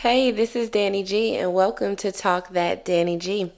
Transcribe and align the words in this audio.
Hey, 0.00 0.30
this 0.30 0.54
is 0.54 0.68
Danny 0.68 1.02
G, 1.02 1.36
and 1.36 1.54
welcome 1.54 1.96
to 1.96 2.12
Talk 2.12 2.50
That 2.50 2.84
Danny 2.84 3.16
G. 3.16 3.50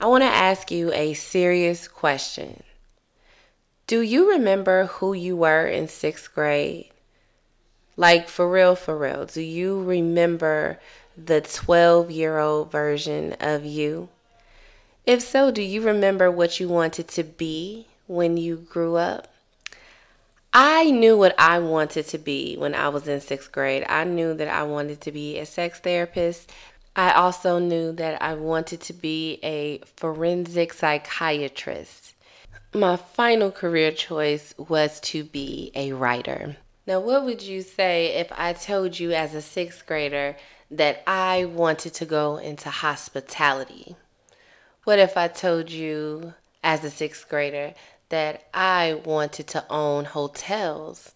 I 0.00 0.06
want 0.06 0.22
to 0.22 0.28
ask 0.28 0.70
you 0.70 0.92
a 0.92 1.12
serious 1.14 1.88
question. 1.88 2.62
Do 3.88 4.00
you 4.00 4.30
remember 4.30 4.86
who 4.86 5.12
you 5.12 5.36
were 5.36 5.66
in 5.66 5.88
sixth 5.88 6.32
grade? 6.32 6.90
Like, 7.96 8.28
for 8.28 8.48
real, 8.48 8.76
for 8.76 8.96
real. 8.96 9.26
Do 9.26 9.40
you 9.40 9.82
remember 9.82 10.78
the 11.16 11.40
12 11.40 12.12
year 12.12 12.38
old 12.38 12.70
version 12.70 13.34
of 13.40 13.64
you? 13.64 14.08
If 15.04 15.20
so, 15.20 15.50
do 15.50 15.62
you 15.62 15.82
remember 15.82 16.30
what 16.30 16.60
you 16.60 16.68
wanted 16.68 17.08
to 17.08 17.24
be 17.24 17.88
when 18.06 18.36
you 18.36 18.54
grew 18.54 18.94
up? 18.94 19.31
I 20.54 20.90
knew 20.90 21.16
what 21.16 21.34
I 21.38 21.60
wanted 21.60 22.08
to 22.08 22.18
be 22.18 22.56
when 22.56 22.74
I 22.74 22.90
was 22.90 23.08
in 23.08 23.22
sixth 23.22 23.50
grade. 23.50 23.86
I 23.88 24.04
knew 24.04 24.34
that 24.34 24.48
I 24.48 24.64
wanted 24.64 25.00
to 25.02 25.12
be 25.12 25.38
a 25.38 25.46
sex 25.46 25.80
therapist. 25.80 26.52
I 26.94 27.12
also 27.12 27.58
knew 27.58 27.92
that 27.92 28.20
I 28.20 28.34
wanted 28.34 28.82
to 28.82 28.92
be 28.92 29.40
a 29.42 29.78
forensic 29.96 30.74
psychiatrist. 30.74 32.14
My 32.74 32.96
final 32.96 33.50
career 33.50 33.92
choice 33.92 34.54
was 34.58 35.00
to 35.00 35.24
be 35.24 35.72
a 35.74 35.92
writer. 35.92 36.56
Now, 36.86 37.00
what 37.00 37.24
would 37.24 37.40
you 37.40 37.62
say 37.62 38.14
if 38.16 38.30
I 38.32 38.52
told 38.52 38.98
you 38.98 39.12
as 39.12 39.34
a 39.34 39.40
sixth 39.40 39.86
grader 39.86 40.36
that 40.70 41.02
I 41.06 41.46
wanted 41.46 41.94
to 41.94 42.04
go 42.04 42.36
into 42.36 42.68
hospitality? 42.68 43.96
What 44.84 44.98
if 44.98 45.16
I 45.16 45.28
told 45.28 45.70
you 45.70 46.34
as 46.62 46.84
a 46.84 46.90
sixth 46.90 47.28
grader 47.28 47.74
that 48.12 48.44
I 48.52 49.00
wanted 49.06 49.46
to 49.48 49.64
own 49.70 50.04
hotels. 50.04 51.14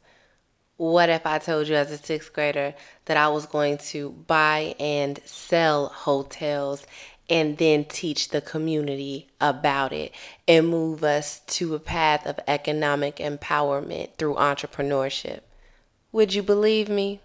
What 0.79 1.11
if 1.11 1.27
I 1.27 1.39
told 1.39 1.69
you 1.69 1.75
as 1.75 1.91
a 1.91 1.99
sixth 1.99 2.33
grader 2.33 2.73
that 3.05 3.19
I 3.19 3.29
was 3.29 3.45
going 3.45 3.77
to 3.93 4.13
buy 4.27 4.75
and 4.81 5.21
sell 5.27 5.89
hotels 5.89 6.87
and 7.29 7.59
then 7.59 7.85
teach 7.85 8.31
the 8.31 8.41
community 8.41 9.29
about 9.43 9.93
it 9.93 10.13
and 10.49 10.69
move 10.69 11.05
us 11.05 11.41
to 11.49 11.75
a 11.75 11.79
path 11.79 12.27
of 12.27 12.41
economic 12.49 13.17
empowerment 13.17 14.15
through 14.17 14.37
entrepreneurship? 14.37 15.41
Would 16.13 16.33
you 16.33 16.43
believe 16.43 16.89
me? 16.89 17.21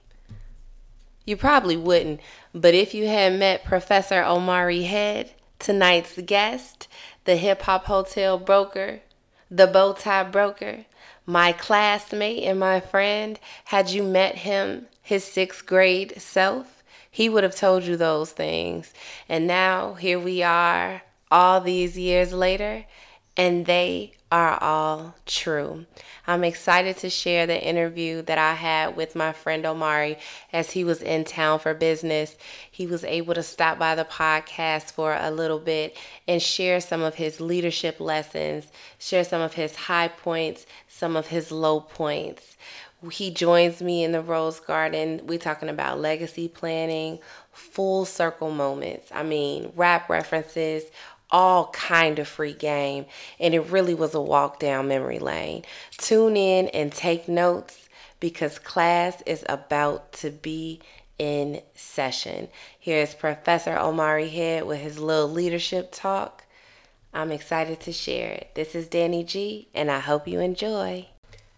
You 1.24 1.38
probably 1.38 1.78
wouldn't, 1.78 2.20
but 2.54 2.74
if 2.74 2.94
you 2.94 3.08
had 3.08 3.40
met 3.40 3.64
Professor 3.64 4.22
Omari 4.22 4.84
Head, 4.84 5.32
tonight's 5.60 6.20
guest, 6.26 6.90
the 7.24 7.38
hip 7.38 7.62
hop 7.62 7.86
hotel 7.86 8.38
broker, 8.38 9.00
the 9.52 9.68
bow 9.68 9.92
tie 9.92 10.24
broker, 10.24 10.86
my 11.26 11.52
classmate 11.52 12.44
and 12.44 12.58
my 12.60 12.80
friend, 12.80 13.38
had 13.66 13.90
you 13.90 14.02
met 14.02 14.36
him, 14.36 14.88
his 15.04 15.26
sixth 15.26 15.66
grade 15.66 16.20
self, 16.20 16.82
he 17.12 17.28
would 17.28 17.44
have 17.44 17.56
told 17.56 17.84
you 17.84 17.98
those 17.98 18.32
things. 18.32 18.94
And 19.28 19.46
now 19.46 19.96
here 19.96 20.20
we 20.20 20.42
are, 20.42 21.02
all 21.30 21.60
these 21.60 21.98
years 21.98 22.32
later, 22.32 22.86
and 23.42 23.66
they 23.66 24.12
are 24.32 24.56
all 24.62 25.16
true. 25.26 25.88
I'm 26.28 26.44
excited 26.44 26.98
to 26.98 27.10
share 27.10 27.48
the 27.48 27.60
interview 27.60 28.22
that 28.22 28.38
I 28.38 28.54
had 28.54 28.96
with 28.96 29.16
my 29.16 29.34
friend 29.34 29.66
Omari 29.66 30.20
as 30.54 30.70
he 30.70 30.84
was 30.84 31.02
in 31.02 31.24
town 31.24 31.58
for 31.58 31.74
business. 31.74 32.36
He 32.70 32.86
was 32.86 33.04
able 33.04 33.34
to 33.34 33.42
stop 33.42 33.80
by 33.80 33.96
the 33.96 34.06
podcast 34.06 34.92
for 34.92 35.18
a 35.20 35.32
little 35.32 35.58
bit 35.58 35.98
and 36.28 36.40
share 36.40 36.80
some 36.80 37.02
of 37.02 37.16
his 37.16 37.42
leadership 37.42 38.00
lessons, 38.00 38.68
share 39.00 39.24
some 39.24 39.42
of 39.42 39.56
his 39.56 39.76
high 39.76 40.10
points, 40.10 40.68
some 40.88 41.16
of 41.16 41.26
his 41.26 41.52
low 41.52 41.80
points. 41.80 42.58
He 43.10 43.32
joins 43.32 43.82
me 43.82 44.04
in 44.04 44.12
the 44.12 44.22
Rose 44.22 44.60
Garden. 44.60 45.22
We're 45.24 45.40
talking 45.40 45.70
about 45.70 46.00
legacy 46.00 46.48
planning, 46.48 47.18
full 47.52 48.06
circle 48.06 48.52
moments. 48.52 49.10
I 49.12 49.24
mean, 49.24 49.72
rap 49.76 50.08
references, 50.08 50.84
all 51.32 51.68
kind 51.68 52.20
of 52.20 52.28
free 52.28 52.54
game 52.54 53.06
and 53.40 53.54
it 53.54 53.62
really 53.62 53.94
was 53.94 54.14
a 54.14 54.22
walk 54.22 54.60
down 54.60 54.88
memory 54.88 55.20
lane. 55.20 55.64
Tune 55.98 56.36
in 56.36 56.68
and 56.70 56.92
take 56.92 57.28
notes 57.28 57.90
because 58.20 58.60
class 58.60 59.22
is 59.26 59.44
about 59.50 60.14
to 60.14 60.30
be 60.30 60.80
in 61.18 61.62
session. 61.76 62.48
Here's 62.80 63.14
professor 63.14 63.78
omari 63.78 64.30
head 64.30 64.66
with 64.66 64.80
his 64.80 65.00
little 65.00 65.30
leadership 65.30 65.90
talk. 65.92 66.44
I'm 67.14 67.32
excited 67.32 67.80
to 67.82 67.92
share 67.92 68.32
it. 68.32 68.52
This 68.56 68.76
is 68.76 68.88
danny 68.88 69.24
g 69.24 69.68
and 69.74 69.92
i 69.92 70.00
hope 70.00 70.28
you 70.28 70.40
enjoy. 70.40 71.08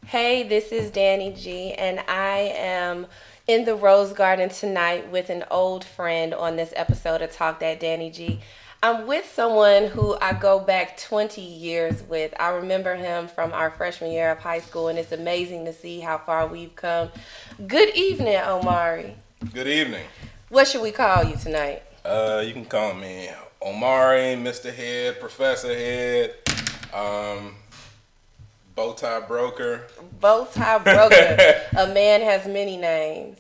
Hey 0.06 0.47
this 0.47 0.72
is 0.72 0.91
danny 0.91 1.33
g 1.33 1.73
and 1.73 2.00
i 2.07 2.53
am 2.56 3.07
in 3.47 3.66
the 3.66 3.75
rose 3.75 4.13
garden 4.13 4.50
tonight 4.50 5.09
with 5.12 5.29
an 5.29 5.44
old 5.51 5.83
friend 5.83 6.33
on 6.33 6.56
this 6.56 6.73
episode 6.75 7.22
of 7.22 7.31
talk 7.31 7.59
that 7.59 7.79
danny 7.79 8.09
g 8.09 8.41
I'm 8.83 9.07
with 9.07 9.31
someone 9.33 9.85
who 9.85 10.17
I 10.19 10.33
go 10.33 10.59
back 10.59 10.97
20 10.97 11.39
years 11.39 12.03
with. 12.09 12.33
I 12.38 12.49
remember 12.49 12.95
him 12.95 13.29
from 13.29 13.53
our 13.53 13.71
freshman 13.71 14.11
year 14.11 14.29
of 14.29 14.39
high 14.39 14.59
school, 14.59 14.89
and 14.89 14.99
it's 14.99 15.13
amazing 15.13 15.63
to 15.63 15.71
see 15.71 16.01
how 16.01 16.17
far 16.17 16.47
we've 16.47 16.75
come. 16.75 17.07
Good 17.66 17.95
evening, 17.95 18.35
Omari. 18.35 19.16
Good 19.53 19.69
evening. 19.69 20.05
What 20.49 20.67
should 20.67 20.81
we 20.81 20.91
call 20.91 21.23
you 21.23 21.38
tonight? 21.38 21.83
Uh, 22.03 22.44
you 22.45 22.51
can 22.51 22.66
call 22.66 22.94
me 22.94 23.29
Omari, 23.61 24.35
Mr. 24.35 24.73
Head, 24.73 25.17
Professor 25.17 25.73
Head, 25.73 26.35
um, 26.94 27.55
Bowtie 28.75 29.25
Broker. 29.29 29.88
Bowtie 30.21 30.83
Broker. 30.83 31.61
A 31.77 31.94
man 31.94 32.19
has 32.19 32.45
many 32.45 32.75
names. 32.75 33.39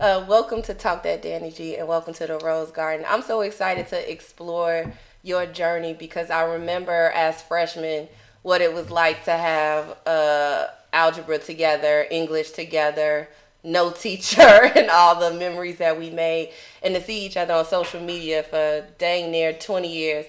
Uh, 0.00 0.24
welcome 0.28 0.62
to 0.62 0.74
Talk 0.74 1.02
That 1.02 1.22
Danny 1.22 1.50
G 1.50 1.74
and 1.74 1.88
welcome 1.88 2.14
to 2.14 2.26
the 2.26 2.38
Rose 2.38 2.70
Garden. 2.70 3.04
I'm 3.08 3.22
so 3.22 3.40
excited 3.40 3.88
to 3.88 4.12
explore 4.12 4.92
your 5.24 5.44
journey 5.44 5.92
because 5.92 6.30
I 6.30 6.44
remember 6.44 7.10
as 7.16 7.42
freshmen 7.42 8.06
what 8.42 8.60
it 8.60 8.72
was 8.72 8.90
like 8.92 9.24
to 9.24 9.32
have 9.32 9.96
uh, 10.06 10.66
algebra 10.92 11.38
together, 11.38 12.06
English 12.12 12.52
together, 12.52 13.28
no 13.64 13.90
teacher, 13.90 14.40
and 14.76 14.88
all 14.88 15.18
the 15.18 15.36
memories 15.36 15.78
that 15.78 15.98
we 15.98 16.10
made, 16.10 16.52
and 16.80 16.94
to 16.94 17.02
see 17.02 17.26
each 17.26 17.36
other 17.36 17.54
on 17.54 17.64
social 17.64 18.00
media 18.00 18.44
for 18.44 18.86
dang 18.98 19.32
near 19.32 19.52
20 19.52 19.92
years. 19.92 20.26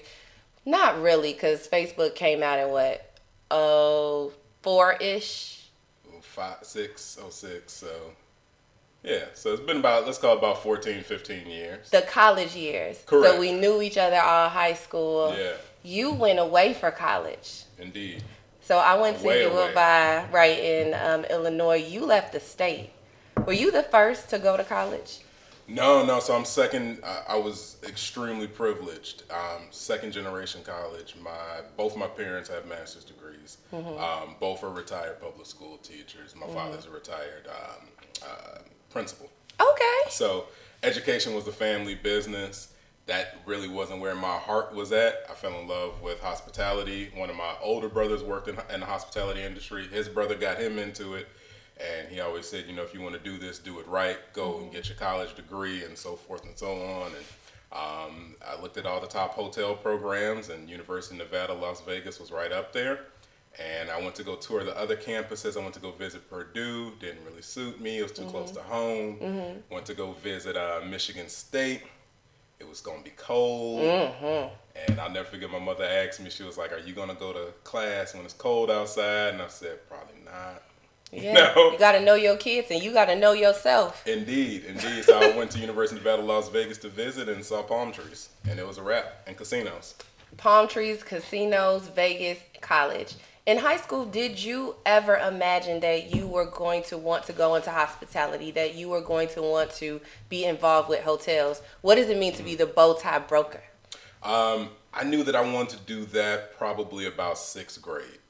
Not 0.66 1.00
really, 1.00 1.32
because 1.32 1.68
Facebook 1.68 2.16
came 2.16 2.42
out 2.42 2.58
in 2.58 2.70
what, 2.70 3.08
oh, 3.52 4.32
four 4.62 4.94
ish? 4.94 5.68
Five, 6.22 6.58
six, 6.62 7.18
oh, 7.22 7.30
six, 7.30 7.72
so 7.72 7.88
yeah, 9.02 9.24
so 9.34 9.52
it's 9.52 9.62
been 9.62 9.78
about, 9.78 10.06
let's 10.06 10.18
call 10.18 10.34
it 10.34 10.38
about 10.38 10.62
14, 10.62 11.02
15 11.02 11.46
years. 11.46 11.90
The 11.90 12.02
college 12.02 12.54
years. 12.54 13.02
Correct. 13.06 13.34
So 13.34 13.40
we 13.40 13.52
knew 13.52 13.80
each 13.80 13.96
other 13.96 14.20
all 14.20 14.48
high 14.48 14.74
school. 14.74 15.34
Yeah. 15.36 15.52
You 15.82 16.12
went 16.12 16.38
away 16.38 16.74
for 16.74 16.90
college. 16.90 17.64
Indeed. 17.78 18.22
So 18.60 18.78
I 18.78 18.94
went 19.00 19.20
Way 19.22 19.40
to 19.40 19.50
away. 19.50 19.66
Goodbye 19.66 20.26
right 20.30 20.58
in 20.58 20.94
um, 20.94 21.24
Illinois. 21.24 21.76
You 21.76 22.04
left 22.04 22.32
the 22.32 22.40
state. 22.40 22.90
Were 23.46 23.54
you 23.54 23.70
the 23.70 23.82
first 23.82 24.28
to 24.30 24.38
go 24.38 24.56
to 24.56 24.64
college? 24.64 25.20
No, 25.66 26.04
no. 26.04 26.20
So 26.20 26.36
I'm 26.36 26.44
second. 26.44 27.00
I, 27.04 27.34
I 27.34 27.36
was 27.36 27.78
extremely 27.86 28.46
privileged. 28.46 29.22
Um, 29.30 29.62
second 29.70 30.12
generation 30.12 30.62
college. 30.62 31.14
My 31.22 31.62
both 31.76 31.96
my 31.96 32.06
parents 32.06 32.48
have 32.50 32.66
master's 32.66 33.04
degrees. 33.04 33.58
Um, 33.72 34.36
both 34.40 34.62
are 34.62 34.70
retired 34.70 35.20
public 35.20 35.46
school 35.46 35.78
teachers. 35.78 36.34
My 36.36 36.46
father's 36.48 36.86
a 36.86 36.90
retired 36.90 37.48
um, 37.48 37.86
uh, 38.22 38.58
principal. 38.90 39.30
Okay. 39.60 40.10
So 40.10 40.46
education 40.82 41.34
was 41.34 41.44
the 41.44 41.52
family 41.52 41.94
business. 41.94 42.72
That 43.06 43.38
really 43.46 43.68
wasn't 43.68 44.00
where 44.00 44.14
my 44.14 44.36
heart 44.36 44.74
was 44.74 44.92
at. 44.92 45.24
I 45.28 45.34
fell 45.34 45.58
in 45.58 45.66
love 45.66 46.00
with 46.00 46.20
hospitality. 46.20 47.10
One 47.14 47.30
of 47.30 47.36
my 47.36 47.54
older 47.62 47.88
brothers 47.88 48.22
worked 48.22 48.48
in, 48.48 48.56
in 48.72 48.80
the 48.80 48.86
hospitality 48.86 49.42
industry. 49.42 49.86
His 49.88 50.08
brother 50.08 50.34
got 50.34 50.58
him 50.58 50.78
into 50.78 51.14
it. 51.14 51.28
And 51.80 52.08
he 52.08 52.20
always 52.20 52.46
said, 52.46 52.66
you 52.68 52.76
know, 52.76 52.82
if 52.82 52.92
you 52.92 53.00
want 53.00 53.14
to 53.14 53.20
do 53.20 53.38
this, 53.38 53.58
do 53.58 53.80
it 53.80 53.88
right. 53.88 54.18
Go 54.34 54.58
and 54.58 54.70
get 54.70 54.88
your 54.88 54.98
college 54.98 55.34
degree 55.34 55.82
and 55.82 55.96
so 55.96 56.14
forth 56.14 56.44
and 56.44 56.56
so 56.56 56.72
on. 56.72 57.06
And 57.06 57.24
um, 57.72 58.34
I 58.46 58.60
looked 58.60 58.76
at 58.76 58.84
all 58.84 59.00
the 59.00 59.06
top 59.06 59.32
hotel 59.32 59.74
programs, 59.74 60.50
and 60.50 60.68
University 60.68 61.14
of 61.14 61.30
Nevada, 61.30 61.54
Las 61.54 61.80
Vegas 61.80 62.20
was 62.20 62.30
right 62.30 62.52
up 62.52 62.72
there. 62.72 63.06
And 63.58 63.90
I 63.90 64.00
went 64.00 64.14
to 64.14 64.22
go 64.22 64.36
tour 64.36 64.62
the 64.64 64.76
other 64.78 64.96
campuses. 64.96 65.56
I 65.56 65.60
went 65.60 65.74
to 65.74 65.80
go 65.80 65.90
visit 65.90 66.28
Purdue. 66.30 66.92
Didn't 67.00 67.24
really 67.24 67.42
suit 67.42 67.80
me. 67.80 67.98
It 67.98 68.02
was 68.02 68.12
too 68.12 68.24
close 68.26 68.52
mm-hmm. 68.52 68.58
to 68.58 68.62
home. 68.62 69.16
Mm-hmm. 69.16 69.74
Went 69.74 69.86
to 69.86 69.94
go 69.94 70.12
visit 70.12 70.56
uh, 70.56 70.80
Michigan 70.88 71.28
State. 71.28 71.82
It 72.60 72.68
was 72.68 72.80
gonna 72.80 73.02
be 73.02 73.12
cold. 73.16 73.80
Mm-hmm. 73.80 74.54
And 74.88 75.00
I'll 75.00 75.10
never 75.10 75.28
forget 75.28 75.50
my 75.50 75.58
mother 75.58 75.84
asked 75.84 76.20
me. 76.20 76.30
She 76.30 76.42
was 76.44 76.56
like, 76.56 76.72
"Are 76.72 76.78
you 76.78 76.92
gonna 76.92 77.14
go 77.14 77.32
to 77.32 77.52
class 77.64 78.14
when 78.14 78.24
it's 78.24 78.34
cold 78.34 78.70
outside?" 78.70 79.34
And 79.34 79.42
I 79.42 79.48
said, 79.48 79.88
"Probably 79.88 80.20
not." 80.24 80.62
Yeah. 81.12 81.52
No. 81.56 81.72
You 81.72 81.78
got 81.78 81.92
to 81.92 82.00
know 82.00 82.14
your 82.14 82.36
kids 82.36 82.70
and 82.70 82.80
you 82.80 82.92
got 82.92 83.06
to 83.06 83.16
know 83.16 83.32
yourself. 83.32 84.06
Indeed, 84.06 84.64
indeed. 84.66 85.02
So 85.02 85.18
I 85.18 85.36
went 85.36 85.50
to 85.50 85.58
University 85.58 85.98
of 85.98 86.04
Nevada, 86.04 86.22
Las 86.22 86.48
Vegas 86.50 86.78
to 86.78 86.88
visit 86.88 87.28
and 87.28 87.44
saw 87.44 87.64
palm 87.64 87.90
trees, 87.90 88.28
and 88.48 88.60
it 88.60 88.64
was 88.64 88.78
a 88.78 88.82
wrap 88.84 89.24
and 89.26 89.36
casinos. 89.36 89.96
Palm 90.36 90.68
trees, 90.68 91.02
casinos, 91.02 91.88
Vegas, 91.88 92.38
college. 92.60 93.16
In 93.50 93.58
high 93.58 93.78
school, 93.78 94.04
did 94.04 94.40
you 94.40 94.76
ever 94.86 95.16
imagine 95.16 95.80
that 95.80 96.14
you 96.14 96.28
were 96.28 96.46
going 96.46 96.84
to 96.84 96.96
want 96.96 97.24
to 97.24 97.32
go 97.32 97.56
into 97.56 97.68
hospitality, 97.68 98.52
that 98.52 98.76
you 98.76 98.88
were 98.88 99.00
going 99.00 99.26
to 99.30 99.42
want 99.42 99.72
to 99.72 100.00
be 100.28 100.44
involved 100.44 100.88
with 100.88 101.00
hotels? 101.00 101.60
What 101.80 101.96
does 101.96 102.08
it 102.10 102.16
mean 102.16 102.32
to 102.34 102.44
be 102.44 102.54
the 102.54 102.66
bow 102.66 102.94
tie 102.94 103.18
broker? 103.18 103.60
Um, 104.22 104.68
I 104.94 105.02
knew 105.02 105.24
that 105.24 105.34
I 105.34 105.40
wanted 105.40 105.78
to 105.80 105.84
do 105.84 106.04
that 106.16 106.56
probably 106.58 107.06
about 107.06 107.38
sixth 107.38 107.82
grade. 107.82 108.20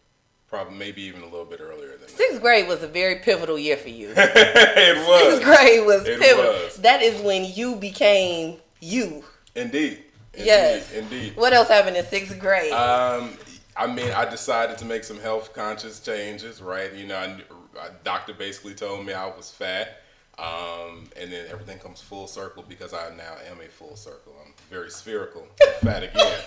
Probably 0.48 0.78
maybe 0.78 1.02
even 1.02 1.20
a 1.20 1.26
little 1.26 1.44
bit 1.44 1.60
earlier 1.60 1.98
than 1.98 2.08
Sixth 2.08 2.36
that. 2.36 2.40
grade 2.40 2.66
was 2.66 2.82
a 2.82 2.88
very 2.88 3.16
pivotal 3.16 3.58
year 3.58 3.76
for 3.76 3.90
you. 3.90 4.14
it 4.16 5.06
was. 5.06 5.34
Sixth 5.34 5.44
grade 5.44 5.84
was 5.84 6.06
it 6.06 6.18
pivotal. 6.18 6.50
Was. 6.50 6.76
That 6.76 7.02
is 7.02 7.20
when 7.20 7.44
you 7.44 7.76
became 7.76 8.56
you. 8.80 9.22
Indeed. 9.54 10.02
Indeed. 10.32 10.46
Yes. 10.46 10.90
Indeed. 10.94 11.36
What 11.36 11.52
else 11.52 11.68
happened 11.68 11.98
in 11.98 12.06
sixth 12.06 12.38
grade? 12.38 12.72
Um, 12.72 13.36
I 13.80 13.86
mean, 13.86 14.12
I 14.12 14.28
decided 14.28 14.76
to 14.78 14.84
make 14.84 15.04
some 15.04 15.18
health 15.18 15.54
conscious 15.54 16.00
changes, 16.00 16.60
right? 16.60 16.92
You 16.92 17.06
know, 17.06 17.16
I, 17.16 17.86
a 17.86 17.90
doctor 18.04 18.34
basically 18.34 18.74
told 18.74 19.06
me 19.06 19.14
I 19.14 19.26
was 19.26 19.50
fat. 19.50 20.02
Um, 20.38 21.08
and 21.18 21.32
then 21.32 21.46
everything 21.50 21.78
comes 21.78 22.02
full 22.02 22.26
circle 22.26 22.62
because 22.68 22.92
I 22.92 23.08
now 23.16 23.36
am 23.50 23.60
a 23.60 23.68
full 23.68 23.96
circle. 23.96 24.34
I'm 24.44 24.52
very 24.68 24.90
spherical, 24.90 25.46
fat 25.80 26.02
again. 26.02 26.38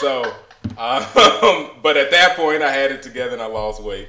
So, 0.00 0.22
um, 0.22 1.02
but 1.82 1.96
at 1.96 2.12
that 2.12 2.34
point, 2.36 2.62
I 2.62 2.70
had 2.70 2.92
it 2.92 3.02
together 3.02 3.32
and 3.32 3.42
I 3.42 3.46
lost 3.46 3.82
weight. 3.82 4.08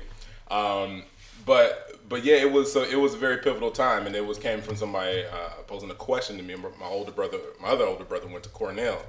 Um, 0.52 1.02
but 1.48 2.00
but 2.08 2.24
yeah, 2.24 2.36
it 2.36 2.52
was 2.52 2.72
so 2.72 2.84
it 2.84 2.96
was 2.96 3.16
a 3.16 3.18
very 3.18 3.38
pivotal 3.38 3.72
time, 3.72 4.06
and 4.06 4.16
it 4.16 4.24
was 4.24 4.38
came 4.38 4.62
from 4.62 4.76
somebody 4.76 5.24
uh, 5.26 5.50
posing 5.66 5.90
a 5.90 5.96
question 5.96 6.38
to 6.38 6.44
me. 6.44 6.56
My 6.56 6.86
older 6.86 7.12
brother, 7.12 7.40
my 7.60 7.70
other 7.70 7.86
older 7.86 8.04
brother, 8.04 8.28
went 8.28 8.44
to 8.44 8.50
Cornell, 8.50 9.02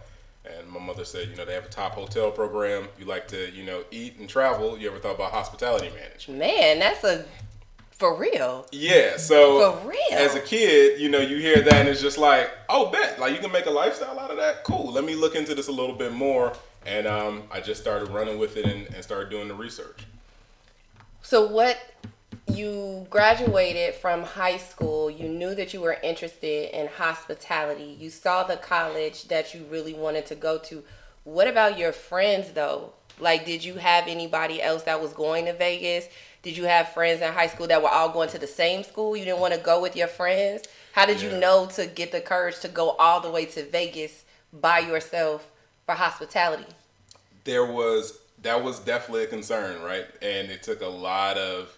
and 0.44 0.68
my 0.68 0.80
mother 0.80 1.04
said, 1.04 1.28
you 1.28 1.36
know, 1.36 1.44
they 1.44 1.52
have 1.52 1.66
a 1.66 1.68
top 1.68 1.92
hotel 1.92 2.30
program. 2.30 2.88
You 2.98 3.04
like 3.04 3.28
to, 3.28 3.50
you 3.52 3.64
know, 3.64 3.84
eat 3.90 4.18
and 4.18 4.28
travel. 4.28 4.78
You 4.78 4.88
ever 4.88 4.98
thought 4.98 5.16
about 5.16 5.32
hospitality 5.32 5.90
management? 5.90 6.38
Man, 6.40 6.78
that's 6.78 7.04
a 7.04 7.24
for 7.92 8.16
real. 8.16 8.66
Yeah. 8.72 9.18
So 9.18 9.72
for 9.72 9.88
real. 9.88 9.98
As 10.12 10.34
a 10.34 10.40
kid, 10.40 10.98
you 10.98 11.10
know, 11.10 11.20
you 11.20 11.36
hear 11.36 11.60
that 11.60 11.74
and 11.74 11.88
it's 11.88 12.00
just 12.00 12.16
like, 12.16 12.50
oh, 12.70 12.90
bet, 12.90 13.20
like 13.20 13.34
you 13.34 13.40
can 13.40 13.52
make 13.52 13.66
a 13.66 13.70
lifestyle 13.70 14.18
out 14.18 14.30
of 14.30 14.38
that. 14.38 14.64
Cool. 14.64 14.90
Let 14.92 15.04
me 15.04 15.14
look 15.14 15.36
into 15.36 15.54
this 15.54 15.68
a 15.68 15.72
little 15.72 15.94
bit 15.94 16.12
more. 16.12 16.54
And 16.86 17.06
um, 17.06 17.42
I 17.52 17.60
just 17.60 17.82
started 17.82 18.08
running 18.08 18.38
with 18.38 18.56
it 18.56 18.64
and, 18.64 18.86
and 18.94 19.04
started 19.04 19.28
doing 19.28 19.48
the 19.48 19.54
research. 19.54 20.06
So 21.20 21.46
what 21.46 21.76
you 22.60 23.06
graduated 23.08 23.94
from 23.94 24.22
high 24.22 24.58
school, 24.58 25.10
you 25.10 25.28
knew 25.28 25.54
that 25.54 25.72
you 25.72 25.80
were 25.80 25.96
interested 26.02 26.78
in 26.78 26.86
hospitality. 26.86 27.96
You 27.98 28.10
saw 28.10 28.44
the 28.44 28.56
college 28.56 29.28
that 29.28 29.54
you 29.54 29.64
really 29.70 29.94
wanted 29.94 30.26
to 30.26 30.34
go 30.34 30.58
to. 30.58 30.84
What 31.24 31.48
about 31.48 31.78
your 31.78 31.92
friends 31.92 32.52
though? 32.52 32.92
Like 33.18 33.46
did 33.46 33.64
you 33.64 33.74
have 33.74 34.06
anybody 34.06 34.62
else 34.62 34.82
that 34.84 35.00
was 35.00 35.12
going 35.12 35.46
to 35.46 35.54
Vegas? 35.54 36.06
Did 36.42 36.56
you 36.56 36.64
have 36.64 36.90
friends 36.90 37.20
in 37.22 37.32
high 37.32 37.48
school 37.48 37.66
that 37.66 37.82
were 37.82 37.88
all 37.88 38.10
going 38.10 38.28
to 38.30 38.38
the 38.38 38.46
same 38.46 38.82
school? 38.84 39.16
You 39.16 39.24
didn't 39.24 39.40
want 39.40 39.54
to 39.54 39.60
go 39.60 39.80
with 39.80 39.96
your 39.96 40.08
friends? 40.08 40.64
How 40.92 41.06
did 41.06 41.22
yeah. 41.22 41.30
you 41.30 41.38
know 41.38 41.66
to 41.74 41.86
get 41.86 42.12
the 42.12 42.20
courage 42.20 42.60
to 42.60 42.68
go 42.68 42.90
all 42.90 43.20
the 43.20 43.30
way 43.30 43.46
to 43.46 43.64
Vegas 43.64 44.24
by 44.52 44.80
yourself 44.80 45.46
for 45.86 45.94
hospitality? 45.94 46.66
There 47.44 47.64
was 47.64 48.18
that 48.42 48.62
was 48.62 48.80
definitely 48.80 49.24
a 49.24 49.26
concern, 49.26 49.82
right? 49.82 50.06
And 50.22 50.50
it 50.50 50.62
took 50.62 50.80
a 50.80 50.88
lot 50.88 51.36
of 51.36 51.76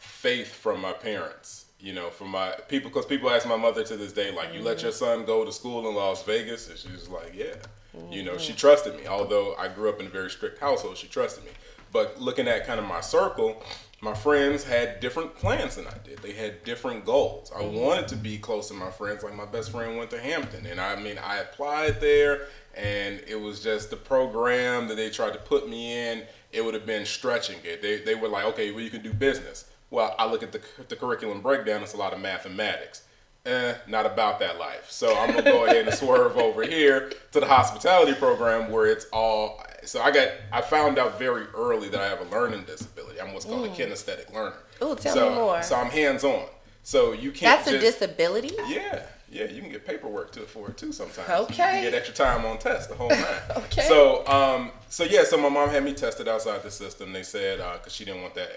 faith 0.00 0.52
from 0.52 0.80
my 0.80 0.92
parents. 0.92 1.66
You 1.78 1.94
know, 1.94 2.10
from 2.10 2.28
my 2.28 2.50
people, 2.68 2.90
because 2.90 3.06
people 3.06 3.30
ask 3.30 3.48
my 3.48 3.56
mother 3.56 3.82
to 3.84 3.96
this 3.96 4.12
day, 4.12 4.30
like, 4.30 4.48
mm-hmm. 4.48 4.58
"You 4.58 4.64
let 4.64 4.82
your 4.82 4.92
son 4.92 5.24
go 5.24 5.46
to 5.46 5.52
school 5.52 5.88
in 5.88 5.94
Las 5.94 6.22
Vegas?" 6.24 6.68
And 6.68 6.78
she's 6.78 7.08
like, 7.08 7.32
"Yeah." 7.34 7.54
Mm-hmm. 7.96 8.12
You 8.12 8.22
know, 8.22 8.38
she 8.38 8.52
trusted 8.52 8.96
me. 8.96 9.06
Although 9.06 9.54
I 9.56 9.68
grew 9.68 9.88
up 9.88 9.98
in 9.98 10.06
a 10.06 10.10
very 10.10 10.30
strict 10.30 10.60
household, 10.60 10.98
she 10.98 11.06
trusted 11.06 11.44
me. 11.44 11.50
But 11.92 12.20
looking 12.20 12.48
at 12.48 12.66
kind 12.66 12.78
of 12.78 12.86
my 12.86 13.00
circle, 13.00 13.62
my 14.00 14.14
friends 14.14 14.64
had 14.64 15.00
different 15.00 15.34
plans 15.34 15.76
than 15.76 15.86
I 15.86 15.96
did. 16.04 16.18
They 16.18 16.32
had 16.32 16.64
different 16.64 17.04
goals. 17.04 17.50
I 17.54 17.62
mm-hmm. 17.62 17.76
wanted 17.76 18.08
to 18.08 18.16
be 18.16 18.38
close 18.38 18.68
to 18.68 18.74
my 18.74 18.90
friends. 18.90 19.22
Like 19.22 19.34
my 19.34 19.46
best 19.46 19.70
friend 19.70 19.96
went 19.96 20.10
to 20.10 20.20
Hampton, 20.20 20.66
and 20.66 20.80
I 20.80 20.96
mean, 20.96 21.18
I 21.18 21.38
applied 21.38 22.00
there, 22.00 22.46
and 22.74 23.20
it 23.26 23.40
was 23.40 23.62
just 23.62 23.90
the 23.90 23.96
program 23.96 24.88
that 24.88 24.96
they 24.96 25.10
tried 25.10 25.32
to 25.32 25.38
put 25.38 25.68
me 25.68 26.10
in. 26.10 26.22
It 26.52 26.64
would 26.64 26.74
have 26.74 26.86
been 26.86 27.06
stretching 27.06 27.58
it. 27.64 27.82
They, 27.82 27.98
they 27.98 28.14
were 28.14 28.28
like, 28.28 28.44
okay, 28.46 28.70
well, 28.72 28.80
you 28.80 28.90
can 28.90 29.02
do 29.02 29.12
business. 29.12 29.69
Well, 29.90 30.14
I 30.18 30.26
look 30.26 30.42
at 30.42 30.52
the, 30.52 30.60
the 30.88 30.96
curriculum 30.96 31.40
breakdown, 31.40 31.82
it's 31.82 31.94
a 31.94 31.96
lot 31.96 32.12
of 32.12 32.20
mathematics. 32.20 33.02
Eh, 33.46 33.74
not 33.88 34.04
about 34.04 34.38
that 34.40 34.58
life. 34.58 34.90
So 34.90 35.16
I'm 35.18 35.30
gonna 35.30 35.42
go 35.42 35.64
ahead 35.66 35.86
and 35.88 35.94
swerve 35.96 36.36
over 36.36 36.62
here 36.62 37.10
to 37.32 37.40
the 37.40 37.46
hospitality 37.46 38.14
program 38.14 38.70
where 38.70 38.86
it's 38.86 39.06
all. 39.12 39.64
So 39.82 40.02
I 40.02 40.10
got, 40.10 40.28
I 40.52 40.60
found 40.60 40.98
out 40.98 41.18
very 41.18 41.46
early 41.54 41.88
that 41.88 42.00
I 42.00 42.06
have 42.06 42.20
a 42.20 42.30
learning 42.30 42.64
disability. 42.64 43.18
I'm 43.18 43.32
what's 43.32 43.46
called 43.46 43.66
mm. 43.66 43.72
a 43.72 43.76
kinesthetic 43.76 44.32
learner. 44.34 44.56
Oh, 44.82 44.94
tell 44.94 45.14
so, 45.14 45.30
me 45.30 45.36
more. 45.36 45.62
So 45.62 45.74
I'm 45.74 45.90
hands 45.90 46.22
on. 46.22 46.44
So 46.82 47.12
you 47.12 47.32
can't. 47.32 47.64
That's 47.64 47.70
just, 47.70 47.76
a 47.76 48.06
disability. 48.06 48.52
Yeah, 48.66 49.06
yeah. 49.30 49.44
You 49.44 49.60
can 49.60 49.70
get 49.70 49.86
paperwork 49.86 50.32
to 50.32 50.40
for 50.40 50.70
it 50.70 50.76
too 50.76 50.92
sometimes. 50.92 51.28
Okay. 51.28 51.84
You 51.84 51.90
get 51.90 51.96
extra 51.96 52.14
time 52.14 52.44
on 52.44 52.58
test 52.58 52.88
the 52.88 52.94
whole 52.94 53.08
nine. 53.08 53.24
okay. 53.56 53.82
So 53.82 54.26
um, 54.26 54.70
so 54.88 55.04
yeah. 55.04 55.24
So 55.24 55.36
my 55.36 55.48
mom 55.48 55.70
had 55.70 55.84
me 55.84 55.94
tested 55.94 56.28
outside 56.28 56.62
the 56.62 56.70
system. 56.70 57.12
They 57.12 57.22
said 57.22 57.58
because 57.58 57.86
uh, 57.86 57.90
she 57.90 58.04
didn't 58.04 58.22
want 58.22 58.34
that 58.34 58.50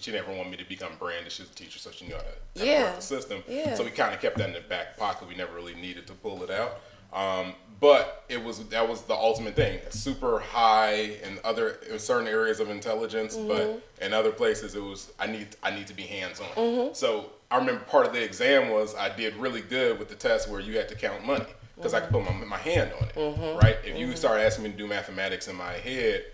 she 0.00 0.12
never 0.12 0.32
wanted 0.32 0.50
me 0.50 0.56
to 0.56 0.68
become 0.68 0.92
branded. 0.98 1.30
She 1.32 1.42
was 1.42 1.50
a 1.50 1.54
teacher, 1.54 1.78
so 1.78 1.90
she 1.90 2.06
knew 2.06 2.14
how 2.14 2.20
to, 2.20 2.64
yeah. 2.64 2.84
work 2.84 2.96
the 2.96 3.02
system. 3.02 3.42
Yeah. 3.48 3.74
So 3.74 3.84
we 3.84 3.90
kind 3.90 4.14
of 4.14 4.20
kept 4.20 4.38
that 4.38 4.48
in 4.48 4.54
the 4.54 4.60
back 4.60 4.96
pocket. 4.96 5.28
We 5.28 5.34
never 5.34 5.54
really 5.54 5.74
needed 5.74 6.06
to 6.06 6.14
pull 6.14 6.42
it 6.42 6.50
out. 6.50 6.80
Um, 7.12 7.54
but 7.80 8.24
it 8.28 8.44
was 8.44 8.62
that 8.68 8.88
was 8.88 9.02
the 9.02 9.14
ultimate 9.14 9.56
thing. 9.56 9.80
Super 9.88 10.38
high 10.38 11.16
in 11.24 11.38
other 11.44 11.78
in 11.90 11.98
certain 11.98 12.28
areas 12.28 12.60
of 12.60 12.68
intelligence, 12.68 13.36
mm-hmm. 13.36 13.48
but 13.48 13.82
in 14.04 14.12
other 14.12 14.30
places 14.30 14.74
it 14.74 14.82
was 14.82 15.12
I 15.18 15.26
need 15.26 15.48
I 15.62 15.70
need 15.70 15.86
to 15.86 15.94
be 15.94 16.02
hands 16.02 16.40
on. 16.40 16.48
Mm-hmm. 16.48 16.94
So 16.94 17.30
I 17.50 17.56
remember 17.56 17.82
part 17.84 18.06
of 18.06 18.12
the 18.12 18.22
exam 18.22 18.68
was 18.68 18.94
I 18.94 19.14
did 19.14 19.34
really 19.36 19.62
good 19.62 19.98
with 19.98 20.08
the 20.08 20.14
test 20.14 20.48
where 20.48 20.60
you 20.60 20.76
had 20.76 20.88
to 20.90 20.94
count 20.94 21.24
money 21.24 21.46
because 21.74 21.92
mm-hmm. 21.92 21.96
I 21.96 22.06
could 22.06 22.26
put 22.26 22.40
my, 22.40 22.44
my 22.44 22.58
hand 22.58 22.92
on 23.00 23.08
it. 23.08 23.14
Mm-hmm. 23.14 23.58
Right? 23.58 23.78
If 23.84 23.98
you 23.98 24.08
mm-hmm. 24.08 24.16
start 24.16 24.40
asking 24.40 24.64
me 24.64 24.70
to 24.72 24.76
do 24.76 24.86
mathematics 24.86 25.48
in 25.48 25.56
my 25.56 25.72
head, 25.72 26.24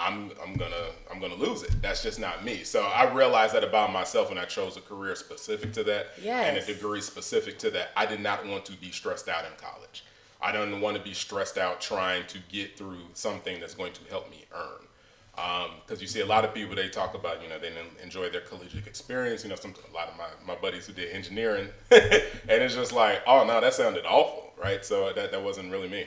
I'm 0.00 0.30
I'm 0.42 0.54
gonna 0.54 0.86
I'm 1.10 1.20
gonna 1.20 1.34
lose 1.34 1.62
it. 1.62 1.80
That's 1.82 2.02
just 2.02 2.18
not 2.18 2.44
me. 2.44 2.64
So 2.64 2.82
I 2.82 3.12
realized 3.12 3.54
that 3.54 3.62
about 3.62 3.92
myself 3.92 4.30
when 4.30 4.38
I 4.38 4.46
chose 4.46 4.76
a 4.76 4.80
career 4.80 5.14
specific 5.14 5.72
to 5.74 5.84
that 5.84 6.08
yes. 6.22 6.48
and 6.48 6.58
a 6.58 6.74
degree 6.74 7.02
specific 7.02 7.58
to 7.58 7.70
that. 7.72 7.90
I 7.96 8.06
did 8.06 8.20
not 8.20 8.46
want 8.46 8.64
to 8.66 8.72
be 8.72 8.90
stressed 8.90 9.28
out 9.28 9.44
in 9.44 9.50
college. 9.60 10.04
I 10.42 10.52
don't 10.52 10.80
want 10.80 10.96
to 10.96 11.02
be 11.02 11.12
stressed 11.12 11.58
out 11.58 11.80
trying 11.80 12.26
to 12.28 12.38
get 12.50 12.78
through 12.78 13.02
something 13.12 13.60
that's 13.60 13.74
going 13.74 13.92
to 13.92 14.00
help 14.08 14.30
me 14.30 14.46
earn. 14.54 14.86
Because 15.34 15.98
um, 15.98 16.00
you 16.00 16.06
see 16.06 16.20
a 16.20 16.26
lot 16.26 16.44
of 16.44 16.54
people 16.54 16.74
they 16.74 16.88
talk 16.88 17.14
about 17.14 17.42
you 17.42 17.48
know 17.48 17.58
they 17.58 17.72
enjoy 18.02 18.30
their 18.30 18.40
collegiate 18.40 18.86
experience. 18.86 19.44
You 19.44 19.50
know, 19.50 19.56
some 19.56 19.74
a 19.90 19.94
lot 19.94 20.08
of 20.08 20.16
my, 20.16 20.54
my 20.54 20.60
buddies 20.60 20.86
who 20.86 20.94
did 20.94 21.12
engineering, 21.12 21.68
and 21.90 22.02
it's 22.48 22.74
just 22.74 22.92
like 22.92 23.22
oh 23.26 23.44
no 23.44 23.60
that 23.60 23.74
sounded 23.74 24.04
awful, 24.06 24.52
right? 24.62 24.84
So 24.84 25.12
that 25.12 25.30
that 25.30 25.42
wasn't 25.42 25.70
really 25.70 25.88
me. 25.88 26.06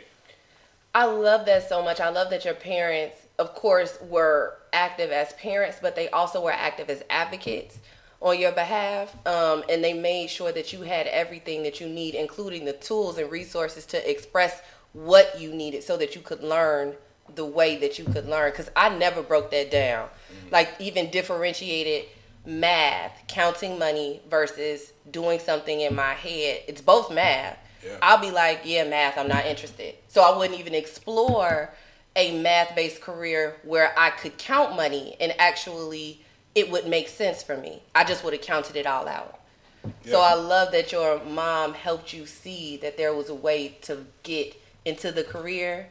I 0.96 1.06
love 1.06 1.46
that 1.48 1.68
so 1.70 1.84
much. 1.84 2.00
I 2.00 2.10
love 2.10 2.30
that 2.30 2.46
your 2.46 2.54
parents 2.54 3.23
of 3.40 3.54
course, 3.56 3.98
were 4.02 4.58
active 4.72 5.12
as 5.12 5.34
parents, 5.34 5.78
but 5.82 5.96
they 5.96 6.10
also 6.10 6.44
were 6.44 6.52
active 6.52 6.90
as 6.90 7.04
advocates 7.10 7.80
on 8.22 8.40
your 8.40 8.52
behalf. 8.52 9.16
Um, 9.28 9.64
and 9.70 9.84
they 9.84 9.94
made 9.94 10.30
sure 10.30 10.52
that 10.52 10.72
you 10.74 10.82
had 10.82 11.08
everything 11.08 11.64
that 11.64 11.82
you 11.82 11.88
need, 11.88 12.16
including 12.16 12.66
the 12.66 12.74
tools 12.74 13.18
and 13.18 13.32
resources 13.32 13.86
to 13.88 14.10
express 14.10 14.62
what 14.94 15.40
you 15.40 15.54
needed 15.54 15.84
so 15.84 15.98
that 15.98 16.16
you 16.16 16.22
could 16.22 16.44
learn 16.44 16.94
the 17.36 17.46
way 17.46 17.78
that 17.78 17.98
you 17.98 18.06
could 18.06 18.28
learn. 18.28 18.52
Because 18.52 18.70
I 18.76 18.90
never 18.90 19.22
broke 19.22 19.52
that 19.52 19.72
down. 19.72 20.08
Mm-hmm. 20.08 20.50
Like, 20.52 20.70
even 20.80 21.10
differentiated 21.10 22.06
math, 22.46 23.24
counting 23.28 23.80
money 23.80 24.22
versus 24.30 24.94
doing 25.10 25.40
something 25.40 25.82
in 25.82 25.96
my 25.96 26.14
head. 26.14 26.62
It's 26.68 26.82
both 26.82 27.12
math. 27.12 27.58
Yeah. 27.84 27.98
I'll 28.02 28.22
be 28.22 28.32
like, 28.32 28.62
yeah, 28.64 28.84
math, 28.84 29.18
I'm 29.18 29.28
not 29.28 29.46
interested. 29.46 29.96
So 30.08 30.22
I 30.22 30.38
wouldn't 30.38 30.60
even 30.60 30.74
explore 30.74 31.74
a 32.16 32.40
math 32.40 32.76
based 32.76 33.02
career 33.02 33.58
where 33.64 33.94
I 33.98 34.12
could 34.12 34.38
count 34.38 34.76
money 34.76 35.16
and 35.20 35.34
actually 35.40 36.24
it 36.56 36.70
would 36.70 36.88
make 36.88 37.08
sense 37.08 37.42
for 37.42 37.58
me. 37.58 37.82
I 37.96 38.04
just 38.04 38.24
would 38.24 38.34
have 38.34 38.42
counted 38.42 38.76
it 38.76 38.86
all 38.86 39.08
out. 39.08 39.40
Yeah. 39.84 40.12
So 40.12 40.22
I 40.22 40.36
love 40.36 40.72
that 40.72 40.92
your 40.92 41.24
mom 41.24 41.74
helped 41.74 42.14
you 42.14 42.26
see 42.26 42.78
that 42.78 42.98
there 42.98 43.14
was 43.14 43.30
a 43.30 43.36
way 43.36 43.78
to 43.84 44.06
get 44.22 44.56
into 44.86 45.12
the 45.12 45.24
career 45.24 45.90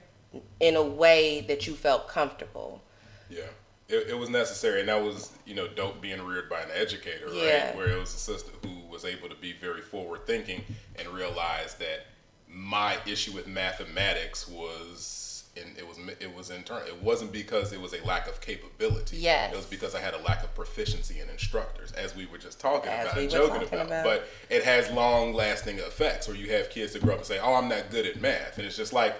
in 0.61 0.77
a 0.77 0.83
way 0.83 1.45
that 1.49 1.67
you 1.67 1.75
felt 1.75 2.09
comfortable. 2.09 2.83
Yeah. 3.29 3.43
It, 3.89 4.11
it 4.11 4.19
was 4.19 4.31
necessary 4.31 4.81
and 4.81 4.89
that 4.89 5.03
was, 5.03 5.33
you 5.45 5.55
know, 5.55 5.69
dope 5.69 6.01
being 6.01 6.23
reared 6.23 6.49
by 6.49 6.61
an 6.61 6.71
educator, 6.73 7.29
yeah. 7.33 7.67
right? 7.67 7.77
Where 7.77 7.89
it 7.89 7.99
was 7.99 8.15
a 8.15 8.19
sister 8.19 8.53
who 8.63 8.89
was 8.89 9.05
able 9.05 9.29
to 9.29 9.35
be 9.35 9.53
very 9.53 9.83
forward 9.83 10.27
thinking 10.27 10.65
and 10.97 11.09
realize 11.09 11.75
that 11.75 12.07
my 12.49 12.99
issue 13.07 13.33
with 13.33 13.47
mathematics 13.47 14.49
was 14.49 15.32
and 15.57 15.77
it 15.77 15.87
was 15.87 15.99
it 16.21 16.35
was 16.35 16.51
internal. 16.51 16.87
It 16.87 17.03
wasn't 17.03 17.33
because 17.33 17.73
it 17.73 17.81
was 17.81 17.93
a 17.93 18.05
lack 18.07 18.27
of 18.27 18.41
capability. 18.41 19.19
Yes. 19.19 19.53
It 19.53 19.57
was 19.57 19.67
because 19.67 19.95
I 19.95 20.01
had 20.01 20.15
a 20.15 20.23
lack 20.23 20.43
of 20.43 20.55
proficiency 20.55 21.21
in 21.21 21.29
instructors, 21.29 21.93
as 21.93 22.17
we 22.17 22.27
were 22.27 22.39
just 22.39 22.61
talking 22.61 22.91
as 22.91 23.07
about 23.07 23.17
we 23.17 23.23
and 23.23 23.31
joking 23.31 23.63
about. 23.63 23.87
about. 23.87 24.05
But 24.05 24.29
it 24.49 24.65
has 24.65 24.91
long 24.91 25.35
lasting 25.35 25.79
effects 25.79 26.27
where 26.27 26.37
you 26.37 26.53
have 26.53 26.71
kids 26.71 26.95
that 26.95 27.03
grow 27.03 27.13
up 27.13 27.19
and 27.19 27.27
say, 27.27 27.39
"Oh, 27.39 27.55
I'm 27.55 27.69
not 27.69 27.91
good 27.91 28.07
at 28.07 28.21
math," 28.21 28.57
and 28.57 28.67
it's 28.67 28.77
just 28.77 28.93
like 28.93 29.15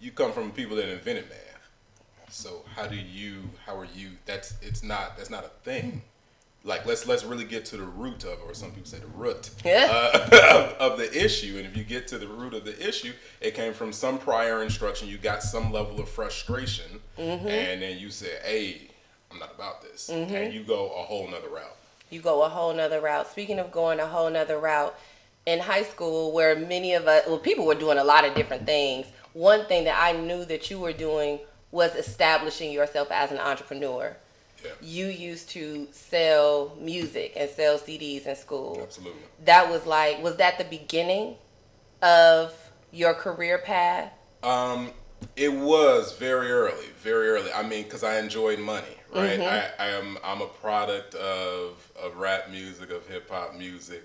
you 0.00 0.10
come 0.12 0.32
from 0.32 0.52
people 0.52 0.76
that 0.76 0.88
invented 0.88 1.28
math. 1.28 1.40
So 2.30 2.64
how 2.74 2.86
do 2.86 2.96
you? 2.96 3.50
How 3.64 3.76
are 3.76 3.88
you? 3.94 4.10
That's 4.24 4.54
it's 4.62 4.82
not. 4.82 5.16
That's 5.16 5.30
not 5.30 5.44
a 5.44 5.48
thing. 5.64 6.02
Like 6.66 6.84
let's 6.84 7.06
let's 7.06 7.22
really 7.24 7.44
get 7.44 7.64
to 7.66 7.76
the 7.76 7.84
root 7.84 8.24
of, 8.24 8.38
or 8.44 8.52
some 8.52 8.72
people 8.72 8.86
say 8.90 8.98
the 8.98 9.06
root 9.06 9.50
Yeah. 9.64 9.86
uh, 9.90 10.72
of, 10.80 10.92
of 10.92 10.98
the 10.98 11.24
issue. 11.24 11.56
And 11.58 11.66
if 11.66 11.76
you 11.76 11.84
get 11.84 12.08
to 12.08 12.18
the 12.18 12.26
root 12.26 12.54
of 12.54 12.64
the 12.64 12.76
issue, 12.86 13.12
it 13.40 13.54
came 13.54 13.72
from 13.72 13.92
some 13.92 14.18
prior 14.18 14.62
instruction. 14.62 15.06
You 15.08 15.16
got 15.16 15.42
some 15.42 15.72
level 15.72 16.00
of 16.00 16.08
frustration, 16.08 17.00
Mm-hmm. 17.16 17.46
and 17.48 17.80
then 17.82 17.98
you 17.98 18.10
said, 18.10 18.42
"Hey, 18.44 18.90
I'm 19.30 19.38
not 19.38 19.54
about 19.54 19.80
this," 19.80 20.08
and 20.10 20.52
you 20.52 20.64
go 20.64 20.86
a 20.88 21.02
whole 21.04 21.26
nother 21.28 21.48
route. 21.48 21.76
you 22.10 22.20
go 22.20 22.42
a 22.42 22.48
whole 22.48 22.74
nother 22.74 23.00
route. 23.00 23.26
Speaking 23.30 23.58
of 23.58 23.70
going 23.72 24.00
a 24.00 24.06
whole 24.06 24.28
nother 24.30 24.58
route, 24.58 24.94
in 25.46 25.60
high 25.60 25.84
school, 25.84 26.32
where 26.32 26.56
many 26.56 26.94
of 26.94 27.06
us, 27.06 27.26
well, 27.28 27.38
people 27.38 27.64
were 27.64 27.74
doing 27.76 27.98
a 27.98 28.04
lot 28.04 28.24
of 28.24 28.34
different 28.34 28.66
things. 28.66 29.06
One 29.34 29.64
thing 29.66 29.84
that 29.84 29.96
I 30.02 30.12
knew 30.18 30.44
that 30.46 30.68
you 30.70 30.78
were 30.80 30.92
doing 30.92 31.38
was 31.70 31.94
establishing 31.94 32.72
yourself 32.72 33.08
as 33.12 33.30
an 33.30 33.38
entrepreneur. 33.38 34.16
Yeah, 34.64 34.70
You 34.80 35.06
used 35.06 35.50
to 35.50 35.86
sell 35.92 36.76
music 36.80 37.32
and 37.36 37.48
sell 37.50 37.78
CDs 37.78 38.26
in 38.26 38.36
school. 38.36 38.80
absolutely. 38.82 39.22
That 39.44 39.70
was 39.70 39.86
like, 39.86 40.22
was 40.22 40.36
that 40.36 40.58
the 40.58 40.64
beginning 40.64 41.36
of 42.02 42.54
your 42.92 43.14
career 43.14 43.58
path? 43.58 44.12
Um, 44.42 44.90
it 45.36 45.52
was 45.52 46.16
very 46.16 46.50
early, 46.50 46.86
very 47.02 47.28
early. 47.28 47.52
I 47.52 47.62
mean, 47.62 47.84
because 47.84 48.04
I 48.04 48.18
enjoyed 48.18 48.58
money, 48.58 48.86
right? 49.14 49.40
I, 49.40 49.70
I 49.78 49.86
am 49.88 50.18
I'm 50.22 50.40
a 50.42 50.46
product 50.46 51.14
of 51.14 51.90
of 52.00 52.16
rap 52.16 52.50
music, 52.50 52.90
of 52.90 53.06
hip 53.08 53.30
hop 53.30 53.56
music, 53.56 54.02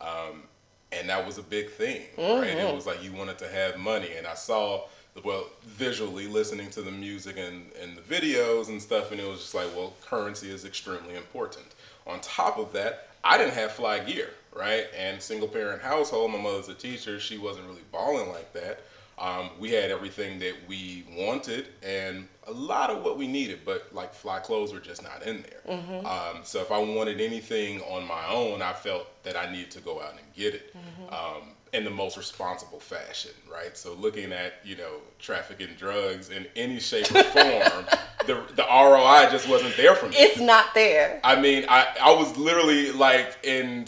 um, 0.00 0.44
and 0.90 1.08
that 1.10 1.24
was 1.26 1.38
a 1.38 1.42
big 1.42 1.70
thing, 1.70 2.02
right? 2.18 2.48
It 2.48 2.74
was 2.74 2.86
like 2.86 3.02
you 3.04 3.12
wanted 3.12 3.38
to 3.38 3.48
have 3.48 3.78
money, 3.78 4.10
and 4.16 4.26
I 4.26 4.34
saw 4.34 4.86
well 5.22 5.46
visually 5.64 6.26
listening 6.26 6.70
to 6.70 6.82
the 6.82 6.90
music 6.90 7.36
and 7.36 7.70
and 7.80 7.96
the 7.96 8.02
videos 8.02 8.68
and 8.68 8.80
stuff, 8.80 9.12
and 9.12 9.20
it 9.20 9.28
was 9.28 9.40
just 9.40 9.54
like, 9.54 9.68
well, 9.76 9.94
currency 10.02 10.50
is 10.50 10.64
extremely 10.64 11.14
important. 11.16 11.66
On 12.06 12.20
top 12.20 12.58
of 12.58 12.72
that, 12.72 13.08
I 13.22 13.38
didn't 13.38 13.54
have 13.54 13.72
fly 13.72 14.00
gear, 14.00 14.30
right? 14.54 14.86
And 14.96 15.22
single 15.22 15.48
parent 15.48 15.82
household, 15.82 16.32
my 16.32 16.38
mother's 16.40 16.68
a 16.68 16.74
teacher, 16.74 17.18
she 17.20 17.38
wasn't 17.38 17.66
really 17.66 17.82
balling 17.92 18.28
like 18.28 18.52
that. 18.54 18.80
Um, 19.16 19.50
we 19.60 19.70
had 19.70 19.92
everything 19.92 20.40
that 20.40 20.54
we 20.68 21.06
wanted 21.16 21.68
and 21.84 22.26
a 22.48 22.50
lot 22.52 22.90
of 22.90 23.04
what 23.04 23.16
we 23.16 23.28
needed, 23.28 23.60
but 23.64 23.88
like 23.94 24.12
fly 24.12 24.40
clothes 24.40 24.72
were 24.74 24.80
just 24.80 25.04
not 25.04 25.22
in 25.22 25.42
there. 25.42 25.60
Um, 26.04 26.38
so 26.42 26.60
if 26.60 26.72
I 26.72 26.78
wanted 26.78 27.20
anything 27.20 27.80
on 27.82 28.04
my 28.06 28.26
own, 28.28 28.60
I 28.60 28.72
felt 28.72 29.06
that 29.22 29.36
I 29.36 29.50
needed 29.52 29.70
to 29.70 29.80
go 29.80 30.02
out 30.02 30.10
and 30.12 30.34
get 30.34 30.54
it 30.54 30.74
um, 31.10 31.42
in 31.74 31.82
the 31.82 31.90
most 31.90 32.16
responsible 32.16 32.78
fashion, 32.78 33.32
right? 33.50 33.76
So 33.76 33.94
looking 33.94 34.32
at 34.32 34.54
you 34.64 34.76
know 34.76 35.00
trafficking 35.18 35.70
drugs 35.76 36.30
in 36.30 36.46
any 36.54 36.78
shape 36.78 37.10
or 37.10 37.24
form, 37.24 37.86
the 38.26 38.42
the 38.54 38.62
ROI 38.62 39.28
just 39.30 39.48
wasn't 39.48 39.76
there 39.76 39.96
for 39.96 40.08
me. 40.08 40.16
It's 40.16 40.40
not 40.40 40.72
there. 40.72 41.20
I 41.24 41.38
mean, 41.38 41.66
I, 41.68 41.88
I 42.00 42.12
was 42.12 42.36
literally 42.36 42.92
like 42.92 43.36
in 43.42 43.86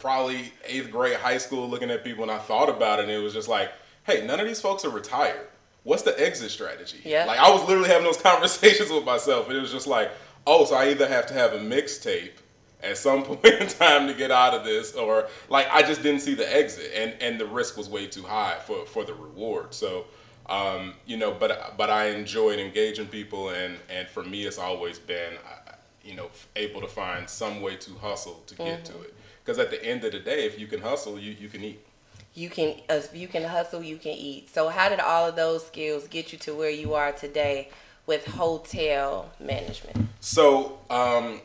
probably 0.00 0.52
eighth 0.64 0.90
grade 0.90 1.16
high 1.16 1.38
school 1.38 1.68
looking 1.68 1.90
at 1.90 2.02
people 2.02 2.24
and 2.24 2.32
I 2.32 2.38
thought 2.38 2.68
about 2.68 2.98
it 2.98 3.02
and 3.04 3.12
it 3.12 3.18
was 3.18 3.32
just 3.32 3.48
like, 3.48 3.70
hey, 4.04 4.26
none 4.26 4.40
of 4.40 4.46
these 4.46 4.60
folks 4.60 4.84
are 4.84 4.90
retired. 4.90 5.46
What's 5.84 6.02
the 6.02 6.18
exit 6.20 6.50
strategy? 6.50 7.00
Yeah. 7.04 7.26
Like 7.26 7.38
I 7.38 7.50
was 7.50 7.66
literally 7.68 7.88
having 7.88 8.04
those 8.04 8.16
conversations 8.22 8.90
with 8.90 9.04
myself 9.04 9.48
and 9.48 9.56
it 9.56 9.60
was 9.60 9.70
just 9.70 9.86
like, 9.86 10.10
oh, 10.46 10.64
so 10.64 10.74
I 10.74 10.88
either 10.88 11.06
have 11.06 11.26
to 11.26 11.34
have 11.34 11.52
a 11.52 11.58
mixtape 11.58 12.39
at 12.82 12.98
some 12.98 13.22
point 13.24 13.44
in 13.44 13.68
time 13.68 14.06
to 14.06 14.14
get 14.14 14.30
out 14.30 14.54
of 14.54 14.64
this 14.64 14.94
or 14.94 15.28
like 15.48 15.68
I 15.70 15.82
just 15.82 16.02
didn't 16.02 16.20
see 16.20 16.34
the 16.34 16.54
exit 16.54 16.92
and, 16.94 17.14
and 17.20 17.40
the 17.40 17.46
risk 17.46 17.76
was 17.76 17.88
way 17.88 18.06
too 18.06 18.22
high 18.22 18.58
for, 18.66 18.86
for 18.86 19.04
the 19.04 19.14
reward. 19.14 19.74
So 19.74 20.06
um, 20.50 20.94
you 21.06 21.16
know, 21.16 21.32
but 21.32 21.74
but 21.78 21.90
I 21.90 22.08
enjoyed 22.08 22.58
engaging 22.58 23.06
people, 23.06 23.50
and 23.50 23.78
and 23.88 24.08
for 24.08 24.24
me, 24.24 24.44
it's 24.46 24.58
always 24.58 24.98
been, 24.98 25.34
uh, 25.34 25.72
you 26.04 26.16
know, 26.16 26.28
able 26.56 26.80
to 26.80 26.88
find 26.88 27.30
some 27.30 27.62
way 27.62 27.76
to 27.76 27.94
hustle 27.94 28.42
to 28.48 28.54
get 28.56 28.84
to 28.86 29.00
it. 29.02 29.14
Because 29.44 29.60
at 29.60 29.70
the 29.70 29.82
end 29.82 30.04
of 30.04 30.10
the 30.12 30.18
day, 30.18 30.44
if 30.44 30.58
you 30.58 30.66
can 30.66 30.80
hustle, 30.80 31.18
you 31.18 31.36
you 31.38 31.48
can 31.48 31.62
eat. 31.62 31.86
You 32.34 32.48
can, 32.48 32.80
uh, 32.88 33.00
you 33.12 33.26
can 33.26 33.42
hustle, 33.42 33.82
you 33.82 33.96
can 33.96 34.12
eat. 34.12 34.48
So, 34.48 34.68
how 34.68 34.88
did 34.88 35.00
all 35.00 35.28
of 35.28 35.36
those 35.36 35.66
skills 35.66 36.06
get 36.06 36.32
you 36.32 36.38
to 36.40 36.54
where 36.54 36.70
you 36.70 36.94
are 36.94 37.12
today 37.12 37.70
with 38.06 38.24
hotel 38.26 39.30
management? 39.40 40.08
So, 40.20 40.78
um, 40.90 41.40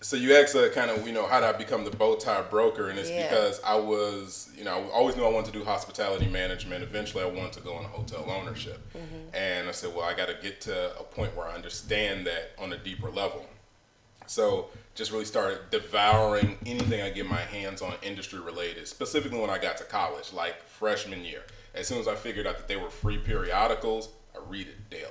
so 0.00 0.16
you 0.16 0.34
asked 0.36 0.54
uh, 0.54 0.68
kind 0.70 0.90
of, 0.90 1.06
you 1.06 1.12
know, 1.12 1.26
how 1.26 1.40
did 1.40 1.48
I 1.52 1.58
become 1.58 1.84
the 1.84 1.90
bow 1.90 2.14
tie 2.16 2.42
broker? 2.42 2.88
And 2.88 2.98
it's 2.98 3.10
Yeah. 3.10 3.28
because 3.28 3.60
I 3.64 3.74
was, 3.76 4.48
you 4.56 4.64
know, 4.64 4.76
I 4.78 4.90
always 4.90 5.16
knew 5.16 5.24
I 5.24 5.28
wanted 5.30 5.52
to 5.52 5.58
do 5.58 5.64
hospitality 5.64 6.26
management. 6.26 6.82
Eventually, 6.84 7.24
I 7.24 7.26
wanted 7.26 7.52
to 7.54 7.60
go 7.60 7.76
into 7.78 7.88
hotel 7.88 8.24
ownership. 8.30 8.80
And 9.34 9.68
I 9.68 9.72
said, 9.72 9.94
well, 9.94 10.04
I 10.04 10.14
got 10.14 10.28
to 10.28 10.36
get 10.40 10.60
to 10.62 10.98
a 10.98 11.02
point 11.02 11.36
where 11.36 11.46
I 11.48 11.54
understand 11.54 12.26
that 12.26 12.52
on 12.58 12.72
a 12.72 12.78
deeper 12.78 13.10
level. 13.10 13.44
So 14.26 14.68
just 14.94 15.10
really 15.10 15.24
started 15.24 15.58
devouring 15.70 16.58
anything 16.66 17.00
I 17.02 17.10
get 17.10 17.26
my 17.28 17.40
hands 17.40 17.82
on 17.82 17.94
industry 18.02 18.38
related, 18.40 18.86
specifically 18.86 19.40
when 19.40 19.50
I 19.50 19.58
got 19.58 19.78
to 19.78 19.84
college, 19.84 20.32
like 20.32 20.62
freshman 20.64 21.24
year. 21.24 21.42
As 21.74 21.86
soon 21.88 21.98
as 21.98 22.06
I 22.08 22.14
figured 22.14 22.46
out 22.46 22.56
that 22.58 22.68
they 22.68 22.76
were 22.76 22.90
free 22.90 23.18
periodicals, 23.18 24.10
I 24.34 24.38
read 24.48 24.68
it 24.68 24.90
daily. 24.90 25.04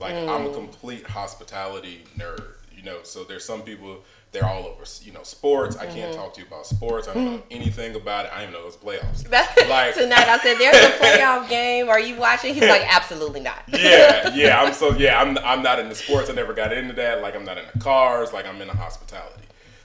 Like 0.00 0.14
I'm 0.14 0.46
a 0.46 0.52
complete 0.52 1.06
hospitality 1.06 2.04
nerd, 2.16 2.44
you 2.76 2.82
know. 2.82 3.00
So 3.04 3.24
there's 3.24 3.44
some 3.44 3.62
people 3.62 3.98
they're 4.32 4.46
all 4.46 4.64
over, 4.64 4.84
you 5.02 5.12
know, 5.12 5.22
sports. 5.22 5.76
I 5.76 5.86
can't 5.86 6.14
talk 6.14 6.32
to 6.34 6.40
you 6.40 6.46
about 6.46 6.66
sports. 6.66 7.06
I 7.06 7.14
don't 7.14 7.24
know 7.24 7.42
anything 7.50 7.94
about 7.94 8.24
it. 8.26 8.32
I 8.32 8.40
don't 8.40 8.50
even 8.50 8.60
know 8.62 8.66
it's 8.66 8.76
playoffs. 8.76 9.28
Like 9.68 9.94
Tonight, 9.94 10.26
I 10.28 10.38
said, 10.38 10.56
"There's 10.58 10.76
a 10.76 10.90
playoff 10.98 11.48
game. 11.48 11.88
Are 11.88 12.00
you 12.00 12.16
watching?" 12.16 12.54
He's 12.54 12.64
like, 12.64 12.82
"Absolutely 12.82 13.40
not." 13.40 13.62
yeah, 13.68 14.34
yeah. 14.34 14.60
I'm 14.60 14.72
so 14.72 14.92
yeah. 14.92 15.20
I'm 15.20 15.38
I'm 15.38 15.62
not 15.62 15.78
into 15.78 15.94
sports. 15.94 16.28
I 16.30 16.32
never 16.32 16.52
got 16.52 16.72
into 16.72 16.94
that. 16.94 17.22
Like 17.22 17.36
I'm 17.36 17.44
not 17.44 17.58
into 17.58 17.78
cars. 17.78 18.32
Like 18.32 18.46
I'm 18.46 18.56
in 18.56 18.62
into 18.62 18.76
hospitality, 18.76 19.44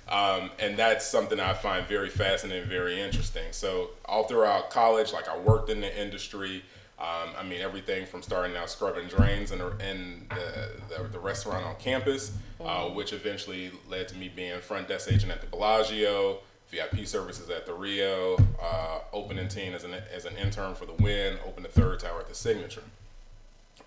um, 0.09 0.49
and 0.59 0.77
that's 0.77 1.05
something 1.05 1.39
I 1.39 1.53
find 1.53 1.85
very 1.85 2.09
fascinating, 2.09 2.67
very 2.69 2.99
interesting. 3.01 3.45
So 3.51 3.91
all 4.05 4.23
throughout 4.23 4.69
college, 4.69 5.13
like 5.13 5.27
I 5.27 5.37
worked 5.37 5.69
in 5.69 5.81
the 5.81 6.01
industry. 6.01 6.63
Um, 6.99 7.29
I 7.37 7.43
mean 7.43 7.61
everything 7.61 8.07
from 8.07 8.23
starting 8.23 8.57
out 8.57 8.69
scrubbing 8.69 9.07
drains 9.07 9.51
in, 9.51 9.59
the, 9.59 9.67
in 9.87 10.25
the, 10.29 10.71
the, 10.89 11.07
the 11.09 11.19
restaurant 11.19 11.63
on 11.65 11.75
campus, 11.75 12.31
uh, 12.59 12.85
which 12.85 13.13
eventually 13.13 13.71
led 13.87 14.07
to 14.07 14.17
me 14.17 14.31
being 14.35 14.59
front 14.61 14.87
desk 14.87 15.11
agent 15.11 15.31
at 15.31 15.41
the 15.41 15.47
Bellagio, 15.47 16.39
VIP 16.69 17.05
services 17.05 17.49
at 17.51 17.67
the 17.67 17.73
Rio, 17.73 18.35
uh, 18.61 18.99
opening 19.13 19.47
team 19.47 19.73
as 19.73 19.83
an 19.83 19.93
as 20.13 20.25
an 20.25 20.35
intern 20.37 20.73
for 20.73 20.85
the 20.85 20.93
Wynn, 20.93 21.37
opened 21.45 21.65
the 21.65 21.69
third 21.69 21.99
tower 21.99 22.19
at 22.19 22.27
the 22.27 22.35
Signature 22.35 22.83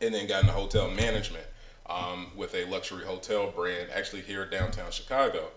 and 0.00 0.14
then 0.14 0.26
got 0.26 0.43
into 0.43 0.52
hotel 0.52 0.90
management 0.90 1.45
um, 1.88 2.29
with 2.37 2.55
a 2.55 2.64
luxury 2.67 3.05
hotel 3.05 3.50
brand 3.50 3.88
actually 3.95 4.23
here 4.23 4.47
downtown 4.47 4.90
Chicago. 4.90 5.49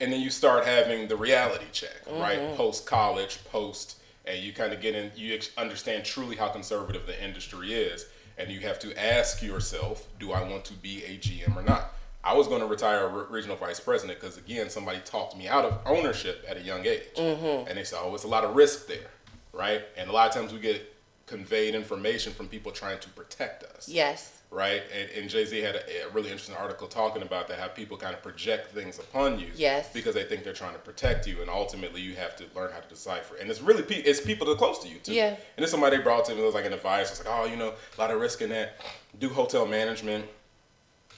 And 0.00 0.12
then 0.12 0.20
you 0.20 0.30
start 0.30 0.64
having 0.64 1.08
the 1.08 1.16
reality 1.16 1.66
check, 1.72 1.94
right? 2.10 2.56
Post 2.56 2.86
college, 2.86 3.44
post, 3.44 3.99
and 4.30 4.42
you 4.42 4.52
kind 4.52 4.72
of 4.72 4.80
get 4.80 4.94
in, 4.94 5.10
you 5.16 5.38
understand 5.58 6.04
truly 6.04 6.36
how 6.36 6.48
conservative 6.48 7.06
the 7.06 7.22
industry 7.22 7.72
is. 7.72 8.06
And 8.38 8.50
you 8.50 8.60
have 8.60 8.78
to 8.78 8.98
ask 8.98 9.42
yourself, 9.42 10.06
do 10.18 10.32
I 10.32 10.48
want 10.48 10.64
to 10.66 10.74
be 10.74 11.04
a 11.04 11.18
GM 11.18 11.56
or 11.56 11.62
not? 11.62 11.92
I 12.22 12.34
was 12.34 12.46
going 12.46 12.60
to 12.60 12.66
retire 12.66 13.06
a 13.06 13.08
re- 13.08 13.24
regional 13.28 13.56
vice 13.56 13.80
president 13.80 14.20
because, 14.20 14.38
again, 14.38 14.70
somebody 14.70 15.00
talked 15.04 15.36
me 15.36 15.48
out 15.48 15.64
of 15.64 15.78
ownership 15.84 16.44
at 16.48 16.56
a 16.56 16.60
young 16.60 16.86
age. 16.86 17.02
Mm-hmm. 17.16 17.68
And 17.68 17.76
they 17.76 17.84
said, 17.84 17.98
oh, 18.02 18.14
it's 18.14 18.24
a 18.24 18.28
lot 18.28 18.44
of 18.44 18.54
risk 18.54 18.86
there, 18.86 19.10
right? 19.52 19.82
And 19.96 20.08
a 20.08 20.12
lot 20.12 20.28
of 20.28 20.34
times 20.34 20.52
we 20.52 20.60
get 20.60 20.94
conveyed 21.34 21.74
information 21.76 22.32
from 22.32 22.48
people 22.48 22.72
trying 22.72 22.98
to 22.98 23.08
protect 23.10 23.62
us 23.62 23.88
Yes. 23.88 24.42
right? 24.50 24.82
And, 24.92 25.08
and 25.16 25.30
Jay 25.30 25.44
Z 25.44 25.56
had 25.60 25.76
a, 25.76 26.06
a 26.06 26.10
really 26.10 26.28
interesting 26.30 26.56
article 26.56 26.88
talking 26.88 27.22
about 27.22 27.46
that 27.48 27.58
how 27.60 27.68
people 27.68 27.96
kind 27.96 28.14
of 28.14 28.20
project 28.20 28.72
things 28.74 28.98
upon 28.98 29.38
you, 29.38 29.46
Yes. 29.54 29.92
because 29.92 30.14
they 30.14 30.24
think 30.24 30.42
they're 30.42 30.52
trying 30.52 30.72
to 30.72 30.80
protect 30.80 31.26
you, 31.28 31.40
and 31.40 31.48
ultimately 31.48 32.00
you 32.00 32.14
have 32.16 32.34
to 32.36 32.44
learn 32.56 32.72
how 32.72 32.80
to 32.80 32.88
decipher. 32.88 33.36
And 33.36 33.48
it's 33.48 33.62
really 33.62 33.82
pe- 33.84 34.02
it's 34.10 34.20
people 34.20 34.44
that 34.46 34.54
are 34.54 34.56
close 34.56 34.80
to 34.80 34.88
you 34.88 34.96
too. 34.98 35.14
Yeah. 35.14 35.28
And 35.28 35.38
then 35.58 35.68
somebody 35.68 35.98
brought 35.98 36.24
to 36.26 36.34
me 36.34 36.42
it 36.42 36.44
was 36.44 36.54
like 36.54 36.66
an 36.66 36.72
advice. 36.72 37.10
It's 37.10 37.24
like, 37.24 37.32
oh, 37.34 37.44
you 37.46 37.56
know, 37.56 37.74
a 37.96 38.00
lot 38.00 38.10
of 38.10 38.20
risk 38.20 38.42
in 38.42 38.50
that. 38.50 38.80
Do 39.20 39.28
hotel 39.28 39.66
management. 39.66 40.24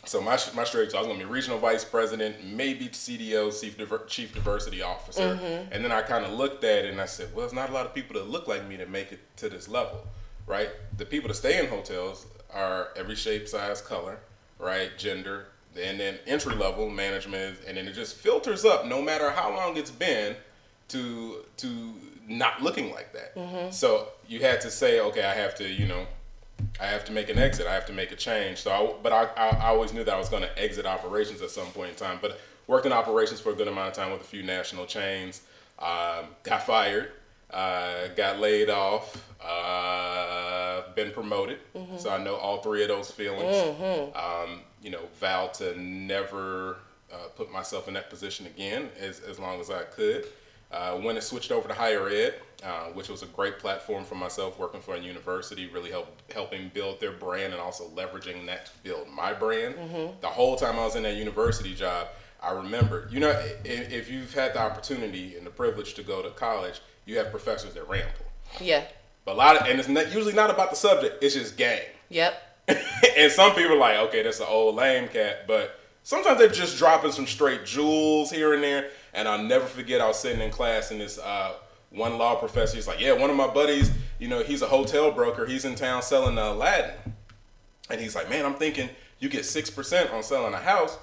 So 0.04 0.20
my 0.20 0.36
my 0.54 0.64
strategy, 0.64 0.94
I 0.96 0.98
was 0.98 1.06
going 1.06 1.18
to 1.20 1.24
be 1.24 1.30
regional 1.30 1.58
vice 1.58 1.84
president, 1.84 2.44
maybe 2.44 2.88
CDO, 2.88 3.58
chief, 3.60 3.78
diver, 3.78 4.02
chief 4.08 4.34
diversity 4.34 4.82
officer, 4.82 5.36
Mm-hmm. 5.36 5.72
and 5.72 5.84
then 5.84 5.92
I 5.92 6.02
kind 6.02 6.24
of 6.24 6.32
looked 6.32 6.64
at 6.64 6.84
it 6.84 6.90
and 6.90 7.00
I 7.00 7.06
said, 7.06 7.28
well, 7.32 7.40
there's 7.46 7.52
not 7.52 7.70
a 7.70 7.72
lot 7.72 7.86
of 7.86 7.94
people 7.94 8.14
that 8.20 8.28
look 8.28 8.48
like 8.48 8.66
me 8.68 8.76
that 8.76 8.90
make 8.90 9.12
it 9.12 9.20
to 9.36 9.48
this 9.48 9.68
level, 9.68 10.04
right? 10.46 10.70
The 10.96 11.04
people 11.06 11.28
that 11.28 11.34
stay 11.34 11.58
in 11.62 11.68
hotels 11.70 12.26
are 12.52 12.88
every 12.96 13.14
shape, 13.14 13.46
size, 13.48 13.80
color, 13.80 14.18
right, 14.58 14.90
gender, 14.98 15.46
and 15.80 15.98
then 16.00 16.18
entry 16.26 16.54
level 16.56 16.90
management, 16.90 17.58
and 17.66 17.76
then 17.76 17.86
it 17.86 17.92
just 17.92 18.16
filters 18.16 18.64
up, 18.64 18.84
no 18.86 19.00
matter 19.00 19.30
how 19.30 19.54
long 19.54 19.76
it's 19.76 19.90
been, 19.92 20.34
to 20.88 21.44
to 21.58 21.94
not 22.28 22.60
looking 22.62 22.90
like 22.92 23.12
that. 23.12 23.72
So 23.72 24.08
you 24.28 24.40
had 24.40 24.60
to 24.62 24.70
say, 24.70 25.00
okay, 25.00 25.24
I 25.24 25.34
have 25.34 25.54
to, 25.56 25.68
you 25.68 25.86
know, 25.86 26.06
I 26.80 26.86
have 26.86 27.04
to 27.06 27.12
make 27.12 27.28
an 27.28 27.38
exit. 27.38 27.66
I 27.66 27.74
have 27.74 27.86
to 27.86 27.92
make 27.92 28.12
a 28.12 28.16
change. 28.16 28.58
So, 28.58 28.70
I, 28.70 29.02
but 29.02 29.12
I, 29.12 29.24
I, 29.36 29.68
always 29.68 29.92
knew 29.92 30.04
that 30.04 30.14
I 30.14 30.18
was 30.18 30.28
going 30.28 30.42
to 30.42 30.62
exit 30.62 30.86
operations 30.86 31.42
at 31.42 31.50
some 31.50 31.66
point 31.68 31.90
in 31.90 31.96
time. 31.96 32.18
But 32.20 32.40
worked 32.66 32.86
in 32.86 32.92
operations 32.92 33.40
for 33.40 33.50
a 33.50 33.54
good 33.54 33.68
amount 33.68 33.88
of 33.88 33.94
time 33.94 34.12
with 34.12 34.20
a 34.20 34.24
few 34.24 34.42
national 34.42 34.86
chains. 34.86 35.42
Um, 35.78 36.26
got 36.42 36.66
fired. 36.66 37.12
Uh, 37.50 38.08
got 38.16 38.38
laid 38.38 38.70
off. 38.70 39.28
Uh, 39.44 40.82
been 40.94 41.06
been 41.06 41.12
promoted, 41.12 41.58
mm-hmm. 41.74 41.96
so 41.96 42.10
I 42.10 42.22
know 42.22 42.36
all 42.36 42.58
three 42.58 42.82
of 42.82 42.88
those 42.88 43.10
feelings. 43.10 43.56
Mm-hmm. 43.56 44.16
Um, 44.16 44.60
you 44.82 44.90
know, 44.90 45.00
vowed 45.20 45.54
to 45.54 45.78
never 45.80 46.76
uh, 47.12 47.28
put 47.36 47.52
myself 47.52 47.88
in 47.88 47.94
that 47.94 48.10
position 48.10 48.46
again 48.46 48.88
as, 48.98 49.20
as 49.20 49.38
long 49.38 49.60
as 49.60 49.70
I 49.70 49.82
could. 49.82 50.26
Uh, 50.72 50.96
when 50.96 51.18
it 51.18 51.22
switched 51.22 51.52
over 51.52 51.68
to 51.68 51.74
higher 51.74 52.08
ed, 52.08 52.34
uh, 52.64 52.84
which 52.94 53.08
was 53.08 53.22
a 53.22 53.26
great 53.26 53.58
platform 53.58 54.04
for 54.04 54.14
myself 54.14 54.58
working 54.58 54.80
for 54.80 54.94
a 54.94 54.98
university, 54.98 55.66
really 55.66 55.90
help, 55.90 56.16
helping 56.32 56.70
build 56.72 56.98
their 56.98 57.12
brand 57.12 57.52
and 57.52 57.60
also 57.60 57.88
leveraging 57.90 58.46
that 58.46 58.66
to 58.66 58.72
build 58.82 59.06
my 59.08 59.34
brand. 59.34 59.74
Mm-hmm. 59.74 60.20
The 60.20 60.28
whole 60.28 60.56
time 60.56 60.78
I 60.78 60.84
was 60.84 60.96
in 60.96 61.02
that 61.02 61.16
university 61.16 61.74
job, 61.74 62.08
I 62.42 62.52
remember, 62.52 63.08
you 63.10 63.20
know, 63.20 63.30
if, 63.64 63.92
if 63.92 64.10
you've 64.10 64.32
had 64.32 64.54
the 64.54 64.60
opportunity 64.60 65.36
and 65.36 65.46
the 65.46 65.50
privilege 65.50 65.94
to 65.94 66.02
go 66.02 66.22
to 66.22 66.30
college, 66.30 66.80
you 67.04 67.18
have 67.18 67.30
professors 67.30 67.74
that 67.74 67.86
ramble. 67.88 68.10
Yeah. 68.58 68.84
But 69.24 69.34
a 69.34 69.38
lot 69.38 69.56
of, 69.56 69.66
and 69.68 69.78
it's 69.78 69.88
not, 69.88 70.12
usually 70.12 70.32
not 70.32 70.50
about 70.50 70.70
the 70.70 70.76
subject, 70.76 71.22
it's 71.22 71.34
just 71.34 71.56
game. 71.56 71.82
Yep. 72.08 72.64
and 73.18 73.30
some 73.30 73.54
people 73.54 73.72
are 73.72 73.78
like, 73.78 73.96
okay, 74.08 74.22
that's 74.22 74.40
an 74.40 74.46
old 74.48 74.76
lame 74.76 75.08
cat, 75.08 75.46
but 75.46 75.78
sometimes 76.02 76.38
they're 76.38 76.48
just 76.48 76.78
dropping 76.78 77.12
some 77.12 77.26
straight 77.26 77.64
jewels 77.64 78.30
here 78.30 78.54
and 78.54 78.62
there. 78.62 78.90
And 79.12 79.28
I'll 79.28 79.42
never 79.42 79.66
forget, 79.66 80.00
I 80.00 80.08
was 80.08 80.18
sitting 80.18 80.40
in 80.40 80.50
class 80.50 80.90
and 80.90 81.00
this 81.00 81.18
uh, 81.18 81.54
one 81.90 82.16
law 82.18 82.36
professor, 82.36 82.76
he's 82.76 82.88
like, 82.88 83.00
yeah, 83.00 83.12
one 83.12 83.30
of 83.30 83.36
my 83.36 83.46
buddies, 83.46 83.90
you 84.18 84.28
know, 84.28 84.42
he's 84.42 84.62
a 84.62 84.66
hotel 84.66 85.10
broker. 85.10 85.46
He's 85.46 85.64
in 85.64 85.74
town 85.74 86.02
selling 86.02 86.38
uh, 86.38 86.52
Aladdin. 86.52 86.94
And 87.90 88.00
he's 88.00 88.14
like, 88.14 88.30
man, 88.30 88.46
I'm 88.46 88.54
thinking 88.54 88.88
you 89.18 89.28
get 89.28 89.42
6% 89.42 90.12
on 90.12 90.22
selling 90.22 90.54
a 90.54 90.58
house. 90.58 90.98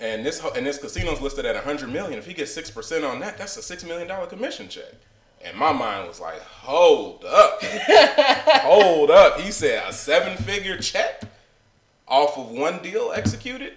And 0.00 0.24
this 0.24 0.40
and 0.54 0.64
this 0.64 0.78
casino's 0.78 1.20
listed 1.20 1.44
at 1.44 1.56
100 1.56 1.90
million. 1.90 2.18
If 2.18 2.26
he 2.26 2.34
gets 2.34 2.56
6% 2.56 3.10
on 3.10 3.18
that, 3.20 3.36
that's 3.36 3.56
a 3.56 3.76
$6 3.76 3.86
million 3.86 4.28
commission 4.28 4.68
check. 4.68 4.94
And 5.44 5.56
my 5.56 5.72
mind 5.72 6.08
was 6.08 6.20
like, 6.20 6.40
hold 6.40 7.24
up. 7.24 7.62
hold 7.62 9.10
up. 9.10 9.40
He 9.40 9.50
said 9.50 9.88
a 9.88 9.92
seven 9.92 10.36
figure 10.36 10.78
check 10.78 11.22
off 12.06 12.38
of 12.38 12.50
one 12.50 12.80
deal 12.82 13.12
executed 13.14 13.74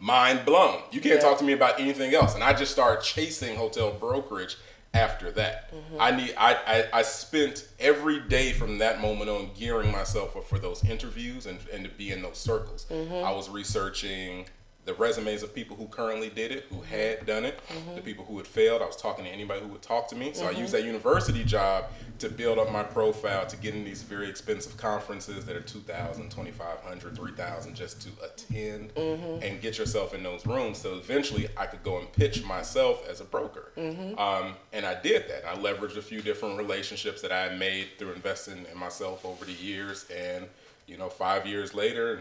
mind 0.00 0.44
blown. 0.44 0.82
You 0.90 1.00
can't 1.00 1.16
yeah. 1.16 1.28
talk 1.28 1.38
to 1.38 1.44
me 1.44 1.52
about 1.52 1.80
anything 1.80 2.14
else. 2.14 2.34
And 2.34 2.44
I 2.44 2.52
just 2.52 2.72
started 2.72 3.02
chasing 3.04 3.56
hotel 3.56 3.92
brokerage 3.92 4.56
after 4.94 5.30
that. 5.32 5.72
Mm-hmm. 5.74 6.00
I 6.00 6.10
need 6.10 6.34
I, 6.36 6.54
I, 6.66 6.98
I 6.98 7.02
spent 7.02 7.68
every 7.78 8.20
day 8.20 8.52
from 8.52 8.78
that 8.78 9.00
moment 9.00 9.30
on 9.30 9.50
gearing 9.58 9.92
myself 9.92 10.36
up 10.36 10.44
for 10.44 10.58
those 10.58 10.84
interviews 10.84 11.46
and, 11.46 11.58
and 11.72 11.84
to 11.84 11.90
be 11.90 12.10
in 12.10 12.22
those 12.22 12.38
circles. 12.38 12.86
Mm-hmm. 12.90 13.24
I 13.24 13.32
was 13.32 13.48
researching 13.48 14.46
the 14.86 14.94
resumes 14.94 15.42
of 15.42 15.52
people 15.52 15.76
who 15.76 15.86
currently 15.88 16.30
did 16.30 16.52
it, 16.52 16.66
who 16.70 16.80
had 16.82 17.26
done 17.26 17.44
it, 17.44 17.60
mm-hmm. 17.68 17.96
the 17.96 18.00
people 18.00 18.24
who 18.24 18.38
had 18.38 18.46
failed. 18.46 18.80
I 18.80 18.86
was 18.86 18.96
talking 18.96 19.24
to 19.24 19.30
anybody 19.30 19.60
who 19.60 19.66
would 19.68 19.82
talk 19.82 20.08
to 20.08 20.16
me. 20.16 20.32
So 20.32 20.44
mm-hmm. 20.44 20.56
I 20.56 20.60
used 20.60 20.72
that 20.72 20.84
university 20.84 21.44
job 21.44 21.86
to 22.20 22.28
build 22.28 22.58
up 22.58 22.70
my 22.70 22.84
profile, 22.84 23.46
to 23.46 23.56
get 23.56 23.74
in 23.74 23.84
these 23.84 24.02
very 24.02 24.28
expensive 24.28 24.76
conferences 24.76 25.44
that 25.44 25.56
are 25.56 25.60
2,000, 25.60 26.30
2,500, 26.30 27.16
3,000 27.16 27.74
just 27.74 28.00
to 28.02 28.08
attend 28.24 28.94
mm-hmm. 28.94 29.42
and 29.42 29.60
get 29.60 29.76
yourself 29.76 30.14
in 30.14 30.22
those 30.22 30.46
rooms. 30.46 30.78
So 30.78 30.94
eventually 30.94 31.48
I 31.56 31.66
could 31.66 31.82
go 31.82 31.98
and 31.98 32.10
pitch 32.12 32.44
myself 32.44 33.06
as 33.08 33.20
a 33.20 33.24
broker. 33.24 33.72
Um, 34.18 34.54
and 34.72 34.86
I 34.86 35.00
did 35.00 35.28
that. 35.28 35.44
I 35.48 35.56
leveraged 35.56 35.96
a 35.96 36.02
few 36.02 36.22
different 36.22 36.58
relationships 36.58 37.22
that 37.22 37.32
I 37.32 37.42
had 37.42 37.58
made 37.58 37.88
through 37.98 38.12
investing 38.12 38.64
in 38.70 38.78
myself 38.78 39.26
over 39.26 39.44
the 39.44 39.52
years. 39.52 40.06
And, 40.14 40.46
you 40.86 40.96
know, 40.96 41.08
five 41.08 41.44
years 41.44 41.74
later, 41.74 42.20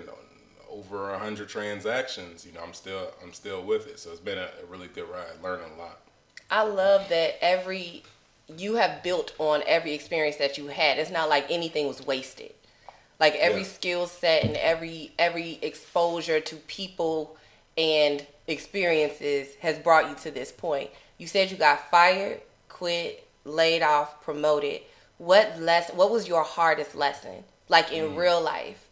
over 0.70 1.12
a 1.12 1.20
hundred 1.20 1.50
transactions. 1.50 2.46
You 2.46 2.54
know, 2.54 2.62
I'm 2.62 2.74
still 2.74 3.12
I'm 3.24 3.34
still 3.34 3.64
with 3.64 3.88
it. 3.88 4.00
So 4.00 4.12
it's 4.12 4.20
been 4.20 4.38
a, 4.38 4.50
a 4.64 4.66
really 4.70 4.88
good 4.88 5.10
ride, 5.10 5.42
learning 5.44 5.72
a 5.76 5.80
lot. 5.80 6.00
I 6.50 6.64
love 6.64 7.10
that 7.10 7.44
every 7.44 8.04
you 8.58 8.76
have 8.76 9.02
built 9.02 9.34
on 9.40 9.64
every 9.66 9.94
experience 9.94 10.38
that 10.38 10.58
you 10.58 10.68
had. 10.68 10.98
It's 10.98 11.12
not 11.12 11.30
like 11.30 11.50
anything 11.50 11.88
was 11.88 12.06
wasted. 12.06 12.54
Like 13.20 13.36
every 13.36 13.62
yeah. 13.62 13.68
skill 13.68 14.08
set 14.08 14.44
and 14.44 14.56
every 14.58 15.12
every 15.18 15.60
exposure 15.62 16.40
to 16.40 16.56
people 16.56 17.38
and 17.78 18.26
experiences 18.48 19.56
has 19.62 19.80
brought 19.80 20.10
you 20.10 20.16
to 20.16 20.32
this 20.32 20.52
point. 20.52 20.90
You 21.18 21.28
said 21.28 21.50
you 21.50 21.58
got 21.58 21.90
fired, 21.90 22.42
quit, 22.68 23.28
laid 23.46 23.82
off, 23.82 24.22
promoted. 24.22 24.82
What 25.18 25.60
less 25.60 25.92
what 25.92 26.12
was 26.12 26.28
your 26.28 26.44
hardest 26.44 26.96
lesson? 26.96 27.46
Like 27.70 27.92
in 27.92 28.12
mm. 28.12 28.18
real 28.18 28.42
life? 28.42 28.85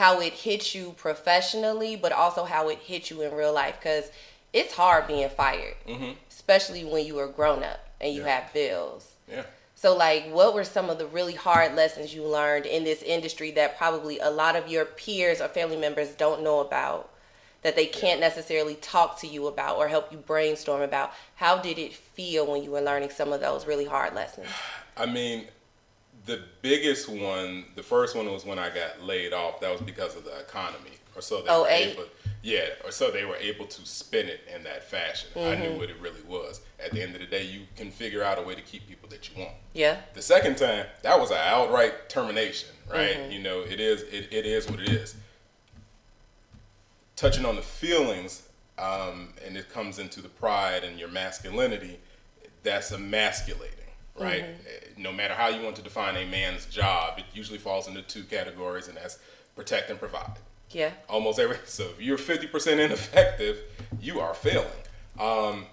How 0.00 0.18
it 0.18 0.32
hit 0.32 0.74
you 0.74 0.94
professionally, 0.96 1.94
but 1.94 2.10
also 2.10 2.44
how 2.44 2.70
it 2.70 2.78
hit 2.78 3.10
you 3.10 3.20
in 3.20 3.34
real 3.34 3.52
life. 3.52 3.76
Because 3.78 4.10
it's 4.50 4.72
hard 4.72 5.06
being 5.06 5.28
fired, 5.28 5.76
mm-hmm. 5.86 6.12
especially 6.30 6.84
when 6.86 7.04
you 7.04 7.18
are 7.18 7.28
grown 7.28 7.62
up 7.62 7.80
and 8.00 8.14
you 8.14 8.22
yeah. 8.22 8.40
have 8.40 8.52
bills. 8.54 9.12
Yeah. 9.30 9.42
So, 9.74 9.94
like, 9.94 10.30
what 10.30 10.54
were 10.54 10.64
some 10.64 10.88
of 10.88 10.96
the 10.96 11.06
really 11.06 11.34
hard 11.34 11.74
lessons 11.74 12.14
you 12.14 12.24
learned 12.24 12.64
in 12.64 12.82
this 12.84 13.02
industry 13.02 13.50
that 13.52 13.76
probably 13.76 14.18
a 14.18 14.30
lot 14.30 14.56
of 14.56 14.68
your 14.68 14.86
peers 14.86 15.38
or 15.40 15.48
family 15.48 15.76
members 15.76 16.10
don't 16.10 16.42
know 16.42 16.60
about, 16.60 17.10
that 17.60 17.76
they 17.76 17.86
can't 17.86 18.20
necessarily 18.20 18.76
talk 18.76 19.20
to 19.20 19.26
you 19.26 19.46
about 19.48 19.76
or 19.76 19.88
help 19.88 20.10
you 20.10 20.16
brainstorm 20.16 20.80
about? 20.80 21.12
How 21.36 21.58
did 21.58 21.78
it 21.78 21.92
feel 21.92 22.50
when 22.50 22.62
you 22.62 22.70
were 22.70 22.80
learning 22.80 23.10
some 23.10 23.34
of 23.34 23.42
those 23.42 23.66
really 23.66 23.86
hard 23.86 24.14
lessons? 24.14 24.48
I 24.96 25.04
mean, 25.04 25.46
the 26.30 26.40
biggest 26.62 27.08
one, 27.08 27.64
the 27.74 27.82
first 27.82 28.16
one 28.16 28.30
was 28.32 28.44
when 28.46 28.58
I 28.58 28.68
got 28.68 29.02
laid 29.02 29.32
off. 29.32 29.60
That 29.60 29.72
was 29.72 29.80
because 29.80 30.16
of 30.16 30.24
the 30.24 30.38
economy, 30.38 30.92
or 31.16 31.22
so 31.22 31.42
they 31.42 31.48
oh, 31.48 31.62
were 31.62 31.68
eight? 31.68 31.92
able. 31.92 32.04
Yeah, 32.42 32.68
or 32.84 32.90
so 32.90 33.10
they 33.10 33.24
were 33.24 33.36
able 33.36 33.66
to 33.66 33.84
spin 33.84 34.28
it 34.28 34.40
in 34.54 34.62
that 34.62 34.84
fashion. 34.84 35.28
Mm-hmm. 35.34 35.40
I 35.40 35.54
knew 35.56 35.70
mm-hmm. 35.70 35.78
what 35.78 35.90
it 35.90 35.96
really 36.00 36.22
was. 36.26 36.62
At 36.82 36.92
the 36.92 37.02
end 37.02 37.14
of 37.14 37.20
the 37.20 37.26
day, 37.26 37.44
you 37.44 37.62
can 37.76 37.90
figure 37.90 38.22
out 38.22 38.38
a 38.38 38.42
way 38.42 38.54
to 38.54 38.62
keep 38.62 38.88
people 38.88 39.08
that 39.10 39.28
you 39.28 39.42
want. 39.42 39.54
Yeah. 39.74 39.98
The 40.14 40.22
second 40.22 40.56
time, 40.56 40.86
that 41.02 41.20
was 41.20 41.30
an 41.30 41.38
outright 41.38 42.08
termination, 42.08 42.70
right? 42.90 43.16
Mm-hmm. 43.16 43.32
You 43.32 43.38
know, 43.40 43.60
it 43.60 43.80
is 43.80 44.02
it, 44.02 44.32
it 44.32 44.46
is 44.46 44.70
what 44.70 44.80
it 44.80 44.88
is. 44.88 45.16
Touching 47.16 47.44
on 47.44 47.56
the 47.56 47.62
feelings, 47.62 48.48
um, 48.78 49.34
and 49.44 49.56
it 49.56 49.68
comes 49.68 49.98
into 49.98 50.22
the 50.22 50.30
pride 50.30 50.84
and 50.84 50.98
your 50.98 51.08
masculinity. 51.08 51.98
That's 52.62 52.92
emasculating 52.92 53.79
right? 54.20 54.44
Mm-hmm. 54.44 55.02
No 55.02 55.12
matter 55.12 55.34
how 55.34 55.48
you 55.48 55.62
want 55.62 55.76
to 55.76 55.82
define 55.82 56.16
a 56.16 56.26
man's 56.26 56.66
job, 56.66 57.18
it 57.18 57.24
usually 57.32 57.58
falls 57.58 57.88
into 57.88 58.02
two 58.02 58.24
categories, 58.24 58.88
and 58.88 58.96
that's 58.96 59.18
protect 59.56 59.90
and 59.90 59.98
provide. 59.98 60.38
Yeah. 60.70 60.92
Almost 61.08 61.38
every 61.38 61.56
so 61.64 61.84
if 61.84 62.00
you're 62.00 62.18
50% 62.18 62.78
ineffective, 62.78 63.58
you 64.00 64.20
are 64.20 64.34
failing. 64.34 64.66
Um, 65.18 65.66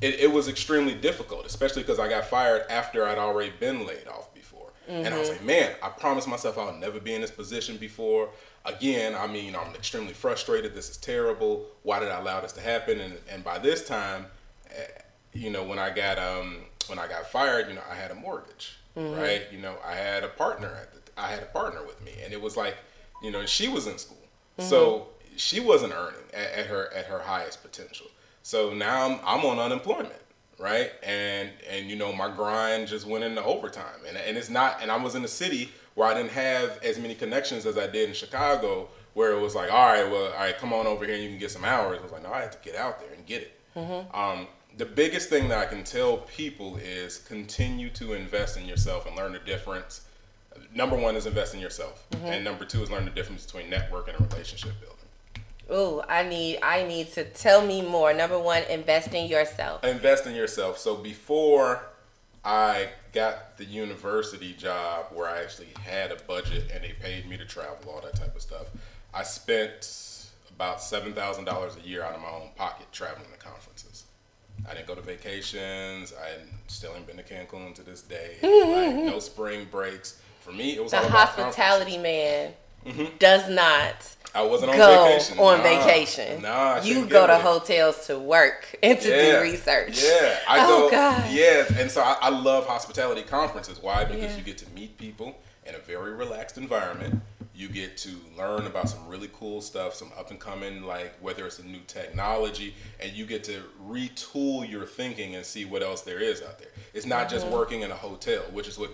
it, 0.00 0.20
it, 0.20 0.32
was 0.32 0.48
extremely 0.48 0.94
difficult, 0.94 1.46
especially 1.46 1.82
because 1.82 1.98
I 1.98 2.08
got 2.08 2.26
fired 2.26 2.64
after 2.68 3.06
I'd 3.06 3.18
already 3.18 3.52
been 3.58 3.86
laid 3.86 4.08
off 4.08 4.34
before. 4.34 4.68
Mm-hmm. 4.88 5.06
And 5.06 5.14
I 5.14 5.18
was 5.18 5.28
mm-hmm. 5.28 5.38
like, 5.38 5.46
man, 5.46 5.72
I 5.82 5.88
promised 5.88 6.28
myself 6.28 6.58
I'll 6.58 6.74
never 6.74 7.00
be 7.00 7.14
in 7.14 7.20
this 7.20 7.30
position 7.30 7.76
before. 7.76 8.28
Again, 8.64 9.14
I 9.14 9.26
mean, 9.26 9.56
I'm 9.56 9.74
extremely 9.74 10.12
frustrated. 10.12 10.74
This 10.74 10.90
is 10.90 10.96
terrible. 10.96 11.66
Why 11.82 11.98
did 12.00 12.10
I 12.10 12.18
allow 12.18 12.40
this 12.40 12.52
to 12.52 12.60
happen? 12.60 13.00
And, 13.00 13.14
and 13.28 13.42
by 13.42 13.58
this 13.58 13.86
time, 13.86 14.26
eh, 14.70 14.84
you 15.32 15.50
know, 15.50 15.62
when 15.62 15.78
I 15.78 15.90
got 15.90 16.18
um, 16.18 16.58
when 16.88 16.98
I 16.98 17.06
got 17.06 17.26
fired, 17.30 17.68
you 17.68 17.74
know, 17.74 17.82
I 17.90 17.94
had 17.94 18.10
a 18.10 18.14
mortgage, 18.14 18.76
mm-hmm. 18.96 19.18
right? 19.18 19.42
You 19.50 19.58
know, 19.58 19.76
I 19.84 19.94
had 19.94 20.24
a 20.24 20.28
partner 20.28 20.68
at 20.80 20.92
the, 20.92 21.00
I 21.20 21.28
had 21.28 21.42
a 21.42 21.46
partner 21.46 21.84
with 21.84 22.02
me, 22.04 22.12
and 22.24 22.32
it 22.32 22.40
was 22.40 22.56
like, 22.56 22.76
you 23.22 23.30
know, 23.30 23.46
she 23.46 23.68
was 23.68 23.86
in 23.86 23.98
school, 23.98 24.18
mm-hmm. 24.58 24.68
so 24.68 25.08
she 25.36 25.60
wasn't 25.60 25.94
earning 25.94 26.20
at, 26.32 26.52
at, 26.52 26.66
her 26.66 26.92
at 26.94 27.06
her 27.06 27.20
highest 27.20 27.62
potential. 27.62 28.06
So 28.42 28.72
now 28.72 29.06
I'm 29.06 29.20
I'm 29.24 29.44
on 29.46 29.58
unemployment, 29.58 30.12
right? 30.58 30.90
And 31.02 31.50
and 31.70 31.88
you 31.88 31.96
know, 31.96 32.12
my 32.12 32.28
grind 32.28 32.88
just 32.88 33.06
went 33.06 33.24
into 33.24 33.42
overtime, 33.42 34.00
and 34.06 34.16
and 34.16 34.36
it's 34.36 34.50
not, 34.50 34.78
and 34.82 34.90
I 34.90 34.96
was 34.96 35.14
in 35.14 35.24
a 35.24 35.28
city 35.28 35.70
where 35.94 36.08
I 36.08 36.14
didn't 36.14 36.32
have 36.32 36.78
as 36.82 36.98
many 36.98 37.14
connections 37.14 37.66
as 37.66 37.76
I 37.76 37.86
did 37.86 38.08
in 38.08 38.14
Chicago, 38.14 38.88
where 39.14 39.32
it 39.32 39.40
was 39.40 39.54
like, 39.54 39.70
all 39.70 39.86
right, 39.86 40.10
well, 40.10 40.32
all 40.32 40.38
right, 40.38 40.56
come 40.56 40.72
on 40.72 40.86
over 40.86 41.04
here 41.04 41.14
and 41.14 41.22
you 41.22 41.28
can 41.28 41.38
get 41.38 41.50
some 41.50 41.64
hours. 41.64 41.98
I 41.98 42.02
was 42.02 42.12
like, 42.12 42.22
no, 42.22 42.32
I 42.32 42.40
have 42.40 42.50
to 42.50 42.68
get 42.68 42.76
out 42.76 42.98
there 43.00 43.12
and 43.12 43.26
get 43.26 43.42
it. 43.42 43.60
Mm-hmm. 43.76 44.16
Um, 44.16 44.46
the 44.76 44.86
biggest 44.86 45.28
thing 45.28 45.48
that 45.48 45.58
I 45.58 45.66
can 45.66 45.84
tell 45.84 46.18
people 46.18 46.76
is 46.76 47.18
continue 47.18 47.90
to 47.90 48.14
invest 48.14 48.56
in 48.56 48.66
yourself 48.66 49.06
and 49.06 49.16
learn 49.16 49.32
the 49.32 49.38
difference. 49.38 50.02
Number 50.74 50.96
one 50.96 51.16
is 51.16 51.26
invest 51.26 51.54
in 51.54 51.60
yourself, 51.60 52.06
mm-hmm. 52.10 52.26
and 52.26 52.44
number 52.44 52.64
two 52.64 52.82
is 52.82 52.90
learn 52.90 53.04
the 53.04 53.10
difference 53.10 53.44
between 53.44 53.70
network 53.70 54.08
and 54.08 54.18
relationship 54.20 54.72
building. 54.80 54.98
Oh, 55.70 56.04
I 56.08 56.22
need 56.22 56.58
I 56.62 56.84
need 56.84 57.12
to 57.12 57.24
tell 57.24 57.64
me 57.64 57.82
more. 57.82 58.12
Number 58.12 58.38
one, 58.38 58.62
invest 58.64 59.14
in 59.14 59.28
yourself. 59.28 59.84
Invest 59.84 60.26
in 60.26 60.34
yourself. 60.34 60.78
So 60.78 60.96
before 60.96 61.82
I 62.44 62.88
got 63.12 63.56
the 63.56 63.64
university 63.64 64.52
job 64.54 65.06
where 65.12 65.28
I 65.28 65.42
actually 65.42 65.68
had 65.80 66.10
a 66.10 66.16
budget 66.16 66.70
and 66.74 66.82
they 66.82 66.92
paid 66.92 67.28
me 67.28 67.36
to 67.36 67.44
travel, 67.44 67.90
all 67.90 68.00
that 68.02 68.16
type 68.16 68.34
of 68.34 68.42
stuff, 68.42 68.66
I 69.14 69.22
spent 69.22 70.28
about 70.54 70.82
seven 70.82 71.12
thousand 71.12 71.44
dollars 71.44 71.76
a 71.82 71.86
year 71.86 72.02
out 72.02 72.14
of 72.14 72.20
my 72.20 72.28
own 72.28 72.50
pocket 72.56 72.86
traveling 72.92 73.30
to 73.30 73.38
conferences. 73.38 73.71
I 74.68 74.74
didn't 74.74 74.86
go 74.86 74.94
to 74.94 75.00
vacations. 75.02 76.12
I 76.12 76.38
still 76.68 76.92
ain't 76.96 77.06
been 77.06 77.16
to 77.16 77.22
Cancun 77.22 77.74
to 77.74 77.82
this 77.82 78.02
day. 78.02 78.36
like, 78.42 78.94
no 79.04 79.18
spring 79.18 79.66
breaks. 79.70 80.20
For 80.40 80.52
me, 80.52 80.76
it 80.76 80.82
was 80.82 80.90
the 80.92 80.98
hospitality 80.98 81.98
man 81.98 82.52
mm-hmm. 82.84 83.16
does 83.18 83.48
not 83.48 84.16
I 84.34 84.42
wasn't 84.42 84.72
on 84.72 84.76
go 84.78 85.04
vacation. 85.04 85.38
on 85.38 85.58
Nah. 85.58 85.62
vacation. 85.62 86.42
Nah, 86.42 86.80
you 86.82 87.06
go 87.06 87.26
to 87.26 87.34
it. 87.34 87.40
hotels 87.42 88.06
to 88.06 88.18
work 88.18 88.74
and 88.82 88.98
to 89.00 89.08
Yeah. 89.08 89.36
do 89.36 89.40
research. 89.42 90.02
Yeah, 90.02 90.38
I 90.48 90.64
Oh, 90.64 90.88
go. 90.88 90.90
God. 90.90 91.30
Yeah, 91.30 91.66
and 91.78 91.90
so 91.90 92.00
I, 92.02 92.16
I 92.22 92.28
love 92.30 92.66
hospitality 92.66 93.22
conferences. 93.22 93.78
Why? 93.80 94.04
Because 94.04 94.32
Yeah. 94.32 94.36
you 94.38 94.42
get 94.42 94.58
to 94.58 94.70
meet 94.70 94.96
people 94.98 95.38
in 95.66 95.74
a 95.74 95.78
very 95.78 96.12
relaxed 96.12 96.56
environment. 96.58 97.20
You 97.54 97.68
get 97.68 97.96
to 97.98 98.10
learn 98.38 98.66
about 98.66 98.88
some 98.88 99.06
really 99.06 99.28
cool 99.32 99.60
stuff, 99.60 99.94
some 99.94 100.10
up 100.18 100.30
and 100.30 100.40
coming, 100.40 100.82
like 100.84 101.14
whether 101.20 101.44
it's 101.46 101.58
a 101.58 101.66
new 101.66 101.80
technology, 101.86 102.74
and 102.98 103.12
you 103.12 103.26
get 103.26 103.44
to 103.44 103.62
retool 103.86 104.68
your 104.68 104.86
thinking 104.86 105.34
and 105.34 105.44
see 105.44 105.64
what 105.64 105.82
else 105.82 106.00
there 106.02 106.18
is 106.18 106.42
out 106.42 106.58
there. 106.58 106.68
It's 106.94 107.06
not 107.06 107.28
just 107.28 107.44
Mm-hmm. 107.46 107.54
working 107.54 107.80
in 107.82 107.90
a 107.90 107.94
hotel, 107.96 108.42
which 108.52 108.68
is 108.68 108.78
what 108.78 108.90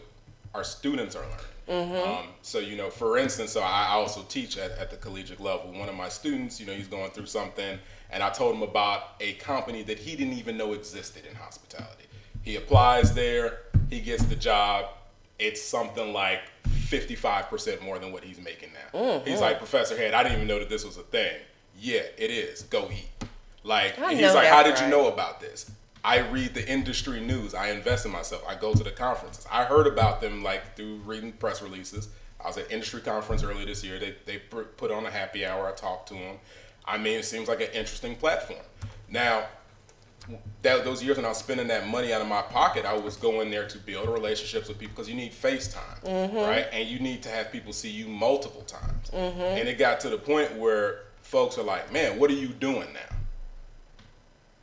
our 0.54 0.64
students 0.64 1.14
are 1.14 1.22
learning. 1.22 1.36
Mm-hmm. 1.68 2.10
Um, 2.10 2.26
so 2.42 2.58
you 2.58 2.76
know, 2.76 2.88
for 2.90 3.18
instance, 3.18 3.52
so 3.52 3.60
I 3.60 3.88
also 3.90 4.22
teach 4.28 4.56
at, 4.56 4.72
at 4.72 4.90
the 4.90 4.96
collegiate 4.96 5.38
level. 5.40 5.70
One 5.72 5.88
of 5.88 5.94
my 5.94 6.08
students, 6.08 6.58
you 6.58 6.66
know, 6.66 6.72
he's 6.72 6.88
going 6.88 7.10
through 7.10 7.26
something, 7.26 7.78
and 8.10 8.22
I 8.22 8.30
told 8.30 8.56
him 8.56 8.62
about 8.62 9.14
a 9.20 9.34
company 9.34 9.82
that 9.82 9.98
he 9.98 10.16
didn't 10.16 10.32
even 10.32 10.56
know 10.56 10.72
existed 10.72 11.26
in 11.26 11.34
hospitality. 11.36 12.06
He 12.42 12.56
applies 12.56 13.12
there, 13.14 13.58
he 13.90 14.00
gets 14.00 14.24
the 14.24 14.36
job. 14.36 14.86
It's 15.38 15.62
something 15.62 16.12
like 16.12 16.40
fifty-five 16.88 17.48
percent 17.48 17.82
more 17.82 17.98
than 17.98 18.12
what 18.12 18.24
he's 18.24 18.40
making 18.40 18.70
now. 18.72 18.98
Mm-hmm. 18.98 19.28
He's 19.28 19.40
like, 19.40 19.58
Professor 19.58 19.96
Head, 19.96 20.14
I 20.14 20.22
didn't 20.22 20.36
even 20.36 20.48
know 20.48 20.58
that 20.58 20.68
this 20.68 20.84
was 20.84 20.96
a 20.96 21.02
thing. 21.02 21.36
Yeah, 21.78 22.02
it 22.16 22.30
is. 22.30 22.62
Go 22.62 22.88
eat. 22.90 23.08
Like 23.62 23.98
I 23.98 24.14
he's 24.14 24.34
like, 24.34 24.48
how 24.48 24.62
did 24.62 24.80
you 24.80 24.88
know 24.88 25.08
about 25.08 25.40
this? 25.40 25.70
I 26.04 26.18
read 26.18 26.54
the 26.54 26.66
industry 26.66 27.20
news. 27.20 27.54
I 27.54 27.70
invest 27.70 28.06
in 28.06 28.12
myself. 28.12 28.42
I 28.48 28.54
go 28.54 28.72
to 28.72 28.82
the 28.82 28.90
conferences. 28.90 29.46
I 29.50 29.64
heard 29.64 29.86
about 29.86 30.20
them 30.20 30.42
like 30.42 30.76
through 30.76 30.96
reading 31.04 31.32
press 31.32 31.60
releases. 31.60 32.08
I 32.42 32.46
was 32.46 32.56
at 32.56 32.70
industry 32.70 33.00
conference 33.00 33.42
earlier 33.42 33.66
this 33.66 33.84
year. 33.84 33.98
They 33.98 34.14
they 34.24 34.38
put 34.38 34.90
on 34.90 35.04
a 35.06 35.10
happy 35.10 35.44
hour. 35.44 35.68
I 35.68 35.72
talked 35.72 36.08
to 36.08 36.14
them. 36.14 36.36
I 36.86 36.96
mean, 36.96 37.18
it 37.18 37.24
seems 37.24 37.48
like 37.48 37.60
an 37.60 37.70
interesting 37.74 38.14
platform. 38.16 38.64
Now, 39.10 39.46
that 40.62 40.84
those 40.84 41.02
years 41.02 41.16
when 41.16 41.24
I 41.24 41.30
was 41.30 41.38
spending 41.38 41.68
that 41.68 41.86
money 41.86 42.12
out 42.12 42.20
of 42.20 42.28
my 42.28 42.42
pocket, 42.42 42.84
I 42.84 42.94
was 42.94 43.16
going 43.16 43.50
there 43.50 43.66
to 43.68 43.78
build 43.78 44.08
relationships 44.08 44.68
with 44.68 44.78
people 44.78 44.94
because 44.94 45.08
you 45.08 45.14
need 45.14 45.32
FaceTime, 45.32 46.04
mm-hmm. 46.04 46.36
right? 46.36 46.66
And 46.72 46.88
you 46.88 46.98
need 46.98 47.22
to 47.22 47.28
have 47.28 47.52
people 47.52 47.72
see 47.72 47.90
you 47.90 48.08
multiple 48.08 48.62
times. 48.62 49.10
Mm-hmm. 49.10 49.40
And 49.40 49.68
it 49.68 49.78
got 49.78 50.00
to 50.00 50.08
the 50.08 50.18
point 50.18 50.56
where 50.56 51.00
folks 51.22 51.58
are 51.58 51.62
like, 51.62 51.92
"Man, 51.92 52.18
what 52.18 52.30
are 52.30 52.34
you 52.34 52.48
doing 52.48 52.88
now?" 52.92 53.16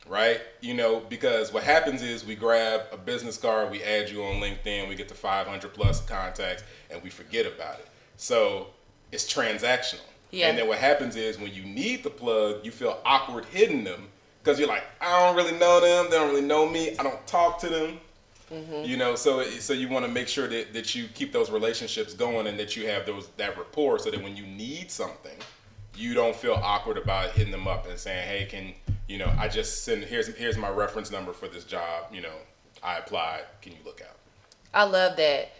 right? 0.08 0.40
You 0.60 0.74
know, 0.74 1.00
because 1.00 1.52
what 1.52 1.62
happens 1.62 2.02
is 2.02 2.24
we 2.24 2.34
grab 2.34 2.82
a 2.92 2.96
business 2.96 3.36
card, 3.36 3.70
we 3.70 3.82
add 3.82 4.08
you 4.08 4.22
on 4.24 4.40
LinkedIn, 4.40 4.88
we 4.88 4.94
get 4.94 5.08
to 5.08 5.14
500 5.14 5.74
plus 5.74 6.00
contacts, 6.06 6.62
and 6.90 7.02
we 7.02 7.10
forget 7.10 7.46
about 7.46 7.78
it. 7.80 7.88
So 8.16 8.68
it's 9.12 9.32
transactional. 9.32 10.00
Yeah. 10.30 10.48
And 10.48 10.58
then 10.58 10.68
what 10.68 10.78
happens 10.78 11.16
is 11.16 11.38
when 11.38 11.52
you 11.52 11.64
need 11.64 12.02
the 12.02 12.10
plug, 12.10 12.64
you 12.64 12.70
feel 12.70 13.00
awkward 13.04 13.44
hitting 13.46 13.84
them 13.84 14.08
because 14.46 14.60
you're 14.60 14.68
like, 14.68 14.84
I 15.00 15.26
don't 15.26 15.34
really 15.34 15.58
know 15.58 15.80
them, 15.80 16.08
they 16.08 16.16
don't 16.16 16.28
really 16.28 16.46
know 16.46 16.68
me, 16.68 16.96
I 16.98 17.02
don't 17.02 17.26
talk 17.26 17.58
to 17.60 17.68
them. 17.68 17.98
Mm-hmm. 18.52 18.84
You 18.84 18.96
know, 18.96 19.16
so 19.16 19.42
so 19.42 19.72
you 19.72 19.88
want 19.88 20.06
to 20.06 20.10
make 20.10 20.28
sure 20.28 20.46
that, 20.46 20.72
that 20.72 20.94
you 20.94 21.08
keep 21.12 21.32
those 21.32 21.50
relationships 21.50 22.14
going 22.14 22.46
and 22.46 22.56
that 22.60 22.76
you 22.76 22.86
have 22.86 23.04
those 23.04 23.26
that 23.38 23.58
rapport, 23.58 23.98
so 23.98 24.08
that 24.12 24.22
when 24.22 24.36
you 24.36 24.46
need 24.46 24.88
something, 24.92 25.36
you 25.96 26.14
don't 26.14 26.36
feel 26.36 26.54
awkward 26.54 26.96
about 26.96 27.30
hitting 27.30 27.50
them 27.50 27.66
up 27.66 27.88
and 27.88 27.98
saying, 27.98 28.28
"Hey, 28.28 28.46
can 28.48 28.72
you 29.08 29.18
know? 29.18 29.34
I 29.36 29.48
just 29.48 29.82
send 29.82 30.04
here's 30.04 30.28
here's 30.36 30.56
my 30.56 30.70
reference 30.70 31.10
number 31.10 31.32
for 31.32 31.48
this 31.48 31.64
job. 31.64 32.04
You 32.12 32.20
know, 32.20 32.34
I 32.84 32.98
applied. 32.98 33.42
Can 33.62 33.72
you 33.72 33.78
look 33.84 34.00
out?" 34.00 34.16
I 34.72 34.84
love 34.84 35.16
that 35.16 35.50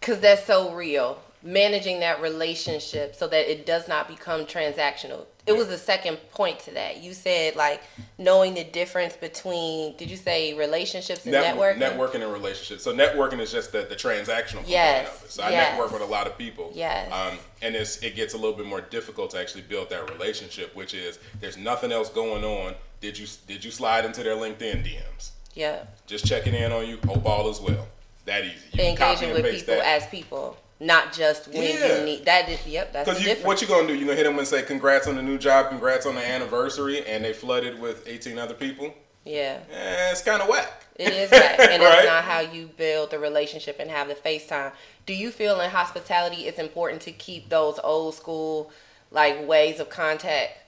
because 0.00 0.18
that's 0.20 0.46
so 0.46 0.72
real. 0.72 1.20
Managing 1.42 2.00
that 2.00 2.22
relationship 2.22 3.16
so 3.16 3.28
that 3.28 3.52
it 3.52 3.66
does 3.66 3.86
not 3.86 4.08
become 4.08 4.46
transactional. 4.46 5.26
It 5.48 5.56
was 5.56 5.68
the 5.68 5.78
second 5.78 6.16
point 6.32 6.58
to 6.60 6.70
that. 6.72 7.02
You 7.02 7.14
said 7.14 7.56
like 7.56 7.82
knowing 8.18 8.54
the 8.54 8.64
difference 8.64 9.16
between. 9.16 9.96
Did 9.96 10.10
you 10.10 10.16
say 10.16 10.54
relationships 10.54 11.24
and 11.24 11.32
Network- 11.32 11.76
networking? 11.76 11.96
networking 11.96 12.22
and 12.22 12.32
relationships. 12.32 12.84
So 12.84 12.94
networking 12.94 13.40
is 13.40 13.50
just 13.50 13.72
the, 13.72 13.82
the 13.82 13.96
transactional 13.96 14.64
component 14.64 14.68
Yes, 14.68 15.08
of 15.18 15.24
it. 15.24 15.30
So 15.32 15.42
I 15.42 15.50
network 15.50 15.92
with 15.92 16.02
a 16.02 16.06
lot 16.06 16.26
of 16.26 16.36
people. 16.36 16.70
Yes. 16.74 17.10
Um, 17.12 17.38
and 17.62 17.74
it's 17.74 17.96
it 18.02 18.14
gets 18.14 18.34
a 18.34 18.36
little 18.36 18.56
bit 18.56 18.66
more 18.66 18.80
difficult 18.80 19.30
to 19.30 19.40
actually 19.40 19.62
build 19.62 19.90
that 19.90 20.10
relationship, 20.10 20.74
which 20.76 20.94
is 20.94 21.18
there's 21.40 21.56
nothing 21.56 21.92
else 21.92 22.08
going 22.10 22.44
on. 22.44 22.74
Did 23.00 23.18
you 23.18 23.26
did 23.46 23.64
you 23.64 23.70
slide 23.70 24.04
into 24.04 24.22
their 24.22 24.34
LinkedIn 24.36 24.84
DMs? 24.84 25.30
Yeah, 25.54 25.84
Just 26.06 26.24
checking 26.26 26.54
in 26.54 26.70
on 26.70 26.86
you. 26.86 26.98
Hope 27.06 27.26
all 27.26 27.50
is 27.50 27.60
well. 27.60 27.88
That 28.26 28.44
easy. 28.44 28.54
You 28.74 28.84
engaging 28.90 29.30
and 29.30 29.42
with 29.42 29.52
people 29.52 29.74
that. 29.76 29.84
as 30.02 30.06
people, 30.06 30.56
not 30.80 31.12
just 31.12 31.48
when 31.48 31.62
Yeah. 31.62 31.98
you 31.98 32.04
need. 32.04 32.24
That 32.24 32.48
is, 32.48 32.64
yep, 32.66 32.92
that's 32.92 33.08
Because 33.08 33.24
you, 33.24 33.34
what 33.44 33.60
you 33.60 33.66
gonna 33.68 33.86
do? 33.88 33.94
You 33.94 34.04
gonna 34.06 34.16
hit 34.16 34.24
them 34.24 34.38
and 34.38 34.46
say, 34.46 34.62
"Congrats 34.62 35.06
on 35.06 35.16
the 35.16 35.22
new 35.22 35.38
job, 35.38 35.68
congrats 35.70 36.06
on 36.06 36.14
the 36.14 36.24
anniversary," 36.24 37.04
and 37.06 37.24
they 37.24 37.32
flooded 37.32 37.80
with 37.80 38.06
eighteen 38.06 38.38
other 38.38 38.54
people. 38.54 38.94
yeah. 39.24 39.58
Eh, 39.72 40.10
it's 40.12 40.22
kind 40.22 40.40
of 40.42 40.48
whack. 40.48 40.84
It 40.96 41.12
is 41.12 41.30
that, 41.30 41.60
and 41.60 41.82
Right? 41.82 41.98
it's 41.98 42.06
not 42.06 42.24
how 42.24 42.40
you 42.40 42.66
build 42.76 43.10
the 43.10 43.18
relationship 43.18 43.76
and 43.78 43.90
have 43.90 44.08
the 44.08 44.14
FaceTime. 44.14 44.72
Do 45.06 45.14
you 45.14 45.30
feel 45.30 45.60
in 45.60 45.70
hospitality 45.70 46.46
it's 46.46 46.58
important 46.58 47.02
to 47.02 47.12
keep 47.12 47.48
those 47.48 47.78
old 47.84 48.14
school 48.14 48.70
like 49.10 49.46
ways 49.46 49.80
of 49.80 49.88
contact, 49.90 50.58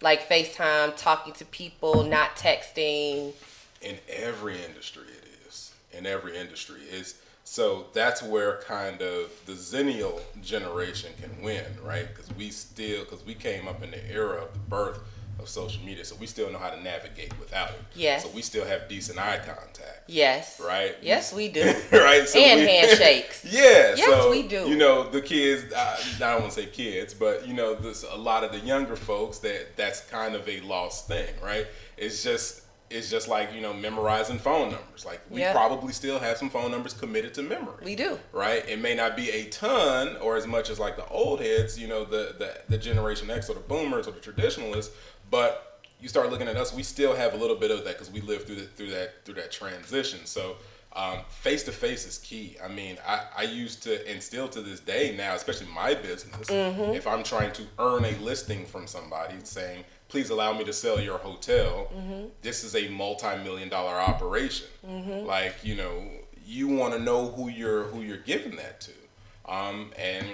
like 0.00 0.28
FaceTime, 0.28 0.96
talking 0.96 1.32
to 1.34 1.44
people, 1.44 2.02
not 2.04 2.36
texting? 2.36 3.32
in 3.80 3.96
every 4.08 4.56
industry 4.64 5.04
it 5.06 5.24
is 5.46 5.70
in 5.92 6.04
every 6.04 6.36
industry 6.36 6.80
is 6.90 7.14
so 7.50 7.86
that's 7.94 8.22
where 8.22 8.58
kind 8.66 9.00
of 9.00 9.30
the 9.46 9.52
Xennial 9.52 10.20
generation 10.42 11.10
can 11.20 11.42
win 11.42 11.64
right 11.82 12.06
because 12.08 12.30
we 12.36 12.50
still 12.50 13.04
because 13.04 13.24
we 13.24 13.34
came 13.34 13.66
up 13.66 13.82
in 13.82 13.90
the 13.90 14.10
era 14.12 14.42
of 14.42 14.52
the 14.52 14.58
birth 14.58 15.00
of 15.38 15.48
social 15.48 15.82
media 15.84 16.04
so 16.04 16.14
we 16.16 16.26
still 16.26 16.50
know 16.50 16.58
how 16.58 16.68
to 16.68 16.80
navigate 16.82 17.32
without 17.38 17.70
it 17.70 17.80
Yes. 17.94 18.24
so 18.24 18.30
we 18.34 18.42
still 18.42 18.66
have 18.66 18.88
decent 18.88 19.18
eye 19.18 19.38
contact 19.38 20.02
Yes. 20.10 20.58
Right. 20.58 20.96
Yes, 21.02 21.34
we 21.34 21.48
do. 21.48 21.62
right 21.92 22.26
so 22.28 22.38
And 22.38 22.60
we- 22.60 22.66
handshakes. 22.76 23.44
yeah 23.44 23.94
Yes, 23.94 24.04
so, 24.04 24.30
we 24.30 24.42
do. 24.48 24.68
you 24.68 24.76
know 24.76 25.08
the 25.08 25.20
kids 25.22 25.72
uh, 25.72 25.96
i 26.16 26.18
don't 26.18 26.40
want 26.42 26.52
to 26.52 26.60
say 26.62 26.66
kids 26.66 27.14
but 27.14 27.46
you 27.48 27.54
know 27.54 27.74
there's 27.74 28.02
a 28.04 28.16
lot 28.16 28.42
of 28.44 28.52
the 28.52 28.58
younger 28.60 28.96
folks 28.96 29.38
that 29.38 29.76
that's 29.76 30.00
kind 30.02 30.34
of 30.34 30.46
a 30.48 30.60
lost 30.60 31.06
thing 31.08 31.32
right 31.42 31.66
it's 31.96 32.22
just 32.22 32.62
it's 32.90 33.10
just 33.10 33.28
like 33.28 33.52
you 33.54 33.60
know 33.60 33.72
memorizing 33.74 34.38
phone 34.38 34.70
numbers 34.70 35.04
like 35.04 35.20
we 35.30 35.40
Yeah. 35.40 35.52
probably 35.52 35.92
still 35.92 36.18
have 36.18 36.36
some 36.38 36.48
phone 36.50 36.70
numbers 36.70 36.94
committed 36.94 37.34
to 37.34 37.42
memory 37.42 37.84
We 37.84 37.94
do. 37.96 38.18
right 38.32 38.66
it 38.68 38.80
may 38.80 38.94
not 38.94 39.16
be 39.16 39.30
a 39.30 39.44
ton 39.50 40.16
or 40.18 40.36
as 40.36 40.46
much 40.46 40.70
as 40.70 40.78
like 40.78 40.96
the 40.96 41.06
old 41.08 41.40
heads 41.40 41.78
you 41.78 41.86
know 41.88 42.04
the 42.04 42.34
the, 42.38 42.60
the 42.68 42.78
generation 42.78 43.30
x 43.30 43.50
or 43.50 43.54
the 43.54 43.60
boomers 43.60 44.08
or 44.08 44.12
the 44.12 44.20
traditionalists 44.20 44.94
but 45.30 45.80
you 46.00 46.08
start 46.08 46.30
looking 46.30 46.48
at 46.48 46.56
us 46.56 46.72
we 46.72 46.82
still 46.82 47.14
have 47.14 47.34
a 47.34 47.36
little 47.36 47.56
bit 47.56 47.70
of 47.70 47.84
that 47.84 47.94
because 47.94 48.10
we 48.10 48.20
lived 48.22 48.46
through 48.46 48.56
the, 48.56 48.66
through 48.66 48.90
that 48.90 49.24
through 49.24 49.34
that 49.34 49.50
transition 49.52 50.20
so 50.24 50.56
face 51.28 51.62
to 51.62 51.72
face 51.72 52.06
is 52.06 52.18
key 52.18 52.56
i 52.64 52.68
mean 52.68 52.96
I, 53.06 53.20
I 53.36 53.42
used 53.42 53.82
to 53.84 54.08
and 54.10 54.20
still 54.22 54.48
to 54.48 54.60
this 54.60 54.80
day 54.80 55.14
now 55.16 55.34
especially 55.34 55.66
my 55.74 55.94
business 55.94 56.48
Mm-hmm. 56.48 56.94
if 56.94 57.06
i'm 57.06 57.22
trying 57.22 57.52
to 57.52 57.62
earn 57.78 58.04
a 58.04 58.12
listing 58.18 58.64
from 58.66 58.86
somebody 58.86 59.34
saying 59.44 59.84
please 60.08 60.30
allow 60.30 60.52
me 60.52 60.64
to 60.64 60.72
sell 60.72 61.00
your 61.00 61.18
hotel 61.18 61.88
Mm-hmm. 61.94 62.26
this 62.42 62.64
is 62.64 62.74
a 62.74 62.88
multi-million 62.88 63.68
dollar 63.68 63.94
operation 63.94 64.66
Mm-hmm. 64.86 65.26
like 65.26 65.54
you 65.62 65.74
know 65.76 66.02
you 66.46 66.68
want 66.68 66.94
to 66.94 66.98
know 66.98 67.28
who 67.30 67.48
you're 67.48 67.84
who 67.84 68.00
you're 68.02 68.16
giving 68.18 68.56
that 68.56 68.80
to 68.82 68.92
um, 69.46 69.92
and 69.98 70.26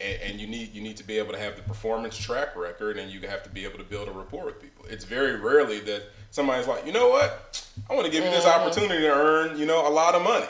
and 0.00 0.40
you 0.40 0.46
need 0.46 0.72
you 0.72 0.80
need 0.80 0.96
to 0.96 1.02
be 1.04 1.18
able 1.18 1.32
to 1.32 1.38
have 1.38 1.56
the 1.56 1.62
performance 1.62 2.16
track 2.16 2.54
record 2.56 2.96
and 2.96 3.10
you 3.10 3.20
have 3.26 3.42
to 3.42 3.50
be 3.50 3.64
able 3.64 3.78
to 3.78 3.84
build 3.84 4.06
a 4.06 4.12
rapport 4.12 4.44
with 4.44 4.62
people 4.62 4.84
it's 4.88 5.04
very 5.04 5.36
rarely 5.40 5.80
that 5.80 6.02
somebody's 6.30 6.68
like 6.68 6.86
you 6.86 6.92
know 6.92 7.08
what 7.08 7.66
i 7.90 7.94
want 7.94 8.06
to 8.06 8.12
give 8.12 8.22
you 8.24 8.30
this 8.30 8.44
Mm-hmm. 8.44 8.60
opportunity 8.68 9.00
to 9.00 9.12
earn 9.12 9.58
you 9.58 9.66
know 9.66 9.86
a 9.88 9.90
lot 9.90 10.14
of 10.14 10.22
money 10.22 10.46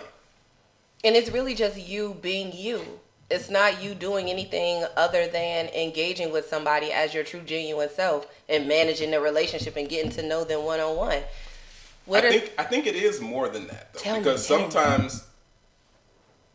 And 1.05 1.17
it's 1.17 1.31
really 1.31 1.55
just 1.55 1.77
you 1.79 2.17
being 2.21 2.53
you. 2.53 2.81
It's 3.35 3.51
not 3.51 3.83
you 3.83 3.95
doing 3.95 4.31
anything 4.31 4.85
other 4.97 5.27
than 5.27 5.67
engaging 5.69 6.33
with 6.33 6.47
somebody 6.47 6.93
as 6.93 7.13
your 7.13 7.25
true 7.25 7.41
genuine 7.41 7.91
self 7.91 8.29
and 8.49 8.69
managing 8.69 9.11
the 9.11 9.21
relationship 9.21 9.77
and 9.77 9.89
getting 9.89 10.13
to 10.13 10.23
know 10.23 10.45
them 10.45 10.65
one 10.65 10.79
on 10.79 10.97
one. 10.97 11.19
What 12.07 12.25
I 12.25 12.29
are 12.29 12.31
think 12.31 12.53
I 12.59 12.63
think 12.63 12.87
it 12.87 12.95
is 12.95 13.21
more 13.21 13.49
than 13.49 13.67
that 13.67 13.93
though, 13.93 14.13
me, 14.13 14.19
because 14.19 14.49
me. 14.49 14.57
sometimes 14.57 15.27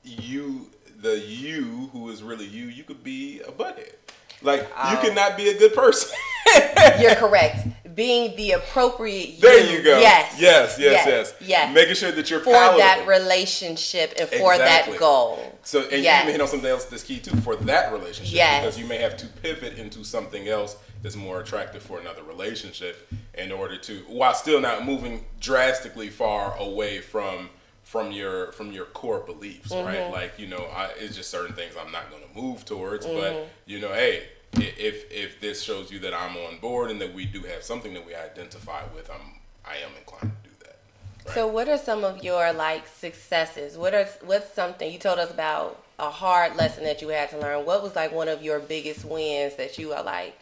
you, 0.04 0.70
the 1.02 1.20
you 1.20 1.90
who 1.92 2.10
is 2.10 2.24
really 2.24 2.46
you, 2.46 2.68
you 2.68 2.84
could 2.84 3.04
be 3.04 3.42
a 3.42 3.52
butthead. 3.52 3.96
Like 4.42 4.62
you 4.62 4.66
um, 4.76 4.98
Oh. 4.98 5.02
could 5.02 5.16
not 5.16 5.38
be 5.38 5.50
a 5.50 5.58
good 5.58 5.74
person. 5.74 6.18
you're 7.00 7.16
correct. 7.16 7.68
Being 7.96 8.36
the 8.38 8.52
appropriate 8.52 9.30
you. 9.32 9.42
there 9.42 9.60
you 9.76 9.84
go. 9.84 10.00
Yes. 10.00 10.36
yes, 10.40 10.78
yes, 10.80 11.06
yes. 11.06 11.34
Yes. 11.42 11.74
Making 11.76 11.96
sure 11.96 12.12
that 12.14 12.30
you're 12.30 12.40
for 12.40 12.54
palatable. 12.54 12.78
that 12.80 13.06
relationship 13.08 14.14
and 14.18 14.30
for 14.30 14.54
Exactly. 14.54 14.94
that 14.94 15.00
goal. 15.00 15.60
So, 15.64 15.82
and 15.92 16.02
Yes. 16.04 16.26
you 16.26 16.32
hit 16.32 16.40
on 16.42 16.48
something 16.48 16.70
else 16.70 16.86
that's 16.86 17.04
key 17.04 17.20
too 17.20 17.36
for 17.42 17.56
that 17.58 17.92
relationship 17.92 18.34
Yes. 18.34 18.64
because 18.64 18.80
you 18.80 18.86
may 18.86 18.98
have 19.00 19.18
to 19.18 19.26
pivot 19.26 19.78
into 19.78 20.06
something 20.06 20.48
else 20.48 20.78
that's 21.02 21.16
more 21.18 21.42
attractive 21.42 21.82
for 21.84 22.00
another 22.00 22.24
relationship 22.24 23.12
in 23.34 23.52
order 23.52 23.76
to, 23.78 23.96
while 24.08 24.34
still 24.34 24.62
not 24.62 24.86
moving 24.86 25.26
drastically 25.42 26.10
far 26.10 26.56
away 26.58 27.00
from 27.02 27.50
from 27.90 28.12
your 28.12 28.52
from 28.52 28.72
your 28.72 28.86
core 28.86 29.22
beliefs, 29.22 29.72
Mm-hmm. 29.72 29.88
right? 29.88 30.12
Like 30.12 30.38
you 30.38 30.48
know, 30.48 30.64
I, 30.82 30.90
it's 31.00 31.16
just 31.16 31.32
certain 31.32 31.56
things 31.56 31.74
I'm 31.80 31.92
not 31.92 32.10
going 32.12 32.22
to 32.22 32.40
move 32.40 32.64
towards, 32.66 33.06
Mm-hmm. 33.06 33.20
but 33.20 33.50
you 33.66 33.80
know, 33.80 33.92
hey, 33.94 34.28
if 34.54 35.12
if 35.12 35.42
this 35.42 35.64
shows 35.64 35.92
you 35.92 35.98
that 36.00 36.14
I'm 36.14 36.38
on 36.38 36.60
board 36.60 36.92
and 36.92 37.02
that 37.02 37.14
we 37.14 37.26
do 37.26 37.42
have 37.44 37.64
something 37.64 37.94
that 37.96 38.06
we 38.06 38.14
identify 38.14 38.82
with, 38.96 39.10
I'm 39.10 39.28
I 39.66 39.78
am 39.78 39.92
inclined 39.98 40.34
to 40.44 40.50
do 40.50 40.56
that. 40.66 40.78
Right? 41.26 41.34
So, 41.34 41.48
what 41.48 41.68
are 41.68 41.80
some 41.80 42.04
of 42.04 42.24
your 42.24 42.54
like 42.54 42.88
successes? 42.88 43.76
What 43.76 43.94
are 43.96 44.08
what's 44.24 44.54
something 44.54 44.92
you 44.94 45.00
told 45.00 45.18
us 45.20 45.32
about 45.32 45.84
a 45.98 46.12
hard 46.12 46.56
lesson 46.56 46.84
that 46.84 47.02
you 47.02 47.08
had 47.10 47.32
to 47.32 47.40
learn? 47.40 47.66
What 47.66 47.82
was 47.82 47.96
like 47.96 48.12
one 48.12 48.28
of 48.30 48.44
your 48.44 48.60
biggest 48.60 49.04
wins 49.04 49.56
that 49.56 49.80
you 49.80 49.94
are 49.94 50.04
like 50.04 50.38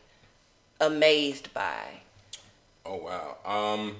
amazed 0.81 1.53
by? 1.53 2.01
Oh 2.85 2.97
wow. 2.97 3.37
Um 3.45 3.97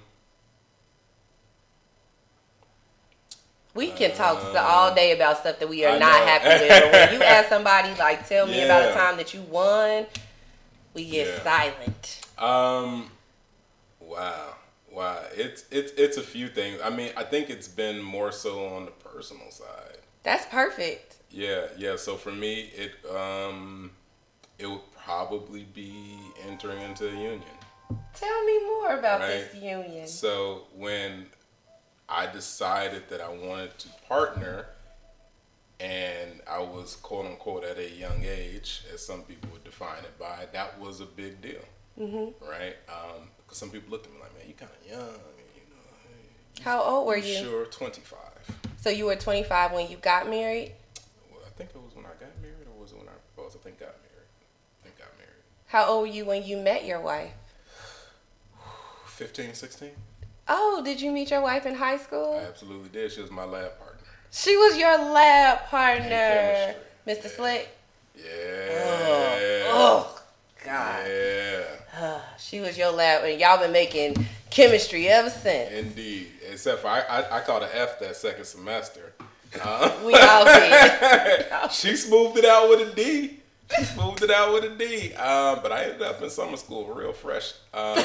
we 3.78 3.92
can 3.92 4.14
talk 4.14 4.44
all 4.56 4.94
day 4.94 5.16
about 5.16 5.38
stuff 5.38 5.60
that 5.60 5.70
we 5.70 5.86
are 5.86 5.96
I 5.96 6.00
not 6.00 6.20
know. 6.20 6.26
happy 6.26 6.64
with. 6.64 6.70
But 6.70 6.92
when 6.92 7.14
you 7.14 7.24
ask 7.24 7.48
somebody 7.48 7.94
like, 8.00 8.28
tell 8.28 8.48
me 8.48 8.58
yeah. 8.58 8.66
about 8.66 8.92
a 8.92 8.94
time 8.94 9.18
that 9.18 9.34
you 9.34 9.42
won, 9.44 10.08
we 10.94 11.06
get 11.06 11.28
yeah. 11.28 11.44
silent. 11.44 12.22
Um, 12.40 13.12
wow, 14.02 14.56
wow. 14.92 15.22
It's 15.34 15.66
it's 15.72 15.94
it's 15.94 16.18
a 16.18 16.24
few 16.24 16.50
things. 16.50 16.82
I 16.84 16.90
mean, 16.90 17.12
I 17.16 17.24
think 17.24 17.52
it's 17.52 17.68
been 17.68 18.02
more 18.02 18.32
so 18.32 18.68
on 18.68 18.86
the 18.86 18.92
personal 18.92 19.52
side. 19.52 20.00
That's 20.24 20.46
perfect. 20.48 21.18
Yeah, 21.30 21.68
yeah. 21.78 21.96
So 21.98 22.16
for 22.16 22.32
me, 22.32 22.72
it 22.76 22.94
um, 23.16 23.92
it 24.58 24.68
would 24.68 24.92
probably 25.06 25.66
be 25.74 26.18
entering 26.50 26.82
into 26.82 27.08
a 27.08 27.12
union. 27.12 27.44
Tell 28.14 28.44
me 28.44 28.66
more 28.66 28.98
about 28.98 29.22
right? 29.22 29.30
this 29.52 29.56
union. 29.56 30.08
So 30.08 30.64
when 30.76 31.28
I 32.10 32.28
decided 32.28 33.10
that 33.10 33.20
I 33.20 33.30
wanted 33.30 33.78
to 33.80 33.90
partner, 34.08 34.68
and 35.80 36.40
I 36.50 36.60
was 36.60 36.96
quote 36.96 37.26
unquote 37.26 37.64
at 37.64 37.78
a 37.78 37.90
young 37.90 38.24
age, 38.24 38.84
as 38.94 39.06
some 39.06 39.24
people 39.24 39.50
would 39.52 39.64
define 39.64 40.00
it 40.00 40.18
by. 40.18 40.48
That 40.54 40.80
was 40.80 41.02
a 41.02 41.06
big 41.06 41.42
deal, 41.42 41.64
mm-hmm. 42.00 42.50
right? 42.50 42.76
Because 42.86 43.18
um, 43.18 43.30
some 43.52 43.70
people 43.70 43.92
looked 43.92 44.08
at 44.08 44.14
me 44.14 44.20
like, 44.22 44.34
"Man, 44.38 44.48
you 44.48 44.54
kind 44.54 44.72
of 44.72 44.90
young." 44.90 45.00
You 45.00 45.62
know, 45.70 46.64
How 46.64 46.82
old 46.82 47.08
were 47.08 47.18
you? 47.18 47.40
Sure, 47.40 47.66
twenty 47.66 48.02
five. 48.02 48.58
So 48.78 48.90
you 48.90 49.06
were 49.06 49.16
twenty 49.16 49.44
five 49.44 49.74
when 49.74 49.90
you 49.90 49.98
got 49.98 50.30
married. 50.30 50.74
Well, 51.30 51.42
I 51.46 51.50
think 51.58 51.72
it 51.72 51.76
was 51.76 51.94
when 51.94 52.06
I 52.06 52.10
got 52.20 52.42
married, 52.42 52.68
or 52.74 52.82
was 52.82 52.94
it 52.94 52.98
when 52.98 53.08
I 53.10 53.18
proposed? 53.36 53.58
I 53.58 53.64
think 53.64 53.80
got 53.80 53.96
married. 54.02 54.30
I 54.82 54.84
think 54.86 54.98
got 54.98 55.10
married. 55.18 55.44
How 55.66 55.86
old 55.88 56.08
were 56.08 56.14
you 56.14 56.24
when 56.24 56.46
you 56.46 56.56
met 56.56 56.86
your 56.86 57.02
wife? 57.02 57.34
15, 59.08 59.56
16. 59.56 59.90
Oh, 60.50 60.82
did 60.84 61.02
you 61.02 61.12
meet 61.12 61.32
your 61.32 61.42
wife 61.42 61.66
in 61.66 61.76
high 61.76 61.98
school? 61.98 62.40
I 62.42 62.48
absolutely 62.48 62.90
did. 62.90 63.12
She 63.12 63.22
was 63.22 63.32
my 63.32 63.44
lab 63.44 63.78
partner. 63.78 64.04
She 64.32 64.56
was 64.56 64.78
your 64.78 64.98
lab 64.98 65.66
partner, 65.68 66.76
Mr. 67.06 67.24
Yeah. 67.24 67.30
Slick. 67.30 67.70
Yeah. 68.16 68.24
Oh, 69.68 70.16
oh 70.16 70.22
God. 70.64 71.08
Yeah. 71.08 72.22
she 72.40 72.60
was 72.60 72.78
your 72.78 72.92
lab, 72.92 73.24
and 73.24 73.40
y'all 73.40 73.60
been 73.60 73.72
making 73.72 74.26
chemistry 74.50 75.08
ever 75.08 75.30
since. 75.30 75.72
Indeed. 75.72 76.32
Except 76.50 76.82
for 76.82 76.88
I, 76.88 77.02
I, 77.02 77.38
I 77.38 77.40
caught 77.42 77.64
an 77.64 77.70
F 77.74 78.00
that 78.00 78.16
second 78.16 78.46
semester. 78.46 79.14
Uh, 79.62 79.92
we 80.06 80.14
all 80.14 80.46
did. 80.46 81.72
she 81.72 81.96
smoothed 81.96 82.38
it 82.38 82.46
out 82.46 82.70
with 82.70 82.92
a 82.92 82.96
D. 82.96 83.40
She 83.76 83.84
smoothed 83.84 84.24
it 84.24 84.32
out 84.32 84.54
with 84.54 84.64
a 84.64 84.70
D. 84.70 85.14
Um, 85.14 85.60
but 85.62 85.72
I 85.72 85.84
ended 85.84 86.02
up 86.02 86.22
in 86.22 86.30
summer 86.30 86.58
school 86.58 86.86
real 86.94 87.14
fresh. 87.14 87.54
Um, 87.74 88.04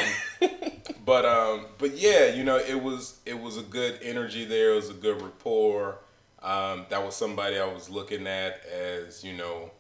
but 1.05 1.25
um, 1.25 1.66
but 1.79 1.96
yeah, 1.96 2.27
you 2.29 2.44
know, 2.44 2.57
it 2.57 2.81
was 2.81 3.20
it 3.27 3.38
was 3.38 3.57
a 3.57 3.62
good 3.62 3.98
energy 4.03 4.44
there. 4.44 4.72
It 4.72 4.77
was 4.77 4.90
a 4.90 4.94
good 4.94 5.20
rapport. 5.22 5.98
Um, 6.42 6.87
that 6.88 7.05
was 7.05 7.14
somebody 7.14 7.59
I 7.59 7.72
was 7.72 7.88
looking 7.88 8.27
at 8.27 8.61
as 8.66 9.22
you 9.22 9.35
know. 9.35 9.70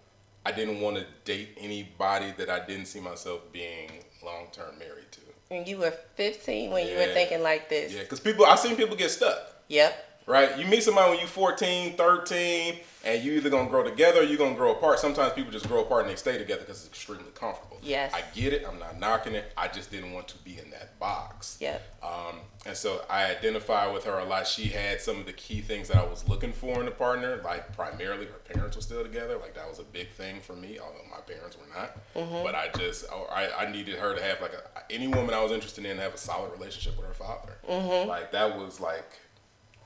I 0.44 0.50
didn't 0.50 0.80
want 0.80 0.96
to 0.96 1.06
date 1.24 1.50
anybody 1.60 2.32
that 2.36 2.50
I 2.50 2.66
didn't 2.66 2.86
see 2.86 2.98
myself 2.98 3.40
being 3.52 3.90
long 4.24 4.48
term 4.50 4.76
married 4.78 5.10
to. 5.12 5.20
And 5.52 5.68
you 5.68 5.78
were 5.78 5.92
15 6.16 6.70
when 6.72 6.86
yeah. 6.86 6.92
you 6.92 6.98
were 6.98 7.14
thinking 7.14 7.42
like 7.42 7.68
this. 7.68 7.92
Yeah, 7.92 8.00
because 8.00 8.18
people, 8.18 8.46
I've 8.46 8.58
seen 8.58 8.74
people 8.74 8.96
get 8.96 9.10
stuck. 9.10 9.38
Yep 9.68 10.12
right? 10.26 10.58
You 10.58 10.66
meet 10.66 10.82
somebody 10.82 11.10
when 11.10 11.18
you're 11.18 11.28
14, 11.28 11.94
13, 11.94 12.76
and 13.04 13.22
you 13.22 13.32
either 13.32 13.50
gonna 13.50 13.68
grow 13.68 13.82
together 13.82 14.20
or 14.20 14.22
you're 14.22 14.38
gonna 14.38 14.54
grow 14.54 14.72
apart. 14.72 14.98
Sometimes 14.98 15.32
people 15.32 15.50
just 15.50 15.68
grow 15.68 15.82
apart 15.82 16.02
and 16.02 16.10
they 16.10 16.16
stay 16.16 16.38
together 16.38 16.60
because 16.60 16.78
it's 16.78 16.88
extremely 16.88 17.30
comfortable. 17.34 17.78
Yes. 17.82 18.12
I 18.14 18.22
get 18.34 18.52
it. 18.52 18.64
I'm 18.68 18.78
not 18.78 18.98
knocking 19.00 19.34
it. 19.34 19.52
I 19.56 19.68
just 19.68 19.90
didn't 19.90 20.12
want 20.12 20.28
to 20.28 20.38
be 20.38 20.58
in 20.58 20.70
that 20.70 20.98
box. 20.98 21.58
Yeah. 21.60 21.78
Um, 22.02 22.38
and 22.64 22.76
so 22.76 23.04
I 23.10 23.24
identify 23.24 23.90
with 23.90 24.04
her 24.04 24.18
a 24.18 24.24
lot. 24.24 24.46
She 24.46 24.68
had 24.68 25.00
some 25.00 25.18
of 25.18 25.26
the 25.26 25.32
key 25.32 25.60
things 25.60 25.88
that 25.88 25.96
I 25.96 26.04
was 26.04 26.28
looking 26.28 26.52
for 26.52 26.80
in 26.80 26.86
a 26.86 26.92
partner. 26.92 27.40
Like 27.44 27.74
primarily, 27.74 28.26
her 28.26 28.38
parents 28.52 28.76
were 28.76 28.82
still 28.82 29.02
together. 29.02 29.36
Like 29.36 29.54
that 29.54 29.68
was 29.68 29.80
a 29.80 29.84
big 29.84 30.10
thing 30.10 30.40
for 30.40 30.54
me, 30.54 30.78
although 30.78 31.04
my 31.10 31.20
parents 31.20 31.56
were 31.56 31.74
not. 31.74 31.96
Mm-hmm. 32.14 32.44
But 32.44 32.54
I 32.54 32.68
just 32.78 33.06
I, 33.10 33.48
I 33.58 33.70
needed 33.70 33.98
her 33.98 34.14
to 34.14 34.22
have 34.22 34.40
like 34.40 34.52
a, 34.52 34.92
any 34.92 35.08
woman 35.08 35.34
I 35.34 35.42
was 35.42 35.50
interested 35.50 35.84
in 35.84 35.98
have 35.98 36.14
a 36.14 36.18
solid 36.18 36.52
relationship 36.52 36.96
with 36.96 37.06
her 37.06 37.14
father. 37.14 37.58
Mm-hmm. 37.68 38.08
Like 38.08 38.30
that 38.32 38.56
was 38.56 38.80
like 38.80 39.18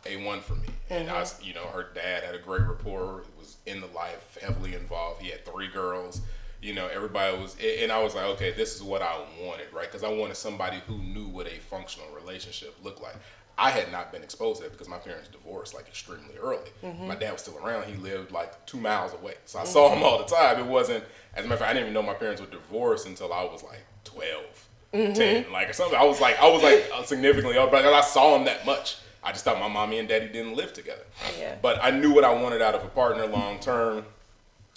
a 0.09 0.25
one 0.25 0.41
for 0.41 0.55
me. 0.55 0.69
And 0.91 1.09
mm-hmm. 1.09 1.17
I, 1.17 1.47
you 1.47 1.55
know, 1.55 1.67
her 1.67 1.89
dad 1.95 2.25
had 2.25 2.35
a 2.35 2.39
great 2.39 2.63
rapport. 2.63 3.25
Was 3.39 3.57
in 3.67 3.81
the 3.81 3.89
life, 3.89 4.39
heavily 4.41 4.75
involved. 4.75 5.23
He 5.23 5.31
had 5.31 5.45
three 5.45 5.69
girls. 5.69 6.21
You 6.63 6.75
know, 6.75 6.89
everybody 6.89 7.37
was, 7.37 7.57
and 7.61 7.93
I 7.93 8.03
was 8.03 8.15
like, 8.15 8.25
okay, 8.25 8.51
this 8.53 8.75
is 8.75 8.83
what 8.83 9.03
I 9.03 9.19
wanted, 9.43 9.73
right? 9.73 9.87
Because 9.87 10.03
I 10.03 10.09
wanted 10.09 10.37
somebody 10.37 10.79
who 10.87 10.99
knew 10.99 11.29
what 11.29 11.47
a 11.47 11.59
functional 11.59 12.09
relationship 12.15 12.75
looked 12.83 13.03
like. 13.03 13.15
I 13.59 13.71
had 13.71 13.91
not 13.91 14.13
been 14.13 14.23
exposed 14.23 14.61
to 14.61 14.67
it 14.67 14.73
because 14.73 14.89
my 14.89 14.99
parents 14.99 15.29
divorced 15.29 15.75
like 15.75 15.89
extremely 15.89 16.37
early. 16.41 16.71
Mm-hmm. 16.85 17.09
My 17.09 17.15
dad 17.15 17.33
was 17.33 17.43
still 17.43 17.59
around. 17.59 17.85
He 17.85 17.97
lived 17.97 18.31
like 18.31 18.67
two 18.67 18.79
miles 18.79 19.15
away. 19.15 19.35
So 19.47 19.59
I 19.59 19.63
mm-hmm. 19.63 19.73
saw 19.73 19.95
him 19.95 20.03
all 20.03 20.19
the 20.19 20.25
time. 20.25 20.59
It 20.59 20.67
wasn't, 20.67 21.05
as 21.35 21.45
a 21.45 21.49
matter 21.49 21.55
of 21.55 21.61
fact, 21.61 21.71
I 21.71 21.75
didn't 21.75 21.89
even 21.89 21.95
know 21.95 22.03
my 22.03 22.15
parents 22.15 22.41
were 22.41 22.49
divorced 22.49 23.07
until 23.07 23.33
I 23.33 23.45
was 23.45 23.63
like 23.63 23.85
12, 24.05 24.69
mm-hmm. 24.93 25.13
10, 25.15 25.53
like 25.53 25.71
or 25.71 25.73
something. 25.73 25.99
I 25.99 26.05
was 26.05 26.21
like, 26.21 26.39
I 26.39 26.49
was 26.49 26.63
like 26.63 26.85
significantly 27.07 27.57
older, 27.57 27.71
but 27.71 27.87
I 27.87 28.03
saw 28.03 28.37
him 28.37 28.45
that 28.45 28.67
much. 28.67 28.99
I 29.27 29.33
just 29.33 29.45
thought 29.45 29.59
my 29.59 29.67
mommy 29.67 29.99
and 29.99 30.09
daddy 30.09 30.29
didn't 30.29 30.55
live 30.55 30.73
together. 30.73 31.03
Yeah. 31.37 31.57
But 31.61 31.83
I 31.83 31.91
knew 31.91 32.15
what 32.15 32.23
I 32.23 32.33
wanted 32.33 32.63
out 32.63 32.77
of 32.77 32.85
a 32.85 32.89
partner 32.89 33.27
long 33.27 33.59
term. 33.59 34.05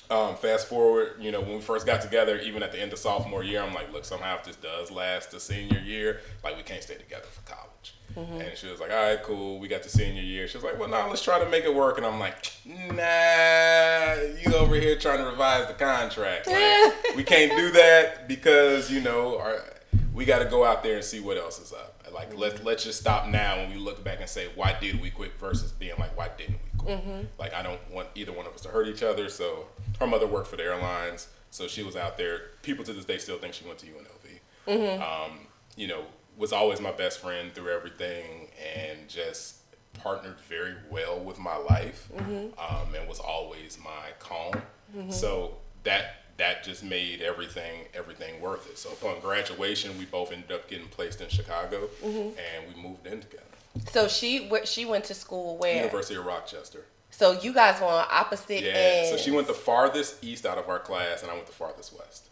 Um, 0.10 0.36
fast 0.36 0.68
forward, 0.68 1.18
you 1.20 1.32
know, 1.32 1.40
when 1.40 1.54
we 1.54 1.62
first 1.62 1.86
got 1.86 2.02
together, 2.02 2.40
even 2.40 2.64
at 2.64 2.72
the 2.72 2.82
end 2.82 2.92
of 2.92 2.98
sophomore 2.98 3.44
year, 3.44 3.62
I'm 3.62 3.76
like, 3.76 3.94
look, 3.94 4.04
somehow 4.04 4.38
if 4.38 4.44
this 4.44 4.56
does 4.56 4.90
last 4.90 5.30
to 5.32 5.40
senior 5.40 5.78
year, 5.78 6.22
like 6.44 6.58
we 6.58 6.64
can't 6.64 6.82
stay 6.82 6.96
together 6.96 7.28
for 7.28 7.42
college. 7.42 7.94
Mm-hmm. 8.16 8.42
And 8.42 8.58
she 8.58 8.66
was 8.66 8.80
like, 8.80 8.90
all 8.90 9.04
right, 9.04 9.22
cool. 9.22 9.60
We 9.60 9.68
got 9.68 9.84
the 9.84 9.90
senior 9.90 10.24
year. 10.24 10.48
She 10.48 10.58
was 10.58 10.64
like, 10.64 10.80
well, 10.80 10.90
now 10.90 11.08
let's 11.08 11.24
try 11.24 11.38
to 11.38 11.48
make 11.48 11.64
it 11.64 11.76
work. 11.76 11.98
And 11.98 12.08
I'm 12.08 12.20
like, 12.20 12.52
nah, 12.66 14.16
you 14.42 14.56
over 14.56 14.76
here 14.76 14.98
trying 14.98 15.20
to 15.20 15.26
revise 15.26 15.68
the 15.68 15.74
contract. 15.74 16.48
Like, 16.48 16.94
we 17.16 17.24
can't 17.24 17.56
do 17.56 17.70
that 17.74 18.28
because, 18.28 18.92
you 18.92 19.02
know, 19.02 19.38
our, 19.38 19.64
we 20.12 20.26
got 20.26 20.40
to 20.40 20.46
go 20.46 20.66
out 20.66 20.82
there 20.82 20.96
and 20.96 21.04
see 21.04 21.20
what 21.20 21.38
else 21.38 21.60
is 21.60 21.72
up. 21.72 21.99
Like 22.14 22.38
let's 22.38 22.64
let's 22.64 22.84
just 22.84 23.00
stop 23.00 23.28
now 23.28 23.58
when 23.58 23.70
we 23.70 23.78
look 23.78 24.04
back 24.04 24.20
and 24.20 24.30
say 24.30 24.50
why 24.56 24.78
did 24.80 25.02
we 25.02 25.10
quit 25.10 25.38
versus 25.40 25.72
being 25.72 25.94
like 26.00 26.18
why 26.18 26.30
didn't 26.38 26.60
we 26.64 26.80
quit? 26.80 27.00
Mm-hmm. 27.00 27.22
Like 27.38 27.54
I 27.54 27.62
don't 27.62 27.80
want 27.92 28.10
either 28.16 28.32
one 28.32 28.46
of 28.46 28.54
us 28.54 28.62
to 28.62 28.70
hurt 28.70 28.88
each 28.88 29.04
other. 29.04 29.30
So 29.30 29.68
her 30.00 30.08
mother 30.08 30.28
worked 30.28 30.48
for 30.48 30.56
the 30.56 30.64
airlines, 30.64 31.28
so 31.52 31.68
she 31.68 31.84
was 31.84 31.96
out 31.96 32.18
there. 32.18 32.42
People 32.62 32.84
to 32.86 32.94
this 32.94 33.06
day 33.06 33.18
still 33.18 33.38
think 33.38 33.54
she 33.54 33.66
went 33.66 33.80
to 33.80 33.86
UNLV. 33.88 34.40
Mm-hmm. 34.68 35.02
Um, 35.02 35.40
you 35.76 35.88
know, 35.88 36.04
was 36.38 36.54
always 36.54 36.80
my 36.80 36.92
best 36.92 37.20
friend 37.20 37.54
through 37.54 37.70
everything, 37.70 38.48
and 38.76 39.08
just 39.08 39.58
partnered 39.94 40.40
very 40.42 40.76
well 40.90 41.20
with 41.20 41.40
my 41.40 41.58
life, 41.58 42.10
mm-hmm. 42.16 42.60
um, 42.60 42.94
and 42.96 43.08
was 43.08 43.20
always 43.20 43.78
my 43.84 44.12
calm. 44.20 44.54
Mm-hmm. 44.96 45.12
So 45.12 45.58
that 45.84 46.19
that 46.40 46.64
just 46.64 46.84
made 46.84 47.22
everything 47.22 47.86
everything 47.94 48.42
worth 48.42 48.70
it. 48.70 48.78
So 48.78 48.92
upon 48.92 49.20
graduation, 49.20 49.98
we 49.98 50.06
both 50.06 50.32
ended 50.32 50.52
up 50.52 50.70
getting 50.70 50.88
placed 50.88 51.22
in 51.22 51.30
Chicago, 51.30 51.90
mm-hmm. 52.04 52.38
and 52.38 52.76
we 52.76 52.82
moved 52.82 53.06
in 53.06 53.22
together. 53.22 53.44
So 53.92 54.08
she 54.08 54.50
she 54.66 54.86
went 54.86 55.06
to 55.06 55.14
school 55.14 55.58
where 55.58 55.76
University 55.76 56.16
of 56.16 56.26
Rochester. 56.26 56.86
So 57.12 57.32
you 57.34 57.54
guys 57.54 57.82
were 57.82 57.88
on 57.88 58.06
opposite 58.10 58.64
yeah, 58.64 58.72
ends. 58.72 59.10
so 59.10 59.18
she 59.18 59.32
went 59.32 59.48
the 59.48 59.54
farthest 59.54 60.24
east 60.24 60.46
out 60.46 60.58
of 60.58 60.70
our 60.70 60.80
class, 60.80 61.22
and 61.22 61.32
I 61.32 61.34
went 61.34 61.48
the 61.48 61.54
farthest 61.54 61.98
west. 61.98 62.30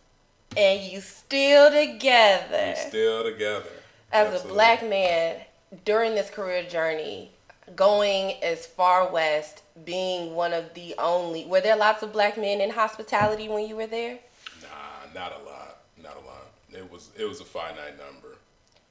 And 0.55 0.81
you 0.81 1.01
still 1.01 1.71
together. 1.71 2.75
Still 2.87 3.23
together. 3.23 3.69
As 4.11 4.27
Absolutely. 4.27 4.51
a 4.51 4.53
black 4.53 4.89
man 4.89 5.35
during 5.83 6.15
this 6.15 6.29
career 6.29 6.63
journey, 6.63 7.31
going 7.75 8.35
as 8.41 8.65
far 8.65 9.11
west, 9.11 9.63
being 9.85 10.33
one 10.33 10.53
of 10.53 10.73
the 10.73 10.95
only. 10.97 11.45
Were 11.45 11.61
there 11.61 11.75
lots 11.75 12.03
of 12.03 12.13
black 12.13 12.37
men 12.37 12.61
in 12.61 12.71
hospitality 12.71 13.49
when 13.49 13.67
you 13.67 13.75
were 13.75 13.87
there? 13.87 14.19
Nah, 14.61 15.13
not 15.13 15.33
a 15.33 15.43
lot. 15.43 15.79
Not 16.01 16.15
a 16.15 16.25
lot. 16.25 16.47
It 16.71 16.91
was 16.91 17.09
it 17.17 17.25
was 17.25 17.41
a 17.41 17.45
finite 17.45 17.97
number. 17.97 18.37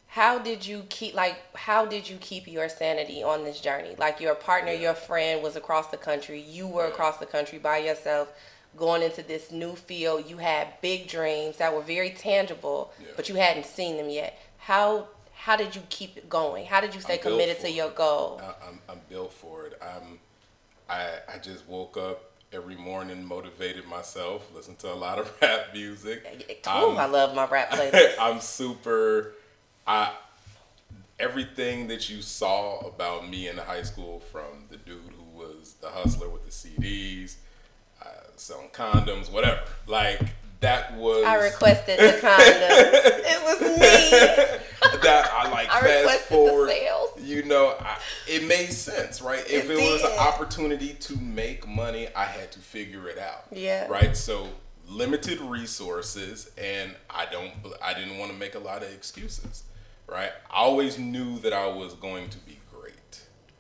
How 0.09 0.39
did 0.39 0.67
you 0.67 0.85
keep 0.89 1.15
like 1.15 1.37
how 1.55 1.85
did 1.85 2.09
you 2.09 2.17
keep 2.21 2.47
your 2.47 2.69
sanity 2.69 3.23
on 3.23 3.45
this 3.45 3.61
journey? 3.61 3.95
Like 3.99 4.21
your 4.21 4.35
partner, 4.35 4.73
yeah. 4.73 4.81
your 4.81 4.95
friend 4.95 5.43
was 5.43 5.57
across 5.57 5.89
the 5.89 5.97
country, 5.97 6.41
you 6.41 6.67
were 6.67 6.87
yeah. 6.87 6.93
across 6.93 7.19
the 7.19 7.27
country 7.27 7.59
by 7.59 7.79
yourself 7.79 8.33
going 8.77 9.03
into 9.03 9.23
this 9.23 9.51
new 9.51 9.75
field. 9.75 10.29
You 10.29 10.39
had 10.39 10.81
big 10.81 11.09
dreams 11.09 11.59
that 11.59 11.75
were 11.75 11.83
very 11.83 12.11
tangible, 12.11 12.93
yeah. 13.01 13.09
but 13.17 13.29
you 13.29 13.37
hadn't 13.37 13.67
seen 13.67 13.97
them 13.97 14.11
yet. 14.11 14.39
How 14.59 15.09
how 15.47 15.55
did 15.55 15.77
you 15.77 15.83
keep 15.91 16.17
it 16.17 16.29
going? 16.29 16.67
How 16.67 16.81
did 16.81 16.93
you 16.93 17.01
stay 17.01 17.19
committed 17.19 17.61
to 17.61 17.71
your 17.71 17.91
goal? 17.91 18.41
I, 18.43 18.67
I'm, 18.69 18.81
I'm 18.89 19.01
built 19.09 19.33
for 19.33 19.67
it. 19.67 19.81
I'm, 19.81 20.19
I, 20.91 21.11
I 21.33 21.39
just 21.39 21.69
woke 21.69 21.97
up 21.97 22.33
every 22.53 22.75
morning, 22.75 23.25
motivated 23.25 23.87
myself, 23.87 24.53
listened 24.53 24.81
to 24.81 24.93
a 24.93 24.95
lot 24.95 25.21
of 25.21 25.33
rap 25.41 25.67
music. 25.73 26.25
I'm- 26.67 26.99
I 26.99 27.07
love 27.07 27.37
my 27.37 27.47
rap 27.47 27.71
playlist. 27.77 28.15
I'm 28.19 28.41
super. 28.41 29.35
I 29.87 30.15
everything 31.21 31.87
that 31.87 32.11
you 32.11 32.23
saw 32.23 32.81
about 32.81 33.29
me 33.31 33.47
in 33.49 33.57
high 33.57 33.83
school, 33.85 34.19
from 34.33 34.65
the 34.69 34.79
dude 34.79 35.13
who 35.17 35.39
was 35.39 35.77
the 35.81 35.89
hustler 35.91 36.29
with 36.29 36.45
the 36.45 36.51
CDs, 36.51 37.37
uh, 38.03 38.07
selling 38.35 38.69
condoms, 38.71 39.31
whatever. 39.31 39.61
Like 39.87 40.21
that 40.59 40.97
was. 40.97 41.25
I 41.25 41.37
requested 41.37 42.01
the 42.01 42.19
condoms. 42.19 42.31
it 43.33 43.43
was 43.45 43.61
me. 43.79 44.59
That 45.07 45.31
I 45.33 45.51
like 45.51 45.69
I 45.71 45.81
fast 45.81 46.21
forward. 46.25 46.69
sales. 46.69 47.11
You 47.21 47.45
know, 47.45 47.75
I, 47.81 47.99
it 48.29 48.47
made 48.47 48.73
sense, 48.73 49.21
right? 49.23 49.41
If 49.49 49.71
It 49.71 49.79
it, 49.79 49.93
was 49.93 50.03
an 50.03 50.19
opportunity 50.19 50.95
to 50.95 51.17
make 51.17 51.67
money, 51.67 52.09
I 52.15 52.25
had 52.25 52.53
to 52.53 52.59
figure 52.59 53.09
it 53.09 53.19
out. 53.19 53.47
Yeah. 53.53 53.87
Right. 53.89 54.17
So 54.17 54.49
limited 54.89 55.41
resources, 55.41 56.51
and 56.59 56.95
I 57.11 57.27
don't. 57.27 57.53
I 57.83 57.95
didn't 57.95 58.19
want 58.19 58.33
to 58.33 58.37
make 58.39 58.55
a 58.55 58.59
lot 58.61 58.83
of 58.83 58.93
excuses. 58.93 59.65
Right. 60.07 60.31
I 60.51 60.59
always 60.59 60.99
knew 60.99 61.39
that 61.41 61.53
I 61.53 61.67
was 61.67 61.95
going 61.95 62.29
to 62.31 62.39
be 62.39 62.59
great. 62.73 62.93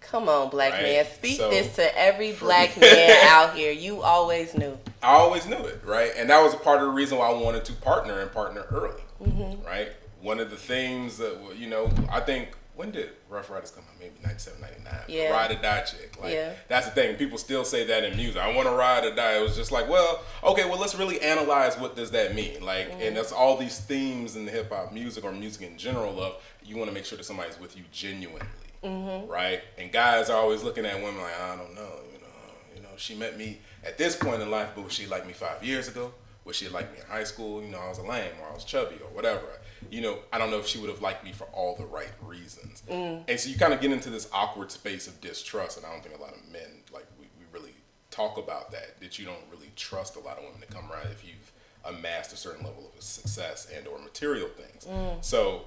Come 0.00 0.28
on, 0.28 0.50
black 0.50 0.72
Right, 0.74 0.82
man. 0.82 1.06
Speak 1.06 1.38
so- 1.38 1.50
this 1.50 1.74
to 1.76 1.98
every 1.98 2.32
black 2.34 2.76
man 2.80 3.26
out 3.26 3.56
here. 3.56 3.72
You 3.72 4.02
always 4.02 4.54
knew. 4.56 4.78
I 5.02 5.14
always 5.14 5.46
knew 5.46 5.56
it, 5.56 5.80
right? 5.84 6.12
And 6.16 6.30
that 6.30 6.40
was 6.42 6.54
a 6.54 6.58
part 6.58 6.80
of 6.80 6.86
the 6.86 6.92
reason 6.92 7.18
why 7.18 7.28
I 7.30 7.32
wanted 7.32 7.64
to 7.66 7.72
partner 7.74 8.20
and 8.20 8.30
partner 8.32 8.64
early, 8.70 9.02
Mm-hmm. 9.22 9.66
right? 9.66 9.90
One 10.26 10.40
of 10.40 10.50
the 10.50 10.56
things 10.56 11.18
that, 11.18 11.38
you 11.56 11.68
know, 11.68 11.88
I 12.10 12.18
think, 12.18 12.48
when 12.74 12.90
did 12.90 13.10
Ruff 13.30 13.48
Ryders 13.48 13.70
come 13.70 13.84
out? 13.88 13.94
Maybe 14.00 14.14
97, 14.24 14.60
99. 14.60 14.94
Yeah. 15.06 15.30
Ride 15.30 15.52
or 15.52 15.62
Die 15.62 15.80
chick. 15.82 16.16
Like, 16.20 16.34
Yeah. 16.34 16.52
that's 16.66 16.86
the 16.86 16.92
thing. 16.92 17.14
People 17.14 17.38
still 17.38 17.64
say 17.64 17.84
that 17.86 18.02
in 18.02 18.16
music. 18.16 18.42
I 18.42 18.52
want 18.52 18.66
to 18.68 18.74
ride 18.74 19.04
or 19.04 19.14
die. 19.14 19.38
It 19.38 19.42
was 19.42 19.54
just 19.54 19.70
like, 19.70 19.88
well, 19.88 20.20
okay, 20.42 20.68
well, 20.68 20.80
let's 20.80 20.96
really 20.96 21.20
analyze 21.20 21.78
what 21.78 21.94
does 21.94 22.10
that 22.10 22.34
mean? 22.34 22.60
Like, 22.64 22.90
Mm-hmm. 22.90 23.02
and 23.02 23.16
that's 23.16 23.30
all 23.30 23.56
these 23.56 23.78
themes 23.78 24.34
in 24.34 24.46
the 24.46 24.50
hip 24.50 24.70
hop 24.72 24.92
music 24.92 25.22
or 25.24 25.30
music 25.32 25.62
in 25.62 25.78
general 25.78 26.20
of 26.20 26.42
you 26.64 26.76
want 26.76 26.88
to 26.90 26.94
make 26.94 27.04
sure 27.04 27.16
that 27.16 27.24
somebody's 27.24 27.60
with 27.60 27.76
you 27.76 27.84
genuinely, 27.92 28.42
Mm-hmm. 28.82 29.30
right? 29.30 29.62
And 29.78 29.92
guys 29.92 30.28
are 30.28 30.36
always 30.42 30.64
looking 30.64 30.84
at 30.84 30.96
women 30.96 31.20
like, 31.22 31.40
I 31.40 31.54
don't 31.54 31.72
know, 31.76 31.92
you 32.12 32.18
know, 32.18 32.26
you 32.74 32.82
know, 32.82 32.88
she 32.96 33.14
met 33.14 33.38
me 33.38 33.60
at 33.84 33.96
this 33.96 34.16
point 34.16 34.42
in 34.42 34.50
life, 34.50 34.70
but 34.74 34.82
was 34.84 34.92
she 34.92 35.06
like 35.06 35.24
me 35.24 35.32
five 35.32 35.62
years 35.62 35.86
ago? 35.86 36.12
Was 36.46 36.54
she 36.56 36.68
like 36.68 36.92
me 36.92 37.00
in 37.00 37.06
high 37.06 37.24
school? 37.24 37.60
You 37.60 37.68
know, 37.68 37.78
I 37.78 37.88
was 37.88 37.98
a 37.98 38.02
lame 38.02 38.30
or 38.40 38.48
I 38.48 38.54
was 38.54 38.64
chubby 38.64 38.94
or 39.02 39.10
whatever. 39.12 39.42
You 39.90 40.00
know, 40.00 40.18
I 40.32 40.38
don't 40.38 40.50
know 40.50 40.58
if 40.58 40.66
she 40.66 40.78
would 40.78 40.88
have 40.88 41.02
liked 41.02 41.24
me 41.24 41.32
for 41.32 41.44
all 41.52 41.74
the 41.74 41.84
right 41.84 42.12
reasons. 42.22 42.82
Mm. 42.88 43.24
And 43.28 43.38
so 43.38 43.50
you 43.50 43.58
kind 43.58 43.74
of 43.74 43.80
get 43.80 43.90
into 43.90 44.10
this 44.10 44.28
awkward 44.32 44.70
space 44.70 45.08
of 45.08 45.20
distrust, 45.20 45.76
and 45.76 45.84
I 45.84 45.90
don't 45.92 46.02
think 46.02 46.16
a 46.16 46.22
lot 46.22 46.32
of 46.32 46.40
men 46.50 46.68
like 46.94 47.06
we, 47.18 47.26
we 47.38 47.44
really 47.52 47.74
talk 48.10 48.38
about 48.38 48.70
that. 48.70 49.00
That 49.00 49.18
you 49.18 49.26
don't 49.26 49.44
really 49.50 49.72
trust 49.74 50.14
a 50.16 50.20
lot 50.20 50.38
of 50.38 50.44
women 50.44 50.60
to 50.60 50.66
come 50.68 50.90
around 50.90 51.08
if 51.10 51.24
you've 51.26 51.52
amassed 51.84 52.32
a 52.32 52.36
certain 52.36 52.64
level 52.64 52.90
of 52.96 53.02
success 53.02 53.68
and 53.76 53.86
or 53.88 53.98
material 53.98 54.48
things. 54.48 54.84
Mm. 54.84 55.24
So 55.24 55.64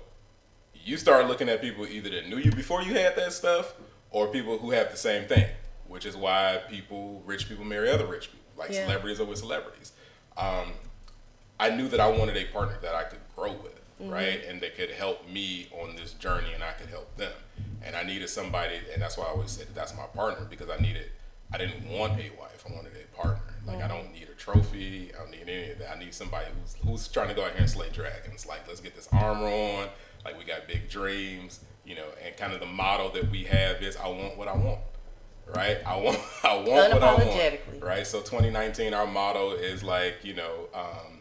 you 0.74 0.96
start 0.98 1.28
looking 1.28 1.50
at 1.50 1.62
people 1.62 1.86
either 1.86 2.10
that 2.10 2.30
knew 2.30 2.38
you 2.38 2.52
before 2.52 2.82
you 2.82 2.94
had 2.94 3.16
that 3.18 3.34
stuff 3.34 3.74
or 4.12 4.28
people 4.28 4.58
who 4.58 4.72
have 4.72 4.92
the 4.92 4.98
same 4.98 5.28
thing, 5.28 5.46
which 5.88 6.06
is 6.06 6.16
why 6.16 6.62
people, 6.70 7.22
rich 7.26 7.50
people, 7.50 7.66
marry 7.66 7.90
other 7.90 8.06
rich 8.06 8.32
people. 8.32 8.40
Like 8.58 8.72
Yeah. 8.72 8.86
celebrities 8.86 9.20
are 9.20 9.26
with 9.26 9.40
celebrities. 9.40 9.92
Um, 10.40 10.72
I 11.60 11.70
knew 11.70 11.90
that 11.90 12.00
I 12.00 12.08
wanted 12.08 12.38
a 12.38 12.46
partner 12.46 12.78
that 12.82 12.96
I 12.96 13.04
could 13.04 13.20
grow 13.36 13.52
with, 13.52 13.80
right? 14.00 14.42
And 14.48 14.62
that 14.62 14.76
could 14.78 14.92
help 14.92 15.30
me 15.30 15.68
on 15.72 15.96
this 15.98 16.14
journey 16.14 16.54
and 16.54 16.64
I 16.64 16.72
could 16.72 16.90
help 16.90 17.16
them. 17.18 17.34
And 17.84 17.96
I 17.96 18.04
needed 18.04 18.30
somebody, 18.30 18.76
and 18.94 19.02
that's 19.02 19.18
why 19.18 19.26
I 19.26 19.30
always 19.30 19.52
said 19.52 19.68
that 19.68 19.76
that's 19.76 19.96
my 19.96 20.06
partner 20.16 20.46
because 20.50 20.70
I 20.70 20.78
needed, 20.78 21.12
I 21.54 21.58
didn't 21.58 21.90
want 21.90 22.14
a 22.14 22.30
wife, 22.40 22.66
I 22.70 22.74
wanted 22.74 22.94
a 22.94 23.16
partner. 23.16 23.42
Like, 23.66 23.82
I 23.82 23.88
don't 23.88 24.12
need 24.14 24.28
a 24.30 24.36
trophy, 24.36 25.12
I 25.14 25.20
don't 25.22 25.32
need 25.32 25.48
any 25.48 25.72
of 25.72 25.80
that. 25.80 25.96
I 25.96 26.00
need 26.00 26.14
somebody 26.14 26.48
who's, 26.60 26.76
who's 26.86 27.08
trying 27.08 27.28
to 27.30 27.34
go 27.34 27.44
out 27.44 27.52
here 27.52 27.62
and 27.62 27.70
slay 27.70 27.90
dragons. 27.90 28.46
Like, 28.48 28.68
let's 28.68 28.80
get 28.80 28.96
this 28.96 29.08
armor 29.12 29.48
on, 29.48 29.88
like, 30.26 30.38
we 30.38 30.46
got 30.46 30.68
big 30.68 30.90
dreams, 30.90 31.60
you 31.86 31.96
know, 31.96 32.08
and 32.24 32.36
kind 32.38 32.54
of 32.54 32.60
the 32.60 32.66
motto 32.66 33.12
that 33.12 33.30
we 33.30 33.44
have 33.46 33.82
is 33.82 33.98
I 33.98 34.08
want 34.08 34.38
what 34.38 34.48
I 34.48 34.56
want. 34.56 34.80
Right, 35.56 35.78
I 35.86 35.98
want, 36.00 36.20
I 36.44 36.56
want 36.56 36.68
what 36.94 37.04
I 37.04 37.14
want. 37.28 37.38
Right, 37.82 38.06
so 38.08 38.20
2019, 38.20 38.94
our 38.94 39.08
motto 39.08 39.52
is 39.54 39.84
like, 39.84 40.18
you 40.24 40.34
know, 40.36 40.68
um, 40.74 41.20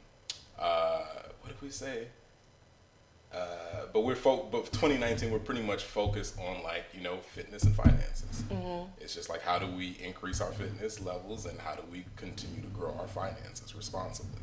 uh, 0.58 1.00
what 1.40 1.48
did 1.48 1.60
we 1.62 1.70
say? 1.70 2.08
Uh, 3.32 3.84
but 3.92 4.00
we're 4.04 4.14
fo- 4.16 4.48
but 4.50 4.64
2019 4.72 5.30
we're 5.30 5.38
pretty 5.38 5.60
much 5.62 5.84
focused 5.84 6.38
on 6.38 6.62
like 6.62 6.84
you 6.94 7.02
know 7.02 7.18
fitness 7.18 7.62
and 7.64 7.74
finances. 7.74 8.42
It's 9.00 9.14
just 9.14 9.28
like 9.28 9.42
how 9.42 9.58
do 9.58 9.66
we 9.66 9.98
increase 10.02 10.40
our 10.40 10.50
fitness 10.50 10.98
levels 11.02 11.44
and 11.44 11.60
how 11.60 11.74
do 11.74 11.82
we 11.92 12.06
continue 12.16 12.62
to 12.62 12.68
grow 12.68 12.94
our 12.98 13.06
finances 13.06 13.74
responsibly, 13.74 14.40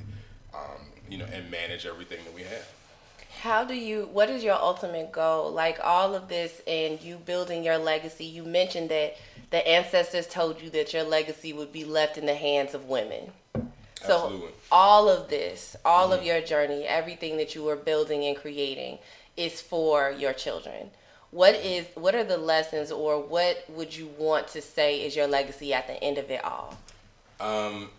um, 0.53 0.81
you 1.09 1.17
know, 1.17 1.25
and 1.33 1.49
manage 1.49 1.87
everything 1.87 2.19
that 2.25 2.33
we 2.35 2.41
have. 2.43 2.67
How 3.45 3.63
do 3.63 3.75
you, 3.75 4.09
what 4.11 4.31
is 4.31 4.43
your 4.43 4.55
ultimate 4.55 5.11
goal? 5.11 5.51
Like 5.51 5.79
all 5.83 6.15
of 6.15 6.29
this 6.29 6.63
and 6.65 6.99
you 6.99 7.17
building 7.17 7.63
your 7.63 7.77
legacy, 7.77 8.25
you 8.25 8.43
mentioned 8.43 8.89
that 8.89 9.17
the 9.51 9.67
ancestors 9.67 10.25
told 10.25 10.63
you 10.63 10.71
that 10.71 10.95
your 10.95 11.03
legacy 11.03 11.53
would 11.53 11.71
be 11.71 11.85
left 11.85 12.17
in 12.17 12.25
the 12.25 12.33
hands 12.33 12.73
of 12.73 12.85
women. 12.85 13.33
So 14.01 14.15
Absolutely. 14.15 14.49
all 14.71 15.07
of 15.07 15.29
this, 15.29 15.75
all 15.85 16.11
of 16.11 16.23
your 16.23 16.41
journey, 16.41 16.85
everything 16.85 17.37
that 17.37 17.53
you 17.53 17.69
are 17.69 17.75
building 17.75 18.25
and 18.25 18.35
creating 18.35 18.97
is 19.37 19.61
for 19.61 20.09
your 20.09 20.33
children. 20.33 20.89
What 21.29 21.53
is 21.53 21.85
what 21.93 22.15
are 22.15 22.23
the 22.23 22.37
lessons 22.37 22.91
or 22.91 23.21
what 23.21 23.63
would 23.69 23.95
you 23.95 24.09
want 24.17 24.47
to 24.49 24.61
say 24.61 25.05
is 25.05 25.15
your 25.15 25.27
legacy 25.27 25.71
at 25.71 25.85
the 25.85 26.03
end 26.03 26.17
of 26.17 26.31
it 26.31 26.43
all? 26.43 26.79
Um, 27.39 27.91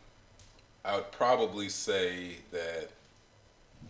I 0.85 0.97
would 0.97 1.13
probably 1.13 1.69
say 1.69 2.39
that 2.51 2.89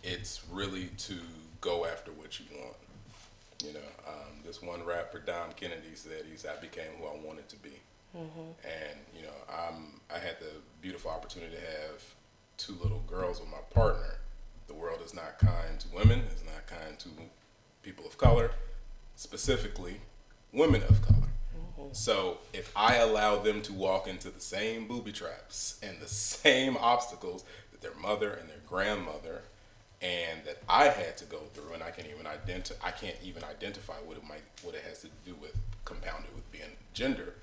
it's 0.03 0.41
really 0.51 0.89
to 0.99 1.15
go 1.61 1.85
after 1.85 2.11
what 2.11 2.39
you 2.39 2.45
want. 2.59 2.75
You 3.63 3.73
know, 3.73 3.89
um, 4.07 4.43
this 4.45 4.61
one 4.61 4.85
rapper, 4.85 5.19
Dom 5.19 5.49
Kennedy, 5.55 5.95
said 5.95 6.25
he 6.29 6.37
said 6.37 6.55
I 6.57 6.61
became 6.61 6.91
who 6.99 7.05
I 7.07 7.15
wanted 7.25 7.49
to 7.49 7.55
be, 7.57 7.71
and 8.63 8.99
you 9.15 9.23
know, 9.23 9.33
I'm 9.51 9.99
I 10.13 10.19
had 10.19 10.39
the 10.39 10.51
beautiful 10.81 11.09
opportunity 11.11 11.55
to 11.55 11.61
have 11.61 12.03
two 12.57 12.73
little 12.81 13.03
girls 13.07 13.39
with 13.39 13.49
my 13.49 13.57
partner. 13.73 14.17
The 14.67 14.73
world 14.75 14.99
is 15.03 15.13
not 15.13 15.39
kind 15.39 15.79
to 15.79 15.87
women. 15.95 16.21
It's 16.31 16.43
not 16.45 16.67
kind 16.67 16.97
to 16.99 17.09
people 17.81 18.05
of 18.05 18.17
color, 18.17 18.51
specifically 19.15 20.01
women 20.53 20.83
of 20.89 21.01
color. 21.01 21.29
So 21.93 22.37
if 22.53 22.71
I 22.75 22.95
allow 22.97 23.39
them 23.39 23.61
to 23.63 23.73
walk 23.73 24.07
into 24.07 24.29
the 24.29 24.41
same 24.41 24.87
booby 24.87 25.11
traps 25.11 25.79
and 25.81 25.99
the 25.99 26.07
same 26.07 26.77
obstacles 26.77 27.43
that 27.71 27.81
their 27.81 27.95
mother 28.01 28.31
and 28.31 28.49
their 28.49 28.61
grandmother 28.67 29.41
and 30.01 30.43
that 30.45 30.61
I 30.69 30.85
had 30.85 31.17
to 31.17 31.25
go 31.25 31.39
through, 31.53 31.73
and 31.73 31.83
I 31.83 31.91
can't 31.91 32.07
even 32.13 32.27
identify, 32.27 32.87
I 32.87 32.91
can't 32.91 33.15
even 33.23 33.43
identify 33.43 33.95
what 34.05 34.17
it 34.17 34.23
might, 34.27 34.43
what 34.61 34.75
it 34.75 34.83
has 34.87 35.01
to 35.01 35.07
do 35.25 35.35
with 35.41 35.55
compounded 35.85 36.33
with 36.35 36.49
being 36.51 36.75
gender. 36.93 37.33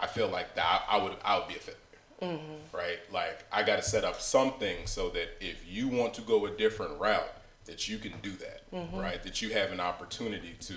I 0.00 0.06
feel 0.06 0.28
like 0.28 0.54
that 0.54 0.82
I 0.88 1.02
would, 1.02 1.16
I 1.24 1.38
would 1.38 1.48
be 1.48 1.56
a 1.56 1.58
failure, 1.58 1.78
mm-hmm. 2.22 2.76
right? 2.76 2.98
Like 3.12 3.44
I 3.52 3.62
got 3.62 3.76
to 3.76 3.82
set 3.82 4.04
up 4.04 4.20
something 4.20 4.86
so 4.86 5.10
that 5.10 5.28
if 5.40 5.64
you 5.68 5.88
want 5.88 6.14
to 6.14 6.22
go 6.22 6.46
a 6.46 6.50
different 6.50 6.98
route, 7.00 7.32
that 7.64 7.88
you 7.88 7.98
can 7.98 8.14
do 8.22 8.30
that, 8.32 8.70
mm-hmm. 8.72 8.98
right? 8.98 9.22
That 9.22 9.42
you 9.42 9.52
have 9.52 9.72
an 9.72 9.80
opportunity 9.80 10.54
to 10.60 10.74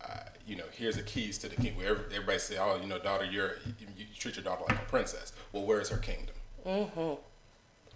uh, 0.00 0.16
you 0.46 0.56
know, 0.56 0.64
here's 0.72 0.96
the 0.96 1.02
keys 1.02 1.38
to 1.38 1.48
the 1.48 1.56
king. 1.56 1.76
Where 1.76 1.96
everybody 2.12 2.38
say, 2.38 2.58
oh, 2.58 2.78
you 2.80 2.86
know, 2.86 2.98
daughter, 2.98 3.24
you're 3.24 3.56
you, 3.78 3.86
you 3.96 4.04
treat 4.18 4.36
your 4.36 4.44
daughter 4.44 4.64
like 4.68 4.78
a 4.78 4.84
princess. 4.84 5.32
Well, 5.52 5.64
where 5.64 5.80
is 5.80 5.88
her 5.88 5.96
kingdom? 5.96 6.34
Mm-hmm. 6.66 7.14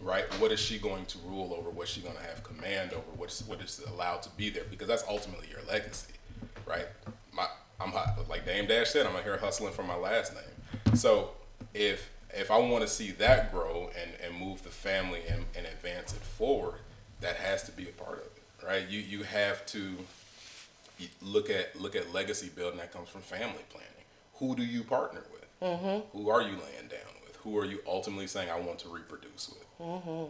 Right? 0.01 0.25
What 0.41 0.53
is 0.53 0.61
she 0.61 0.79
going 0.79 1.07
to 1.07 1.19
rule 1.27 1.53
over? 1.59 1.71
What's 1.71 1.91
she 1.91 2.01
going 2.01 2.15
to 2.15 2.23
have 2.23 2.45
command 2.45 2.93
over? 2.93 3.05
What's 3.17 3.47
what 3.47 3.61
is 3.61 3.81
allowed 3.89 4.23
to 4.23 4.31
be 4.31 4.49
there? 4.49 4.65
Because 4.71 4.87
that's 4.87 5.05
ultimately 5.09 5.49
your 5.51 5.61
legacy, 5.69 6.15
right? 6.67 6.87
My, 7.33 7.47
I'm 7.81 7.91
hot, 7.91 8.17
like 8.29 8.45
Dame 8.47 8.67
Dash 8.67 8.91
said, 8.91 9.07
I'm 9.07 9.17
out 9.17 9.25
here 9.25 9.37
hustling 9.39 9.73
for 9.73 9.83
my 9.83 9.97
last 9.97 10.35
name. 10.35 10.95
So 10.97 11.31
if 11.75 12.11
if 12.35 12.51
I 12.51 12.59
want 12.59 12.83
to 12.83 12.89
see 12.89 13.11
that 13.13 13.53
grow 13.53 13.91
and, 14.01 14.11
and 14.25 14.39
move 14.39 14.63
the 14.63 14.69
family 14.69 15.21
and, 15.29 15.45
and 15.57 15.67
advance 15.67 16.13
it 16.13 16.21
forward, 16.21 16.81
that 17.21 17.37
has 17.37 17.63
to 17.65 17.73
be 17.73 17.85
a 17.85 17.93
part 17.93 18.19
of 18.19 18.27
it, 18.27 18.67
right? 18.67 18.89
You 18.89 19.01
you 19.01 19.23
have 19.25 19.67
to 19.67 19.97
look 21.23 21.51
at 21.51 21.81
look 21.81 21.97
at 21.97 22.13
legacy 22.13 22.51
building 22.55 22.79
that 22.79 22.93
comes 22.93 23.09
from 23.09 23.23
family 23.23 23.65
planning. 23.71 23.89
Who 24.35 24.55
do 24.55 24.65
you 24.65 24.85
partner 24.85 25.23
with? 25.33 25.39
Mm-hmm. 25.63 26.19
Who 26.19 26.31
are 26.31 26.43
you 26.43 26.51
laying 26.51 26.89
down 26.89 27.15
with? 27.25 27.37
Who 27.43 27.59
are 27.59 27.65
you 27.65 27.81
ultimately 27.87 28.27
saying 28.27 28.51
I 28.51 28.61
want 28.61 28.79
to 28.81 28.89
reproduce 28.89 29.49
with? 29.49 29.65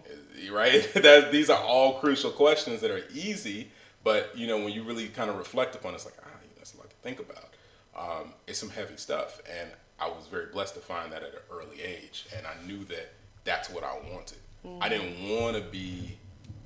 Is- 0.09 0.51
Right? 0.51 0.93
that 0.95 1.31
these 1.33 1.51
are 1.51 1.63
all 1.63 1.99
crucial 2.01 2.31
questions 2.31 2.81
that 2.81 2.91
are 2.91 3.05
easy, 3.15 3.69
but 4.05 4.37
you 4.37 4.47
know 4.47 4.59
when 4.59 4.73
you 4.73 4.83
really 4.83 5.09
kind 5.09 5.31
of 5.31 5.37
reflect 5.37 5.75
upon, 5.75 5.93
it, 5.93 5.97
it's 5.97 6.05
like 6.05 6.15
ah, 6.23 6.29
that's 6.57 6.75
a 6.75 6.79
lot 6.79 6.91
to 6.91 6.97
think 6.97 7.21
about. 7.21 7.45
Um, 7.97 8.33
it's 8.47 8.59
some 8.59 8.71
heavy 8.71 8.97
stuff, 8.97 9.41
and 9.61 9.71
I 10.01 10.09
was 10.09 10.27
very 10.31 10.47
blessed 10.47 10.75
to 10.75 10.81
find 10.81 11.13
that 11.13 11.23
at 11.23 11.31
an 11.31 11.41
early 11.53 11.83
age, 11.83 12.27
and 12.37 12.47
I 12.47 12.55
knew 12.67 12.85
that 12.85 13.13
that's 13.45 13.69
what 13.71 13.83
I 13.85 13.95
wanted. 14.13 14.39
I 14.81 14.89
didn't 14.89 15.29
want 15.31 15.57
to 15.57 15.63
be 15.63 16.17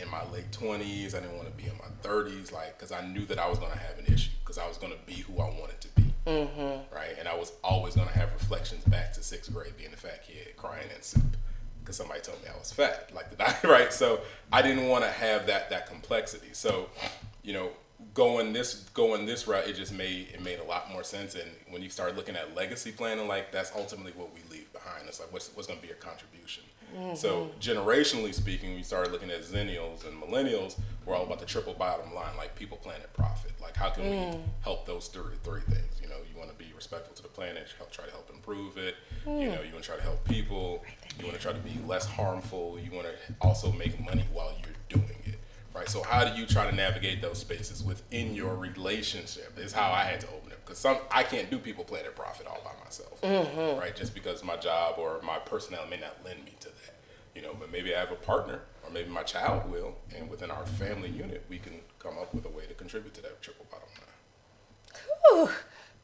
in 0.01 0.11
my 0.11 0.23
late 0.31 0.51
20s. 0.51 1.15
I 1.15 1.21
didn't 1.21 1.37
want 1.37 1.47
to 1.47 1.55
be 1.63 1.65
in 1.65 1.77
my 1.79 1.89
30s, 2.03 2.53
like, 2.53 2.77
because 2.77 2.91
I 2.91 3.07
knew 3.07 3.25
that 3.27 3.39
I 3.39 3.49
was 3.49 3.59
going 3.59 3.71
to 3.71 3.79
have 3.79 3.99
an 3.99 4.13
issue, 4.13 4.31
because 4.41 4.59
I 4.59 4.67
was 4.67 4.77
going 4.77 4.93
to 4.93 4.99
be 5.07 5.21
who 5.23 5.35
I 5.41 5.45
wanted 5.59 5.81
to 5.83 5.89
be. 5.89 6.13
Mm-hmm. 6.27 6.95
Right, 6.95 7.15
and 7.19 7.29
I 7.29 7.37
was 7.37 7.53
always 7.63 7.95
going 7.95 8.09
to 8.09 8.15
have 8.15 8.33
reflections 8.33 8.85
back 8.85 9.13
to 9.15 9.23
sixth 9.23 9.53
grade, 9.53 9.77
being 9.79 9.93
a 9.93 9.97
fat 9.97 10.27
kid 10.27 10.57
crying 10.57 10.89
in 10.95 11.03
soup 11.03 11.23
because 11.83 11.97
somebody 11.97 12.21
told 12.21 12.43
me 12.43 12.49
I 12.55 12.59
was 12.59 12.73
fat, 12.73 13.11
like 13.15 13.31
the 13.31 13.37
diet, 13.37 13.63
right? 13.65 13.93
So 13.93 14.21
I 14.53 14.63
didn't 14.63 14.89
want 14.89 15.05
to 15.05 15.11
have 15.11 15.47
that 15.47 15.71
that 15.71 15.87
complexity. 15.87 16.51
So, 16.53 16.89
you 17.43 17.53
know, 17.53 17.71
going 18.15 18.53
this 18.53 18.75
going 18.95 19.27
this 19.27 19.47
route, 19.47 19.67
it 19.67 19.77
just 19.77 19.93
made 19.93 20.29
it 20.33 20.43
made 20.43 20.59
a 20.59 20.65
lot 20.65 20.91
more 20.91 21.03
sense. 21.03 21.35
And 21.35 21.51
when 21.71 21.83
you 21.83 21.89
start 21.91 22.17
looking 22.17 22.37
at 22.37 22.55
legacy 22.55 22.93
planning, 22.93 23.29
like 23.29 23.53
that's 23.53 23.73
ultimately 23.75 24.13
what 24.17 24.33
we 24.35 24.41
leave 24.51 24.73
behind. 24.73 25.07
It's 25.07 25.21
like 25.21 25.33
what's 25.33 25.55
what's 25.55 25.67
going 25.67 25.79
to 25.79 25.83
be 25.83 25.89
your 25.89 25.97
contribution. 25.97 26.65
Mm-hmm. 26.97 27.15
So 27.15 27.51
generationally 27.61 28.35
speaking, 28.35 28.75
we 28.75 28.83
started 28.83 29.13
looking 29.13 29.31
at 29.31 29.43
Xennials 29.43 30.07
and 30.07 30.21
millennials. 30.23 30.79
We're 31.07 31.15
all 31.15 31.25
about 31.25 31.39
the 31.39 31.47
triple 31.47 31.73
bottom 31.73 32.15
line, 32.15 32.37
like 32.37 32.55
people, 32.55 32.77
planet, 32.77 33.13
profit. 33.15 33.53
Like 33.61 33.77
how 33.77 33.91
can 33.91 34.05
mm. 34.05 34.35
we 34.35 34.41
help 34.63 34.87
those 34.87 35.09
three 35.09 35.37
three 35.43 35.63
things? 35.63 36.01
You 36.03 36.09
know, 36.09 36.17
you 36.31 36.39
want 36.39 36.51
to 36.51 36.57
be 36.57 36.71
respectful 36.77 37.15
to 37.15 37.23
the 37.23 37.29
planet, 37.29 37.69
help 37.79 37.91
try 37.91 38.05
to 38.05 38.11
help 38.11 38.31
improve 38.31 38.77
it. 38.77 38.97
Mm. 39.27 39.41
You 39.41 39.47
know, 39.49 39.63
you 39.63 39.73
want 39.73 39.85
to 39.85 39.89
try 39.89 39.97
to 39.97 40.03
help 40.03 40.23
people. 40.25 40.85
You 41.19 41.27
want 41.27 41.37
to 41.37 41.43
try 41.43 41.53
to 41.53 41.59
be 41.59 41.79
less 41.87 42.07
harmful. 42.07 42.79
You 42.83 42.91
want 42.93 43.07
to 43.07 43.35
also 43.41 43.73
make 43.73 43.99
money 44.05 44.25
while 44.33 44.53
you're 44.63 44.99
doing 45.01 45.19
it. 45.25 45.39
Right. 45.75 45.89
So 45.89 46.03
how 46.03 46.25
do 46.25 46.39
you 46.39 46.47
try 46.47 46.69
to 46.69 46.75
navigate 46.75 47.23
those 47.23 47.39
spaces 47.39 47.83
within 47.83 48.35
your 48.35 48.57
relationship? 48.57 49.59
Is 49.59 49.73
how 49.73 49.91
I 49.91 50.05
had 50.05 50.21
to 50.21 50.29
open 50.29 50.53
it 50.53 50.59
because 50.65 50.79
some 50.79 50.99
I 51.11 51.23
can't 51.23 51.51
do 51.51 51.59
people, 51.59 51.85
planet, 51.85 52.15
profit 52.15 52.47
all 52.47 52.61
by 52.65 52.73
myself. 52.85 53.21
Mm-hmm. 53.23 53.81
Right. 53.81 53.97
Just 53.97 54.15
because 54.15 54.45
my 54.45 54.57
job 54.57 54.97
or 54.99 55.21
my 55.23 55.39
personnel 55.39 55.87
may 55.89 55.99
not 55.99 56.17
lend 56.25 56.45
me 56.45 56.55
to 56.61 56.69
that 56.69 56.93
you 57.35 57.43
know, 57.43 57.55
but 57.59 57.71
maybe 57.73 57.95
I 57.95 58.01
have 58.01 58.13
a 58.13 58.17
partner 58.17 58.61
or 58.85 58.91
maybe 58.91 59.11
my 59.11 59.23
child 59.23 59.71
will, 59.71 59.95
and 60.17 60.29
within 60.29 60.51
our 60.51 60.67
family 60.67 61.09
unit, 61.09 61.45
we 61.49 61.59
can 61.59 61.75
come 61.99 62.19
up 62.19 62.35
with 62.35 62.45
a 62.45 62.49
way 62.49 62.67
to 62.67 62.75
contribute 62.75 63.15
to 63.15 63.23
that 63.23 63.41
triple 63.41 63.67
bottom 63.71 63.89
line. 63.97 65.01
Cool. 65.31 65.51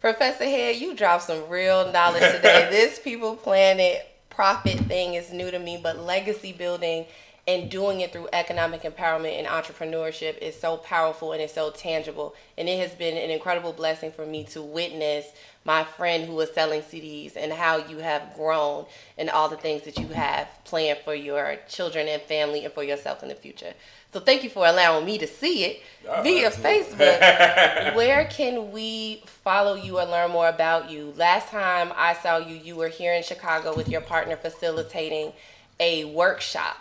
Professor 0.00 0.44
Head, 0.44 0.76
you 0.76 0.94
dropped 0.94 1.24
some 1.24 1.48
real 1.48 1.90
knowledge 1.92 2.22
today. 2.36 2.68
this 2.70 2.98
people 2.98 3.36
planet 3.36 4.06
profit 4.38 4.78
thing 4.86 5.14
is 5.14 5.32
new 5.32 5.50
to 5.50 5.58
me, 5.58 5.76
but 5.82 5.98
legacy 5.98 6.52
building 6.52 7.04
and 7.48 7.70
doing 7.70 8.02
it 8.02 8.12
through 8.12 8.28
economic 8.34 8.82
empowerment 8.82 9.38
and 9.38 9.46
entrepreneurship 9.46 10.36
is 10.36 10.54
so 10.54 10.76
powerful 10.76 11.32
and 11.32 11.40
it's 11.40 11.54
so 11.54 11.70
tangible. 11.70 12.34
And 12.58 12.68
it 12.68 12.78
has 12.78 12.94
been 12.94 13.16
an 13.16 13.30
incredible 13.30 13.72
blessing 13.72 14.12
for 14.12 14.26
me 14.26 14.44
to 14.44 14.60
witness 14.60 15.24
my 15.64 15.82
friend 15.82 16.26
who 16.26 16.34
was 16.34 16.52
selling 16.52 16.82
CDs 16.82 17.36
and 17.36 17.50
how 17.50 17.78
you 17.78 17.98
have 17.98 18.34
grown 18.34 18.84
and 19.16 19.30
all 19.30 19.48
the 19.48 19.56
things 19.56 19.84
that 19.84 19.98
you 19.98 20.08
have 20.08 20.46
planned 20.64 20.98
for 21.06 21.14
your 21.14 21.56
children 21.66 22.06
and 22.06 22.20
family 22.20 22.66
and 22.66 22.74
for 22.74 22.84
yourself 22.84 23.22
in 23.22 23.30
the 23.30 23.34
future. 23.34 23.72
So 24.12 24.20
thank 24.20 24.44
you 24.44 24.50
for 24.50 24.66
allowing 24.66 25.06
me 25.06 25.16
to 25.16 25.26
see 25.26 25.64
it 25.64 25.82
oh, 26.06 26.22
via. 26.22 26.50
Facebook. 26.50 27.94
Where 27.96 28.26
can 28.26 28.72
we 28.72 29.22
follow 29.24 29.74
you 29.74 29.98
or 29.98 30.04
learn 30.04 30.32
more 30.32 30.50
about 30.50 30.90
you? 30.90 31.14
Last 31.16 31.48
time 31.48 31.92
I 31.96 32.12
saw 32.12 32.36
you, 32.36 32.56
you 32.56 32.76
were 32.76 32.88
here 32.88 33.14
in 33.14 33.22
Chicago 33.22 33.74
with 33.74 33.88
your 33.88 34.02
partner 34.02 34.36
facilitating 34.36 35.32
a 35.80 36.04
workshop 36.04 36.76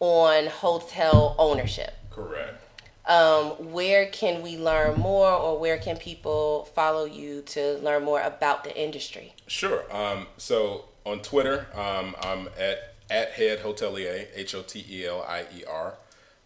on 0.00 0.46
hotel 0.46 1.34
ownership. 1.38 1.94
Correct. 2.10 2.62
Um, 3.06 3.72
where 3.72 4.06
can 4.06 4.42
we 4.42 4.58
learn 4.58 5.00
more 5.00 5.30
or 5.32 5.58
where 5.58 5.78
can 5.78 5.96
people 5.96 6.68
follow 6.74 7.06
you 7.06 7.40
to 7.42 7.78
learn 7.78 8.04
more 8.04 8.20
about 8.20 8.64
the 8.64 8.80
industry? 8.80 9.34
Sure. 9.46 9.84
Um, 9.94 10.26
so 10.36 10.84
on 11.06 11.20
Twitter, 11.20 11.68
um, 11.74 12.14
I'm 12.20 12.48
at, 12.58 12.94
at 13.08 13.30
Head 13.32 13.60
Hotelier, 13.60 14.26
H 14.34 14.54
O 14.54 14.62
T 14.62 14.84
E 14.90 15.06
L 15.06 15.24
I 15.26 15.46
E 15.56 15.64
R. 15.64 15.94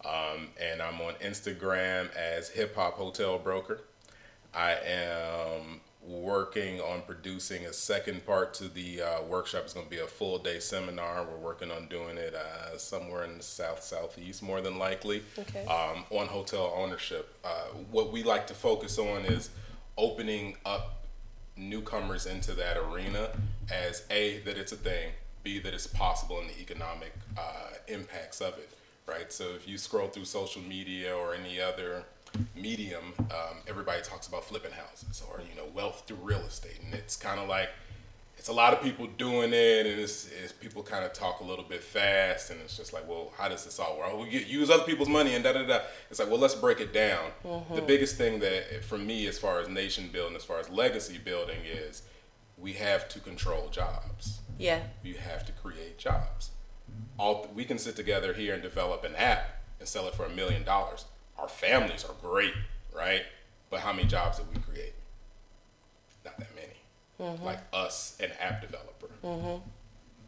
Um, 0.05 0.49
and 0.61 0.81
I'm 0.83 1.01
on 1.01 1.15
Instagram 1.15 2.15
as 2.15 2.51
Hip 2.51 2.75
Hop 2.77 2.95
Hotel 2.95 3.39
Broker. 3.39 3.81
I 4.55 4.73
am 4.73 5.81
working 6.07 6.81
on 6.81 7.03
producing 7.03 7.67
a 7.67 7.73
second 7.73 8.27
part 8.27 8.55
to 8.55 8.69
the 8.69 9.03
uh, 9.03 9.23
workshop. 9.23 9.63
It's 9.65 9.73
going 9.73 9.87
to 9.87 9.91
be 9.91 10.01
a 10.01 10.07
full 10.07 10.39
day 10.39 10.59
seminar. 10.59 11.25
We're 11.25 11.37
working 11.37 11.71
on 11.71 11.87
doing 11.87 12.17
it 12.17 12.35
uh, 12.35 12.77
somewhere 12.77 13.25
in 13.25 13.37
the 13.37 13.43
south 13.43 13.83
southeast, 13.83 14.43
more 14.43 14.61
than 14.61 14.79
likely, 14.79 15.23
okay. 15.39 15.65
um, 15.67 16.05
on 16.11 16.27
hotel 16.27 16.73
ownership. 16.77 17.35
Uh, 17.45 17.67
what 17.91 18.13
we 18.13 18.23
like 18.23 18.47
to 18.49 18.55
focus 18.55 18.99
on 18.99 19.25
is 19.25 19.51
opening 19.97 20.57
up 20.65 21.05
newcomers 21.57 22.27
into 22.27 22.53
that 22.55 22.77
arena 22.77 23.29
as 23.71 24.05
a 24.11 24.39
that 24.41 24.57
it's 24.57 24.73
a 24.73 24.77
thing, 24.77 25.11
b 25.43 25.59
that 25.61 25.75
it's 25.75 25.87
possible, 25.87 26.41
and 26.41 26.51
the 26.51 26.61
economic 26.61 27.13
uh, 27.39 27.71
impacts 27.89 28.41
of 28.41 28.59
it. 28.59 28.71
Right. 29.07 29.33
So 29.33 29.51
if 29.55 29.69
you 29.69 29.79
scroll 29.79 30.09
through 30.09 30.25
social 30.27 30.63
media 30.63 31.15
or 31.15 31.35
any 31.35 31.61
other 31.61 32.05
medium, 32.55 33.15
um, 33.19 33.59
everybody 33.67 34.03
talks 34.03 34.27
about 34.27 34.45
flipping 34.45 34.73
houses 34.73 35.23
or 35.29 35.41
you 35.41 35.57
know 35.57 35.69
wealth 35.75 36.05
through 36.07 36.19
real 36.23 36.41
estate, 36.41 36.79
and 36.85 36.95
it's 36.95 37.17
kind 37.17 37.41
of 37.41 37.49
like 37.49 37.71
it's 38.43 38.49
a 38.49 38.53
lot 38.53 38.73
of 38.73 38.83
people 38.83 39.07
doing 39.07 39.53
it, 39.53 39.87
and 39.87 40.01
it's, 40.01 40.29
it's 40.43 40.53
people 40.53 40.83
kind 40.83 41.05
of 41.05 41.13
talk 41.13 41.39
a 41.41 41.45
little 41.45 41.65
bit 41.65 41.81
fast, 41.81 42.51
and 42.51 42.61
it's 42.61 42.77
just 42.77 42.93
like, 42.93 43.09
well, 43.09 43.33
how 43.39 43.49
does 43.49 43.65
this 43.65 43.79
all 43.79 43.97
work? 43.99 44.09
Oh, 44.11 44.23
we 44.23 44.31
get, 44.31 44.49
use 44.49 44.69
other 44.69 44.83
people's 44.83 45.09
money 45.09 45.35
and 45.35 45.45
da 45.45 45.53
da 45.53 45.65
da. 45.65 45.79
It's 46.11 46.19
like, 46.19 46.29
well, 46.29 46.41
let's 46.41 46.55
break 46.55 46.81
it 46.81 46.93
down. 46.93 47.31
Mm-hmm. 47.45 47.77
The 47.77 47.83
biggest 47.83 48.17
thing 48.17 48.41
that 48.41 48.85
for 48.85 48.99
me, 48.99 49.27
as 49.29 49.39
far 49.39 49.61
as 49.61 49.69
nation 49.69 50.09
building, 50.13 50.35
as 50.35 50.45
far 50.45 50.59
as 50.59 50.69
legacy 50.69 51.19
building, 51.19 51.59
is 51.65 52.03
we 52.59 52.73
have 52.73 53.09
to 53.11 53.21
control 53.21 53.69
jobs. 53.71 54.41
Yeah, 54.59 54.81
you 55.05 55.15
have 55.15 55.45
to 55.47 55.53
create 55.53 55.99
jobs. 55.99 56.51
All 57.19 57.49
we 57.55 57.65
can 57.65 57.79
sit 57.79 57.97
together 57.97 58.33
here 58.33 58.55
and 58.55 58.63
develop 58.63 59.05
an 59.05 59.15
app 59.15 59.63
and 59.79 59.89
sell 59.89 60.09
it 60.09 60.15
for 60.15 60.25
a 60.25 60.31
million 60.31 60.65
dollars 60.65 61.05
our 61.43 61.49
families 61.49 62.05
are 62.05 62.15
great, 62.23 62.55
right? 62.95 63.25
But 63.69 63.81
how 63.81 63.93
many 63.93 64.07
jobs 64.07 64.39
did 64.39 64.47
we 64.55 64.61
create? 64.63 64.95
Not 66.25 66.39
that 66.39 66.49
many. 66.55 67.33
Mm-hmm. 67.33 67.45
Like 67.45 67.59
us, 67.73 68.17
an 68.21 68.31
app 68.41 68.63
developer. 68.63 69.09
Mm-hmm. 69.25 69.69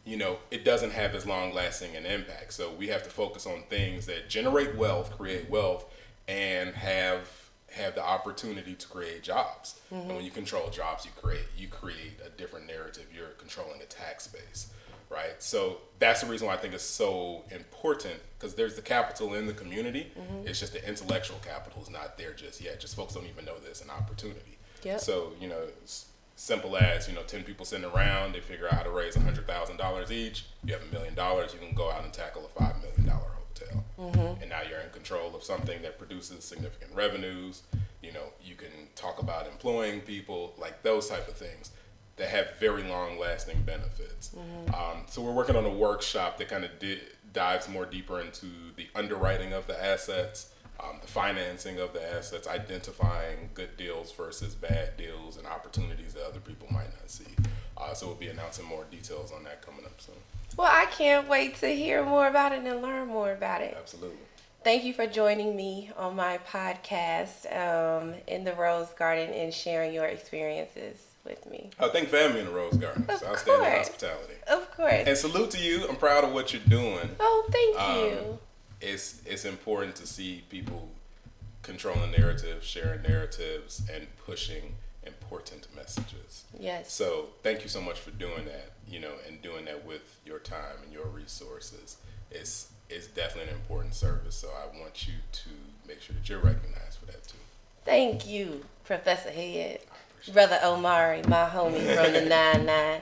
You 0.04 0.16
know, 0.18 0.38
it 0.50 0.64
doesn't 0.64 0.90
have 0.90 1.14
as 1.14 1.24
long 1.24 1.54
lasting 1.54 1.96
an 1.96 2.04
impact. 2.04 2.52
So 2.52 2.72
we 2.72 2.88
have 2.88 3.04
to 3.04 3.10
focus 3.10 3.46
on 3.46 3.62
things 3.70 4.06
that 4.06 4.28
generate 4.28 4.74
wealth, 4.76 5.16
create 5.16 5.48
wealth, 5.48 5.86
and 6.28 6.74
have 6.74 7.30
have 7.70 7.96
the 7.96 8.04
opportunity 8.04 8.74
to 8.74 8.86
create 8.86 9.22
jobs. 9.22 9.80
Mm-hmm. 9.92 10.08
And 10.08 10.16
when 10.16 10.24
you 10.24 10.30
control 10.30 10.68
jobs, 10.68 11.04
you 11.04 11.10
create 11.20 11.46
you 11.56 11.68
create 11.68 12.20
a 12.24 12.28
different 12.30 12.66
narrative. 12.66 13.06
You're 13.14 13.28
controlling 13.38 13.80
a 13.80 13.86
tax 13.86 14.26
base 14.26 14.68
right? 15.14 15.40
So 15.42 15.78
that's 15.98 16.20
the 16.20 16.26
reason 16.26 16.46
why 16.46 16.54
I 16.54 16.56
think 16.56 16.74
it's 16.74 16.82
so 16.82 17.42
important 17.50 18.16
because 18.38 18.54
there's 18.54 18.74
the 18.74 18.82
capital 18.82 19.34
in 19.34 19.46
the 19.46 19.52
community. 19.52 20.12
Mm-hmm. 20.18 20.48
It's 20.48 20.60
just 20.60 20.72
the 20.72 20.86
intellectual 20.86 21.38
capital 21.44 21.82
is 21.82 21.90
not 21.90 22.18
there 22.18 22.32
just 22.32 22.60
yet. 22.60 22.80
Just 22.80 22.96
folks 22.96 23.14
don't 23.14 23.26
even 23.26 23.44
know 23.44 23.54
there's 23.62 23.82
an 23.82 23.90
opportunity. 23.90 24.58
Yep. 24.82 25.00
So 25.00 25.32
you 25.40 25.48
know, 25.48 25.60
it's 25.82 26.06
simple 26.36 26.76
as 26.76 27.08
you 27.08 27.14
know, 27.14 27.22
ten 27.22 27.44
people 27.44 27.64
sitting 27.64 27.86
around, 27.86 28.34
they 28.34 28.40
figure 28.40 28.66
out 28.66 28.74
how 28.74 28.82
to 28.82 28.90
raise 28.90 29.14
hundred 29.14 29.46
thousand 29.46 29.76
dollars 29.76 30.10
each. 30.10 30.46
You 30.64 30.74
have 30.74 30.82
a 30.82 30.92
million 30.92 31.14
dollars, 31.14 31.52
you 31.54 31.60
can 31.60 31.74
go 31.74 31.90
out 31.90 32.04
and 32.04 32.12
tackle 32.12 32.44
a 32.44 32.60
five 32.60 32.76
million 32.82 33.06
dollar 33.06 33.30
hotel, 33.38 33.84
mm-hmm. 33.98 34.42
and 34.42 34.50
now 34.50 34.60
you're 34.68 34.80
in 34.80 34.90
control 34.90 35.34
of 35.34 35.42
something 35.42 35.80
that 35.82 35.98
produces 35.98 36.44
significant 36.44 36.92
revenues. 36.94 37.62
You 38.02 38.12
know, 38.12 38.32
you 38.44 38.54
can 38.54 38.68
talk 38.96 39.22
about 39.22 39.46
employing 39.46 40.00
people, 40.00 40.54
like 40.58 40.82
those 40.82 41.08
type 41.08 41.26
of 41.28 41.34
things 41.34 41.70
that 42.16 42.28
have 42.28 42.58
very 42.60 42.82
long 42.84 43.18
lasting 43.18 43.62
benefits. 43.62 44.34
Mm-hmm. 44.34 44.74
Um, 44.74 45.04
so 45.06 45.22
we're 45.22 45.32
working 45.32 45.56
on 45.56 45.64
a 45.64 45.70
workshop 45.70 46.38
that 46.38 46.48
kind 46.48 46.64
of 46.64 46.78
di- 46.78 47.00
dives 47.32 47.68
more 47.68 47.84
deeper 47.84 48.20
into 48.20 48.46
the 48.76 48.86
underwriting 48.94 49.52
of 49.52 49.66
the 49.66 49.84
assets, 49.84 50.50
um, 50.80 50.98
the 51.00 51.08
financing 51.08 51.80
of 51.80 51.92
the 51.92 52.14
assets, 52.14 52.46
identifying 52.46 53.50
good 53.54 53.76
deals 53.76 54.12
versus 54.12 54.54
bad 54.54 54.96
deals 54.96 55.36
and 55.36 55.46
opportunities 55.46 56.14
that 56.14 56.24
other 56.24 56.40
people 56.40 56.68
might 56.70 56.92
not 57.00 57.10
see. 57.10 57.24
Uh, 57.76 57.92
so 57.92 58.06
we'll 58.06 58.16
be 58.16 58.28
announcing 58.28 58.64
more 58.64 58.84
details 58.90 59.32
on 59.32 59.42
that 59.42 59.64
coming 59.64 59.84
up 59.84 60.00
soon. 60.00 60.14
Well, 60.56 60.70
I 60.70 60.86
can't 60.86 61.28
wait 61.28 61.56
to 61.56 61.68
hear 61.68 62.04
more 62.04 62.28
about 62.28 62.52
it 62.52 62.62
and 62.62 62.80
learn 62.80 63.08
more 63.08 63.32
about 63.32 63.60
it. 63.60 63.76
Absolutely. 63.76 64.18
Thank 64.62 64.84
you 64.84 64.94
for 64.94 65.06
joining 65.06 65.56
me 65.56 65.90
on 65.96 66.14
my 66.14 66.38
podcast 66.48 67.44
um, 67.54 68.14
in 68.28 68.44
the 68.44 68.54
Rose 68.54 68.90
Garden 68.90 69.34
and 69.34 69.52
sharing 69.52 69.92
your 69.92 70.06
experiences 70.06 71.13
with 71.24 71.48
me. 71.50 71.70
I 71.78 71.88
think 71.88 72.08
family 72.08 72.40
in 72.40 72.46
the 72.46 72.52
Rose 72.52 72.76
Garden. 72.76 73.04
Of 73.08 73.18
so 73.18 73.26
I 73.26 73.68
in 73.68 73.76
hospitality. 73.78 74.34
Of 74.48 74.70
course. 74.76 75.04
And 75.06 75.16
salute 75.16 75.50
to 75.52 75.58
you. 75.58 75.86
I'm 75.88 75.96
proud 75.96 76.24
of 76.24 76.32
what 76.32 76.52
you're 76.52 76.62
doing. 76.68 77.10
Oh, 77.18 77.46
thank 77.50 77.80
um, 77.80 77.96
you. 77.98 78.38
It's 78.80 79.22
it's 79.26 79.44
important 79.44 79.96
to 79.96 80.06
see 80.06 80.44
people 80.50 80.88
controlling 81.62 82.10
narratives, 82.10 82.66
sharing 82.66 83.02
narratives, 83.02 83.82
and 83.92 84.06
pushing 84.26 84.76
important 85.04 85.66
messages. 85.74 86.44
Yes. 86.58 86.92
So 86.92 87.28
thank 87.42 87.62
you 87.62 87.68
so 87.68 87.80
much 87.80 88.00
for 88.00 88.10
doing 88.10 88.44
that. 88.44 88.72
You 88.88 89.00
know, 89.00 89.12
and 89.26 89.40
doing 89.40 89.64
that 89.64 89.84
with 89.86 90.20
your 90.26 90.38
time 90.38 90.76
and 90.82 90.92
your 90.92 91.06
resources. 91.06 91.96
It's 92.30 92.70
it's 92.90 93.06
definitely 93.06 93.50
an 93.50 93.56
important 93.56 93.94
service. 93.94 94.36
So 94.36 94.48
I 94.48 94.78
want 94.78 95.06
you 95.06 95.14
to 95.32 95.48
make 95.88 96.00
sure 96.00 96.14
that 96.14 96.28
you're 96.28 96.40
recognized 96.40 96.98
for 96.98 97.06
that 97.06 97.26
too. 97.26 97.38
Thank 97.84 98.26
you, 98.26 98.64
Professor 98.84 99.30
Head. 99.30 99.80
Brother 100.32 100.58
Omari, 100.64 101.22
my 101.28 101.48
homie 101.48 101.84
from 101.94 102.12
the 102.12 102.22
9 102.22 102.64
9. 102.66 103.00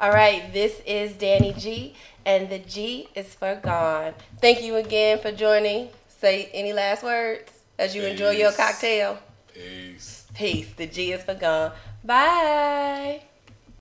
All 0.00 0.10
right, 0.10 0.52
this 0.52 0.80
is 0.84 1.12
Danny 1.12 1.52
G, 1.52 1.94
and 2.26 2.48
the 2.50 2.58
G 2.58 3.08
is 3.14 3.32
for 3.34 3.54
gone. 3.54 4.14
Thank 4.40 4.62
you 4.62 4.76
again 4.76 5.20
for 5.20 5.30
joining. 5.30 5.88
Say 6.08 6.50
any 6.52 6.72
last 6.72 7.04
words 7.04 7.52
as 7.78 7.94
you 7.94 8.02
Peace. 8.02 8.10
enjoy 8.12 8.30
your 8.30 8.52
cocktail. 8.52 9.18
Peace. 9.52 10.26
Peace. 10.34 10.72
The 10.76 10.86
G 10.86 11.12
is 11.12 11.22
for 11.22 11.34
gone. 11.34 11.72
Bye. 12.02 13.22